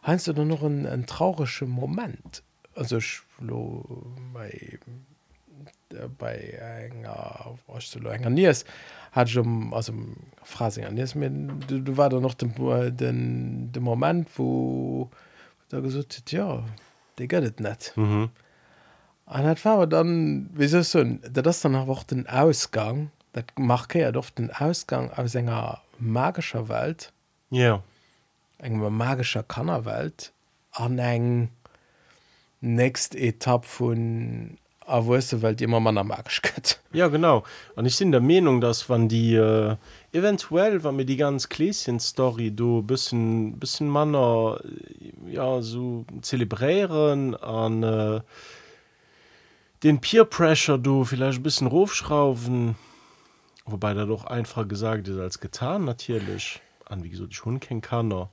heinst 0.06 0.28
du 0.28 0.34
dann 0.34 0.48
noch 0.48 0.64
ein, 0.64 0.86
ein 0.86 1.06
traurische 1.06 1.66
moment 1.66 2.44
also 2.78 2.98
ich, 2.98 3.22
lo, 3.40 3.84
bei, 4.34 4.80
bei 6.18 6.38
enger 6.90 7.58
enger 7.66 8.30
nies 8.30 8.66
hat 9.12 9.30
schon 9.30 9.74
aus 9.74 9.88
dem 9.88 10.16
Phrasing 10.44 10.86
an 10.86 10.96
mir 10.96 11.30
du, 11.68 11.82
du 11.82 11.98
war 11.98 12.10
da 12.10 12.20
noch 12.20 12.34
den 12.34 12.54
den 12.98 13.72
dem 13.72 13.84
moment 13.84 14.30
wo 14.38 15.10
da 15.70 15.80
gesucht 15.80 16.32
ja 16.32 16.64
de 17.18 17.28
gëtt 17.28 17.60
net 17.60 17.94
mhm. 17.96 18.30
an 19.26 19.44
dat 19.44 19.64
war 19.66 19.88
dann 19.88 20.50
wie 20.54 20.68
so 20.68 21.04
da 21.04 21.42
das 21.42 21.62
dann 21.62 21.76
auch 21.76 22.04
den 22.04 22.28
ausgang 22.28 23.12
dat 23.34 23.46
marke 23.58 24.00
ja 24.00 24.12
doch 24.12 24.30
den 24.30 24.52
ausgang 24.52 25.10
aus 25.12 25.36
enger 25.36 25.82
magischer 26.00 26.70
welt 26.70 27.14
ja 27.50 27.60
yeah. 27.60 27.84
enger 28.60 28.90
magischer 28.90 29.44
kannerwelt 29.44 30.32
an 30.72 31.00
eng 31.00 31.50
näst 32.62 33.16
Etapp 33.16 33.66
vun 33.66 34.58
a 34.88 35.06
woste 35.06 35.42
Welt 35.42 35.62
immer 35.62 35.80
man 35.80 35.98
am 35.98 36.08
magisch 36.08 36.42
gëtt. 36.42 36.80
Ja, 36.94 37.10
genau. 37.10 37.44
Und 37.76 37.86
ich 37.86 38.00
bin 38.00 38.12
der 38.12 38.22
Meinung, 38.22 38.62
dass 38.62 38.90
wenn 38.90 39.10
die 39.10 39.36
äh, 39.36 39.76
eventuell, 40.14 40.84
wenn 40.84 40.98
wir 40.98 41.06
die 41.06 41.18
ganz 41.18 41.50
Gläschen-Story 41.50 42.52
do 42.52 42.82
bisschen, 42.82 43.60
bisschen 43.60 43.92
Männer 43.92 44.60
äh, 44.64 45.34
ja, 45.34 45.62
so 45.62 46.06
zelebrieren 46.22 47.36
an 47.36 47.84
äh, 47.84 48.22
den 49.84 50.00
Peer 50.00 50.26
Pressure 50.26 50.78
do 50.80 51.04
vielleicht 51.04 51.40
ein 51.40 51.44
bisschen 51.44 51.68
raufschrauben, 51.68 52.76
wobei 53.66 53.94
da 53.94 54.06
doch 54.06 54.24
einfach 54.24 54.68
gesagt 54.68 55.08
ist 55.10 55.20
als 55.20 55.40
getan 55.40 55.86
natürlich. 55.86 56.62
An 56.86 57.04
wie 57.04 57.10
gesagt, 57.10 57.32
ich 57.32 57.38
schon 57.38 57.60
kein 57.60 57.82
Kanner. 57.82 58.30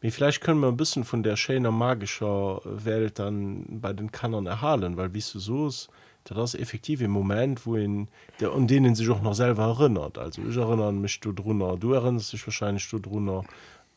Vielleicht 0.00 0.40
können 0.40 0.60
wir 0.60 0.68
ein 0.68 0.76
bisschen 0.76 1.04
von 1.04 1.22
der 1.22 1.36
schönen 1.36 1.74
magischer 1.74 2.60
Welt 2.64 3.18
dann 3.18 3.80
bei 3.80 3.92
den 3.92 4.12
Kannern 4.12 4.46
erhalten, 4.46 4.96
weil 4.96 5.14
wie 5.14 5.20
du 5.32 5.38
so 5.38 5.66
ist, 5.68 5.88
das 6.24 6.54
ist 6.54 6.60
effektiv 6.60 7.00
im 7.00 7.12
Moment, 7.12 7.66
wo 7.66 7.76
in 7.76 8.08
der, 8.40 8.52
an 8.52 8.66
denen 8.66 8.94
sich 8.94 9.08
auch 9.08 9.22
noch 9.22 9.34
selber 9.34 9.64
erinnert. 9.64 10.18
Also 10.18 10.42
ich 10.42 10.56
erinnere 10.56 10.92
mich 10.92 11.20
du 11.20 11.32
drunter, 11.32 11.76
du 11.76 11.92
erinnerst 11.92 12.32
dich 12.32 12.46
wahrscheinlich 12.46 12.88
du 12.90 12.98
drunter, 12.98 13.44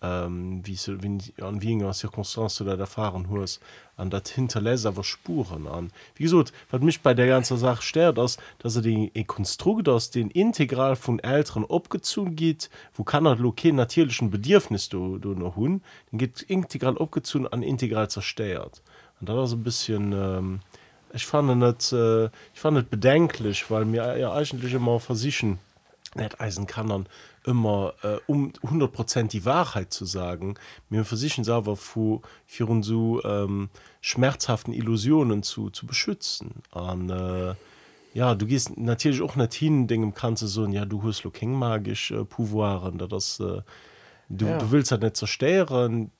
ähm, 0.02 0.62
wie 0.66 0.76
so, 0.76 1.02
wie, 1.04 1.20
an 1.42 1.62
wie 1.62 1.74
einer 1.74 1.94
Circumstance 1.94 2.64
du 2.64 2.70
das 2.70 2.80
erfahren 2.80 3.28
hast. 3.32 3.60
Und 3.98 4.14
das 4.14 4.30
hinterlässt 4.30 4.86
aber 4.86 5.04
Spuren 5.04 5.68
an. 5.68 5.92
Wie 6.16 6.24
gesagt, 6.24 6.54
was 6.72 6.82
mich 6.82 7.02
bei 7.02 7.14
der 7.14 7.28
ganzen 7.28 7.58
Sache 7.58 7.82
stört, 7.82 8.18
ist, 8.18 8.40
dass 8.60 8.78
er 8.78 8.82
den 8.82 9.12
Konstrukt 9.28 9.90
aus 9.90 10.10
den 10.10 10.30
integral 10.32 10.96
von 10.96 11.20
Eltern 11.20 11.66
abgezogen 11.70 12.36
geht, 12.36 12.70
wo 12.94 13.04
kann 13.04 13.26
er 13.26 13.36
lokal 13.36 13.74
natürlichen 13.74 14.30
Bedürfnis 14.30 14.88
du, 14.88 15.18
du 15.18 15.34
noch 15.34 15.58
haben, 15.58 15.82
den 16.12 16.20
geht 16.20 16.44
integral 16.44 16.98
abgezogen 16.98 17.48
an 17.48 17.62
integral 17.62 18.10
zerstört. 18.10 18.82
Und 19.20 19.28
das 19.28 19.50
ist 19.50 19.58
ein 19.58 19.64
bisschen, 19.64 20.14
ähm, 20.14 20.60
ich 21.14 21.26
fand 21.26 21.58
nicht, 21.58 21.92
äh, 21.92 22.26
ich 22.26 22.60
fand 22.60 22.78
nicht 22.78 22.90
bedenklich, 22.90 23.70
weil 23.70 23.84
mir 23.84 24.18
ja 24.18 24.32
eigentlich 24.32 24.74
immer 24.74 25.02
versichern, 25.02 25.60
net 26.16 26.40
eisen 26.40 26.68
kannern 26.68 27.06
immer 27.50 27.94
äh, 28.04 28.18
um 28.28 28.52
100% 28.64 29.28
die 29.28 29.44
Wahrheit 29.46 29.92
zu 29.92 30.06
sagen 30.06 30.56
mir 30.90 31.04
versichern 31.04 31.48
aber 31.50 31.76
vor 31.76 32.22
für 32.46 32.66
uns 32.68 32.88
so 32.88 33.24
ähm, 33.24 33.70
schmerzhaften 34.02 34.74
Illusionen 34.74 35.44
zu, 35.44 35.70
zu 35.72 35.86
beschützen 35.88 36.52
an 36.72 37.10
äh, 37.10 37.56
ja 38.14 38.36
du 38.36 38.46
gehst 38.46 38.78
natürlich 38.78 39.22
auch 39.22 39.36
nicht 39.36 39.54
hin 39.54 39.88
Dingen 39.88 40.14
kannst 40.14 40.44
du 40.44 40.48
so 40.48 40.66
ja 40.68 40.86
du 40.86 41.04
hast 41.04 41.24
lo 41.24 41.32
kein 41.32 41.52
magisch 41.52 42.12
äh, 42.12 42.24
pouvoiren 42.24 42.98
da 42.98 43.08
das 43.08 43.40
äh, 43.40 43.62
du, 44.30 44.46
Ja. 44.46 44.58
du 44.60 44.72
willst 44.72 44.92
halt 44.92 45.02
nicht 45.02 45.18
zerstören 45.18 46.12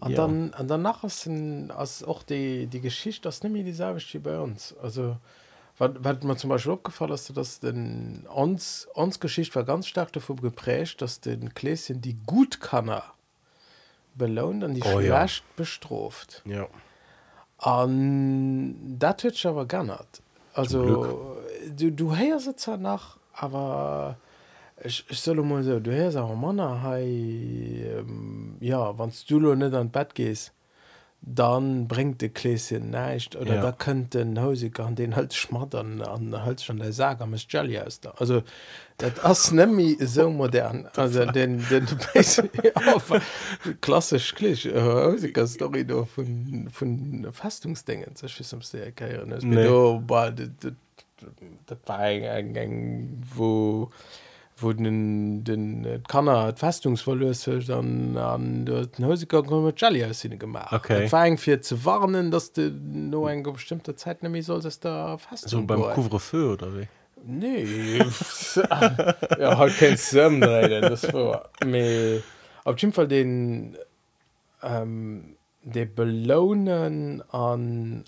Und 0.00 0.10
ja. 0.10 0.16
dann 0.16 0.54
an 0.54 0.66
danach 0.66 1.04
ist 1.04 1.26
ein, 1.26 1.70
als 1.70 2.02
auch 2.02 2.22
die 2.22 2.66
die 2.66 2.80
Geschichte 2.80 3.22
das 3.28 3.42
nämlich 3.42 3.64
dieselbe 3.64 4.00
wie 4.12 4.18
bei 4.18 4.38
uns 4.40 4.74
also 4.82 5.16
was, 5.78 5.90
was 5.98 6.22
mir 6.22 6.36
zum 6.36 6.50
Beispiel 6.50 6.72
aufgefallen 6.72 7.12
ist 7.12 7.36
dass 7.36 7.60
den 7.60 8.26
uns 8.32 8.88
uns 8.94 9.20
Geschichte 9.20 9.54
war 9.56 9.64
ganz 9.64 9.86
stark 9.86 10.12
davon 10.12 10.36
geprägt 10.36 11.02
dass 11.02 11.20
den 11.20 11.50
Gläschen 11.50 12.00
die 12.00 12.16
gut 12.26 12.60
kannner 12.60 13.04
belohnt 14.14 14.62
und 14.64 14.74
die 14.74 14.82
Oh 14.82 14.96
oh, 14.96 15.00
ja. 15.00 15.26
schlecht 15.26 15.56
bestraft. 15.56 16.42
Ja. 16.44 16.68
An 17.58 18.98
dat 18.98 19.24
hue 19.24 19.32
aber 19.44 19.66
gernert 19.66 20.22
also 20.54 21.38
du 21.76 21.90
du 21.90 22.16
heier 22.16 22.38
sitzer 22.38 22.76
nach 22.76 23.18
aber 23.32 24.16
ich, 24.82 25.04
ich 25.08 25.20
soll 25.20 25.42
mal 25.42 25.62
so 25.62 25.80
du 25.80 25.92
her 25.92 26.14
auch 26.22 26.34
Mann 26.34 26.82
hey, 26.82 27.84
ähm, 27.98 28.56
ja 28.60 28.96
wanns 28.98 29.24
du 29.24 29.54
net 29.54 29.74
an 29.74 29.90
Bett 29.90 30.14
gehst 30.14 30.52
dann 31.26 31.88
bringt 31.88 32.20
de 32.20 32.28
Kkleesien 32.28 32.90
neicht 32.90 33.34
oder 33.36 33.56
ja. 33.56 33.62
da 33.62 33.72
könnt 33.72 34.14
den 34.14 34.40
Hausiger 34.40 34.84
an 34.84 34.94
den 34.94 35.16
Hölz 35.16 35.34
schmattern 35.34 36.02
an 36.02 36.44
Hölz 36.44 36.68
an 36.68 36.78
der 36.78 36.92
Sag 36.92 37.20
am 37.20 37.34
Jelly 37.48 37.78
aus 37.78 38.00
da. 38.00 38.10
Also 38.18 38.42
dat 38.98 39.24
ass 39.24 39.50
nemmi 39.50 39.96
so 40.00 40.28
modern 40.30 40.86
also 40.96 41.24
den, 41.24 41.64
den 41.68 41.86
ja, 42.62 43.20
klassisch 43.80 44.34
Klech 44.34 44.66
Hausiger 44.66 45.46
Story 45.46 45.84
do 45.84 46.06
vun 46.14 46.68
vun 46.70 47.28
Fastungsdingen 47.32 48.14
zechwissum 48.14 48.60
se 48.60 48.84
erkeieren. 48.84 49.34
Nee. 49.40 49.66
Dat 51.66 51.78
war 51.86 52.00
eng 52.04 52.54
eng 52.54 53.22
wo. 53.34 53.90
So, 53.90 53.92
wo 54.56 54.72
den 54.72 55.44
den 55.44 55.84
äh, 55.84 56.00
Kanner 56.06 56.48
et 56.48 56.58
Festungsverlöse 56.58 57.58
dann 57.60 58.16
an 58.16 58.64
den 58.66 59.06
Hosiker 59.06 59.42
Jellysinne 59.76 60.36
gemacht. 60.36 60.72
Okay. 60.72 61.10
War 61.10 61.26
zu 61.60 61.84
warnen 61.84 62.30
dass 62.30 62.52
du 62.52 62.70
no 62.70 63.28
eng 63.28 63.42
bestimmte 63.52 63.96
Zeit 63.96 64.22
nämlich 64.22 64.46
soll 64.46 64.64
es 64.64 64.80
da 64.80 65.18
fest 65.18 65.48
so 65.48 65.62
beim 65.62 65.82
Couvre-feu 65.82 66.52
oder 66.52 66.68
wie? 66.78 66.88
Nee. 67.26 67.98
Ja, 69.38 69.58
halt 69.58 69.76
kein 69.78 69.96
Sömnreden 69.96 70.82
das 70.82 71.12
war 71.12 71.50
Me, 71.64 72.22
auf 72.64 72.78
jeden 72.78 72.92
Fall 72.92 73.08
den 73.08 73.76
ähm, 74.62 75.33
de 75.64 75.86
belohnen 75.86 77.22
an 77.32 78.04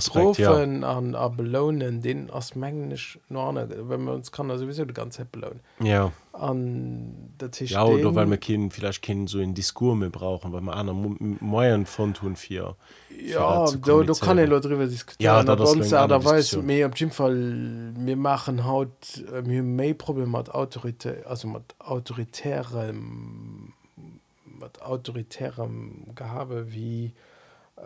Strophen 0.00 0.84
an 0.84 1.14
a 1.14 1.28
belohnen 1.28 2.00
den 2.00 2.30
ass 2.30 2.54
mengglisch 2.54 3.18
no 3.28 3.54
wenn 3.54 4.04
man 4.04 4.14
uns 4.14 4.32
kann 4.32 4.48
sowieso 4.58 4.86
de 4.86 4.94
ganze 4.94 5.24
belohnen 5.26 5.60
ja. 5.80 6.12
An 6.32 7.34
der 7.40 7.50
Tisch 7.50 7.72
ja, 7.72 7.84
oder 7.84 8.14
weil 8.14 8.26
man 8.26 8.38
kind 8.38 8.72
vielleicht 8.72 9.02
kind 9.02 9.28
so 9.28 9.40
in 9.40 9.54
Diskurme 9.54 10.08
brauchen 10.08 10.52
weil 10.52 10.62
man 10.62 10.88
an 10.88 11.38
Meiern 11.40 11.84
von 11.84 12.14
tun 12.14 12.36
vier 12.36 12.74
ja 13.10 13.66
du, 13.66 14.02
du 14.04 14.14
kann 14.14 14.38
darüber 14.38 14.86
diskutieren 14.86 15.46
ja, 15.46 15.56
sonst, 15.66 15.92
da 15.92 16.24
weiß 16.24 16.56
mir 16.62 16.86
op 16.86 16.98
jeden 16.98 17.12
Fall 17.12 17.34
mir 17.34 18.16
machen 18.16 18.64
haut 18.64 19.24
mir 19.44 19.62
méi 19.62 19.92
problem 19.92 20.34
hat 20.36 20.48
autorität 20.54 21.26
also 21.26 21.48
mat 21.48 21.74
autoritärem 21.80 23.74
mat 24.58 24.82
autoritärem 24.82 26.04
gehabe 26.14 26.72
wie 26.72 27.12
äh, 27.76 27.82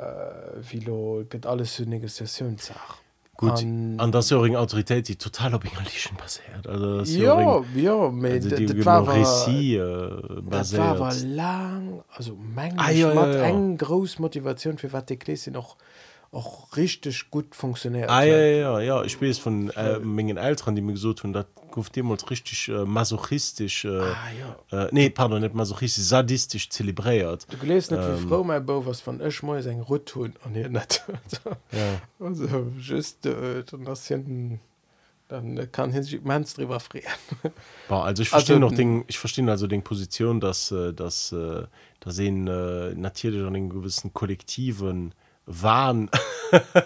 wie 0.70 0.80
lo 0.80 1.24
get 1.28 1.46
alles 1.46 1.76
so 1.76 1.84
Negoziationssach 1.84 2.98
Gut, 3.34 3.50
An- 3.50 3.98
an 3.98 4.12
das 4.12 4.30
eine 4.30 4.58
Autorität, 4.58 5.08
die 5.08 5.16
total 5.16 5.54
auf 5.54 5.64
Englischen 5.64 6.16
basiert. 6.16 6.66
Also, 6.66 7.00
ja 7.18 7.60
ja 7.80 7.94
lang 11.24 12.04
also 12.14 12.36
Ah, 12.76 12.90
ja, 12.90 13.12
ja, 13.12 13.32
ja. 13.32 13.42
eng 13.44 13.78
groß 13.78 14.18
Motivation 14.18 14.76
für 14.78 14.92
wat 14.92 15.08
die 15.08 15.16
Krise 15.16 15.50
noch 15.50 15.76
auch 16.32 16.74
richtig 16.76 17.30
gut 17.30 17.54
funktioniert 17.54 18.08
Ah, 18.08 18.22
ja, 18.24 18.38
ja, 18.40 18.80
ja. 18.80 19.02
Ich 19.04 19.20
weiß 19.20 19.38
von 19.38 19.68
äh, 19.70 19.98
meinen 19.98 20.38
Eltern, 20.38 20.74
die 20.74 20.80
mir 20.80 20.92
gesagt 20.92 21.22
haben, 21.22 21.32
das 21.34 21.44
kauft 21.70 21.94
damals 21.96 22.28
richtig 22.30 22.68
äh, 22.68 22.84
masochistisch, 22.86 23.84
äh, 23.84 23.98
ah, 24.00 24.16
ja. 24.70 24.84
äh, 24.86 24.88
nee, 24.92 25.10
pardon, 25.10 25.42
nicht 25.42 25.54
masochistisch, 25.54 26.04
sadistisch 26.04 26.70
zelebriert. 26.70 27.46
Du 27.50 27.58
gelesen 27.58 27.96
net 27.96 28.04
Ähm. 28.08 28.24
wie 28.24 28.28
Frau 28.28 28.42
mein 28.44 28.64
Bo 28.64 28.84
was 28.86 29.00
von 29.02 29.20
Ech 29.20 29.42
mo 29.42 29.54
eng 29.54 29.80
Rot 29.82 30.06
tun 30.06 30.34
an 30.44 30.54
hier 30.54 30.70
net 30.70 31.02
Ja. 31.72 32.00
also 32.18 32.66
just 32.78 33.26
äh, 33.26 33.62
dann 33.70 33.84
das 33.84 34.08
hinten 34.08 34.60
dann 35.28 35.70
kann 35.72 35.92
hin 35.92 36.02
sich 36.02 36.22
mans 36.22 36.54
drüber 36.54 36.80
frieren 36.80 37.12
Boah, 37.88 38.04
also 38.04 38.22
ich 38.22 38.28
verstehe 38.30 38.56
Also, 38.56 38.68
noch 38.68 38.74
den, 38.74 39.04
ich 39.06 39.18
verstehe 39.18 39.48
also 39.50 39.66
den 39.66 39.82
Position, 39.82 40.40
dass, 40.40 40.70
äh, 40.70 40.92
dass, 40.92 41.32
äh, 41.32 41.64
da 42.00 42.10
sehen 42.10 42.48
äh, 42.48 42.94
natürlich 42.94 43.42
an 43.46 43.54
den 43.54 43.70
gewissen 43.70 44.12
kollektiven 44.12 45.14
Wahn 45.46 46.08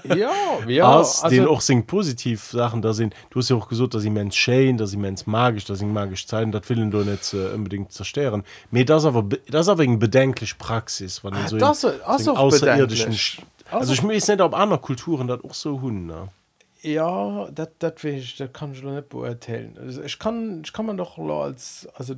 ja 0.05 0.31
ja, 0.67 0.85
aus, 0.99 1.23
also, 1.25 1.37
den 1.37 1.47
auch 1.47 1.61
sind 1.61 1.87
positiv 1.87 2.45
Sachen 2.45 2.81
da 2.83 2.93
sind. 2.95 3.15
Du 3.31 3.41
hast 3.41 3.51
ja 3.51 3.57
auch 3.57 3.69
gesagt, 3.69 3.95
dass 3.95 4.03
sie 4.03 4.11
Mensch 4.11 4.37
schön, 4.37 4.79
dass 4.79 4.91
sie 4.91 4.97
Mensch 4.97 5.27
magisch, 5.27 5.65
dass 5.65 5.81
sie 5.81 5.85
magisch 5.85 6.27
zeigen, 6.27 6.53
das 6.53 6.69
will 6.69 6.89
du 6.89 6.99
nicht 7.05 7.35
äh, 7.35 7.49
unbedingt 7.55 7.93
zerstören. 7.93 8.45
Mir 8.71 8.85
das 8.85 9.05
aber 9.05 9.23
be- 9.25 9.41
das 9.51 9.63
ist 9.67 9.69
aber 9.69 9.83
eine 9.83 9.99
bedenkliche 9.99 10.55
Praxis, 10.57 11.23
wenn 11.25 11.35
Ah, 11.35 11.49
so 11.49 11.59
das- 11.59 11.85
in, 11.85 11.91
das 12.07 12.25
so 12.25 12.35
außerirdischen. 12.37 13.07
bedenklich. 13.07 13.43
Also 13.71 13.93
ich 13.93 14.03
weiß 14.03 14.29
nicht, 14.29 14.41
ob 14.41 14.55
andere 14.55 14.79
Kulturen 14.79 15.27
das 15.27 15.43
auch 15.45 15.55
so 15.55 15.81
haben. 15.83 16.07
Ne? 16.07 16.29
ja 16.83 17.49
ich 17.49 18.37
dat 18.37 18.53
kann 18.53 18.73
ich 18.73 18.83
noch 18.83 18.93
net 18.93 19.09
beurteilen 19.09 19.77
also 19.81 20.03
ich 20.03 20.19
kann 20.21 20.63
ich 20.65 20.73
kann 20.73 20.87
man 20.87 20.97
doch 20.97 21.19
als 21.19 21.89
also 21.95 22.15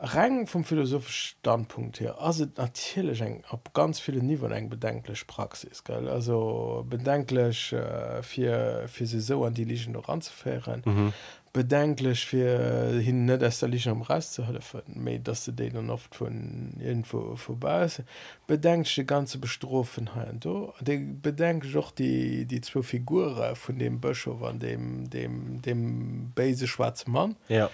rein 0.00 0.46
vom 0.46 0.64
philosophischen 0.64 1.38
Standpunkt 1.40 1.98
her 2.00 2.20
also 2.20 2.46
natürlich 2.56 3.20
eng 3.20 3.42
ab 3.50 3.70
ganz 3.74 3.98
viele 3.98 4.22
Niveen 4.22 4.52
eng 4.52 4.68
bedenklich 4.68 5.26
Praxis 5.26 5.82
gell? 5.82 6.08
also 6.08 6.86
bedenklich 6.88 7.72
äh, 7.72 8.22
für 8.22 8.86
für 8.86 9.06
sie 9.06 9.20
so 9.20 9.44
an 9.44 9.54
die 9.54 9.64
Ligen 9.64 9.92
noch 9.92 10.08
ranzufahren 10.08 10.82
mhm. 10.84 11.12
bedenklich 11.52 12.26
für 12.26 13.00
hin 13.00 13.24
net 13.24 13.42
der 13.42 13.68
Li 13.68 13.80
am 13.86 14.02
Rest 14.02 14.34
zu 14.34 14.46
helfen 14.46 14.82
dass 15.24 15.44
du 15.44 15.52
den 15.52 15.74
dann 15.74 15.90
oft 15.90 16.14
von 16.14 16.74
irgendwo 16.78 17.34
vorbei 17.34 17.86
ist 17.86 18.02
bedenkt 18.46 18.96
die 18.96 19.04
ganze 19.04 19.38
Bestrofenheit 19.38 20.44
du. 20.44 20.72
Bedenkt 20.80 21.74
doch 21.74 21.90
die 21.90 22.44
die 22.44 22.60
zwei 22.60 22.82
Figuren 22.82 23.56
von 23.56 23.78
dem 23.80 24.00
Bischof 24.00 24.42
an 24.42 24.60
dem 24.60 25.10
dem 25.10 25.60
dem 25.60 26.32
base 26.34 26.68
schwarze 26.68 27.10
Mann. 27.10 27.34
Ja. 27.48 27.66
äh, 27.66 27.70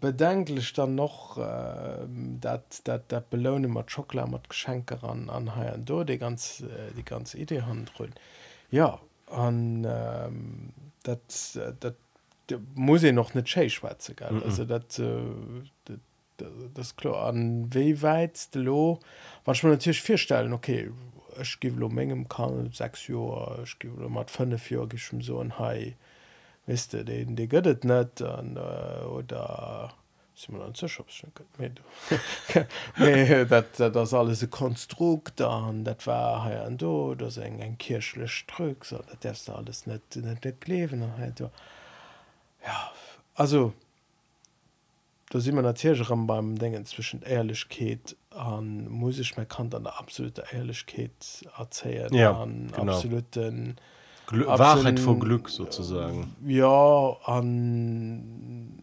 bedenklich 0.00 0.72
dann 0.72 0.94
noch 0.94 1.38
äh, 1.38 2.06
dat 2.40 2.86
dat 2.86 3.10
der 3.10 3.20
belohne 3.20 3.68
mat 3.68 3.90
Schokla 3.90 4.26
mat 4.26 4.48
geschenke 4.48 5.02
an 5.02 5.30
an 5.30 5.56
ha 5.56 5.76
do 5.76 6.04
die 6.04 6.18
ganz 6.18 6.62
die 6.96 7.04
ganze 7.04 7.38
idee 7.38 7.62
handrun 7.62 8.12
ja 8.70 9.00
an 9.30 9.86
ähm, 9.88 10.72
dat 11.02 11.58
dat 11.80 11.96
muss 12.74 13.02
ich 13.02 13.12
noch 13.12 13.34
net 13.34 13.48
scheischwze 13.48 14.14
ge 14.14 14.30
mm 14.30 14.38
-mm. 14.38 14.44
also 14.44 14.64
dat 14.64 14.98
äh, 14.98 15.96
das 16.74 16.94
klo 16.96 17.14
an 17.14 17.68
we 17.74 18.00
weit 18.02 18.54
de 18.54 18.62
lo 18.62 19.00
was 19.44 19.62
man 19.62 19.72
natürlich 19.72 20.02
vierstellen 20.02 20.52
okay 20.52 20.90
gi 21.60 21.68
lo 21.68 21.88
menggem 21.88 22.28
kann 22.28 22.70
sechs 22.72 23.06
Joer 23.06 23.64
gi 23.78 23.88
mat 23.88 24.30
fünf 24.30 24.70
Jo 24.70 24.86
geschm 24.86 25.20
so 25.20 25.40
ein 25.40 25.58
hai 25.58 25.96
wisste 26.68 27.04
den 27.04 27.34
de 27.34 27.46
göttet 27.46 27.84
net 27.84 28.22
an 28.22 28.56
äh, 28.56 29.04
oder 29.04 29.94
dat 33.48 33.78
dat 33.78 33.96
das 33.96 34.14
alles 34.14 34.40
se 34.40 34.48
konstrukt 34.48 35.40
an 35.40 35.84
dat 35.84 36.06
war 36.06 36.44
ha 36.44 36.64
an 36.66 36.76
do 36.76 37.14
dat 37.14 37.36
eng 37.38 37.60
eng 37.60 37.76
kirschlech 37.78 38.44
trück 38.46 38.84
so 38.84 38.98
dat 38.98 39.24
der 39.24 39.56
alles 39.56 39.86
net 39.86 40.16
net 40.16 40.44
net 40.44 40.60
klewen 40.60 41.02
ja 42.66 42.92
also 43.34 43.72
da 45.30 45.40
si 45.40 45.52
man 45.52 45.64
natürlichm 45.64 46.26
beim 46.26 46.58
Dingen 46.58 46.84
zwischen 46.86 47.22
Ehrlichkeit 47.22 48.16
an 48.30 48.88
musisch 48.88 49.36
me 49.36 49.46
kann 49.46 49.72
an 49.74 49.84
der 49.84 49.98
absolute 49.98 50.44
Ehrlichkeit 50.52 51.44
erzählen 51.58 52.14
ja, 52.14 52.32
an 52.32 52.72
absoluten 52.74 53.76
Gl 54.28 54.46
Wahrheit 54.46 55.00
vor 55.00 55.18
Glück 55.18 55.48
sozusagen. 55.48 56.34
Ja, 56.46 57.16
an 57.24 58.78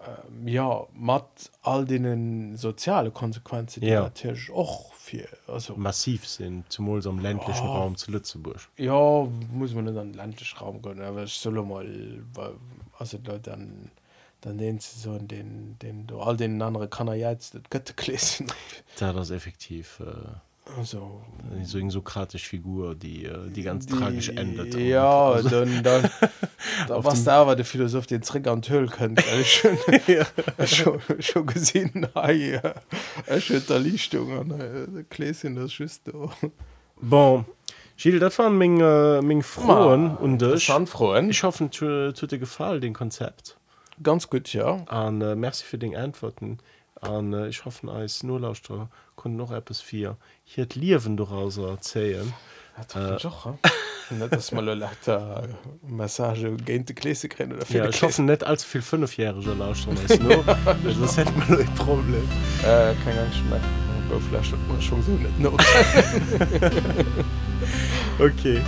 äh, 0.00 0.50
ja, 0.50 0.86
mat 0.94 1.50
all 1.62 1.84
denen 1.84 2.56
soziale 2.56 3.10
Konsequenzen 3.10 3.82
Ja. 3.84 4.02
natürlich 4.02 4.50
auch 4.50 4.92
viel 4.94 5.26
also 5.46 5.74
Massiv 5.76 6.26
sind, 6.28 6.70
zum 6.70 6.86
Beispiel 6.86 7.10
am 7.10 7.18
ländlichen 7.20 7.66
Oh. 7.66 7.72
Raum 7.72 7.96
zu 7.96 8.10
Lützeburg. 8.10 8.68
ja 8.76 9.26
muss 9.52 9.74
man 9.74 9.84
nicht 9.86 9.96
an 9.96 10.08
den 10.12 10.14
ländlichen 10.14 10.58
Raum 10.58 10.82
gehen 10.82 11.00
aber 11.00 11.24
ich 11.24 11.34
soll 11.34 11.62
mal 11.62 12.22
also 12.98 13.18
die 13.18 13.26
Leute 13.30 13.50
dann 13.50 13.90
dann 14.42 14.58
den 14.58 14.78
sie 14.78 15.00
so 15.00 15.18
den 15.18 15.76
den 15.80 16.06
du 16.06 16.20
all 16.20 16.36
den 16.36 16.60
anderen 16.62 16.88
kann 16.90 17.08
er 17.08 17.14
jetzt 17.14 17.54
das 17.54 17.62
Götte 17.70 17.94
lesen 18.10 18.46
Da 18.98 19.12
das 19.12 19.30
effektiv 19.30 20.00
äh, 20.00 20.04
also 20.76 21.20
so 21.64 21.78
eine 21.78 21.90
sokratische 21.90 22.46
Figur, 22.46 22.94
die 22.94 23.24
äh, 23.24 23.50
die 23.50 23.62
ganz 23.62 23.86
tragisch 23.86 24.28
endet. 24.28 24.74
ja 24.74 25.30
Also, 25.32 25.48
dann 25.48 25.82
dann 25.82 26.10
da 26.86 26.94
Auf 26.96 27.04
was 27.04 27.14
dem- 27.20 27.24
da 27.26 27.46
war 27.46 27.56
der 27.56 27.64
Philosoph 27.64 28.06
den 28.06 28.22
Trick 28.22 28.46
an 28.46 28.62
Töll 28.62 28.86
könnt 28.88 29.22
schon, 29.44 29.78
schon, 30.66 31.00
schon 31.20 31.46
gesehen 31.46 32.06
hey, 32.14 32.52
ja. 32.54 32.74
der 33.68 33.78
Lichtung 33.78 34.32
an 34.38 35.06
Kläschen 35.10 35.56
das 35.56 35.72
schüste 35.72 36.12
bon, 37.00 37.44
Gilles, 37.96 38.20
das 38.20 38.38
waren 38.38 38.56
meine, 38.58 39.20
meine 39.22 39.42
Frauen 39.42 40.16
und 40.16 40.42
ich. 40.42 40.66
frohen 40.86 41.30
Ich 41.30 41.42
hoffe, 41.42 41.68
tu- 41.70 42.12
tut 42.12 42.30
dir 42.32 42.38
gefallen, 42.38 42.80
den 42.80 42.92
Konzept. 42.94 43.56
ganz 44.02 44.28
gut 44.30 44.52
ja 44.52 44.70
Und 45.06 45.20
äh, 45.22 45.34
merci 45.34 45.64
für 45.64 45.78
den 45.78 45.96
Antworten. 45.96 46.58
Und 47.00 47.32
äh, 47.32 47.48
ich 47.48 47.64
hoffe, 47.64 47.90
als 47.90 48.22
Nurlauschter 48.22 48.88
konnte 49.16 49.38
noch 49.38 49.52
etwas 49.52 49.80
für 49.80 50.16
hier 50.44 50.66
das 50.66 50.76
Leben 50.76 51.16
daraus 51.16 51.58
erzählen. 51.58 52.32
net 54.10 54.32
dass 54.32 54.52
mal 54.52 54.64
leichter 54.78 55.48
Massage 55.86 56.56
géint 56.64 56.88
de 56.88 56.94
Kläse 56.94 57.28
Ja, 57.70 57.88
ich 57.88 58.02
hoffe 58.02 58.22
nicht 58.22 58.44
allzu 58.44 58.66
viel 58.66 58.82
Fünfjährige 58.82 59.54
als 60.00 60.18
nur. 60.18 60.44
hätte 61.16 61.32
man 61.32 61.58
ein 61.58 61.74
Problem. 61.74 62.28
äh, 62.64 62.94
Boflasche 64.08 64.56
schon 64.80 65.02
so 65.02 65.12
net 65.12 65.38
no 65.38 65.52
Okay. 68.18 68.60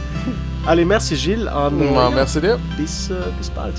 Allez, 0.67 0.87
merci 0.87 1.17
Gilles. 1.17 1.53
Und, 1.53 1.81
äh, 1.81 1.91
Ma 1.91 2.09
ja, 2.09 2.11
Merc 2.11 2.33
dir 2.33 2.59
bis, 2.77 3.11
äh, 3.11 3.15
bis 3.39 3.51
bald. 3.51 3.75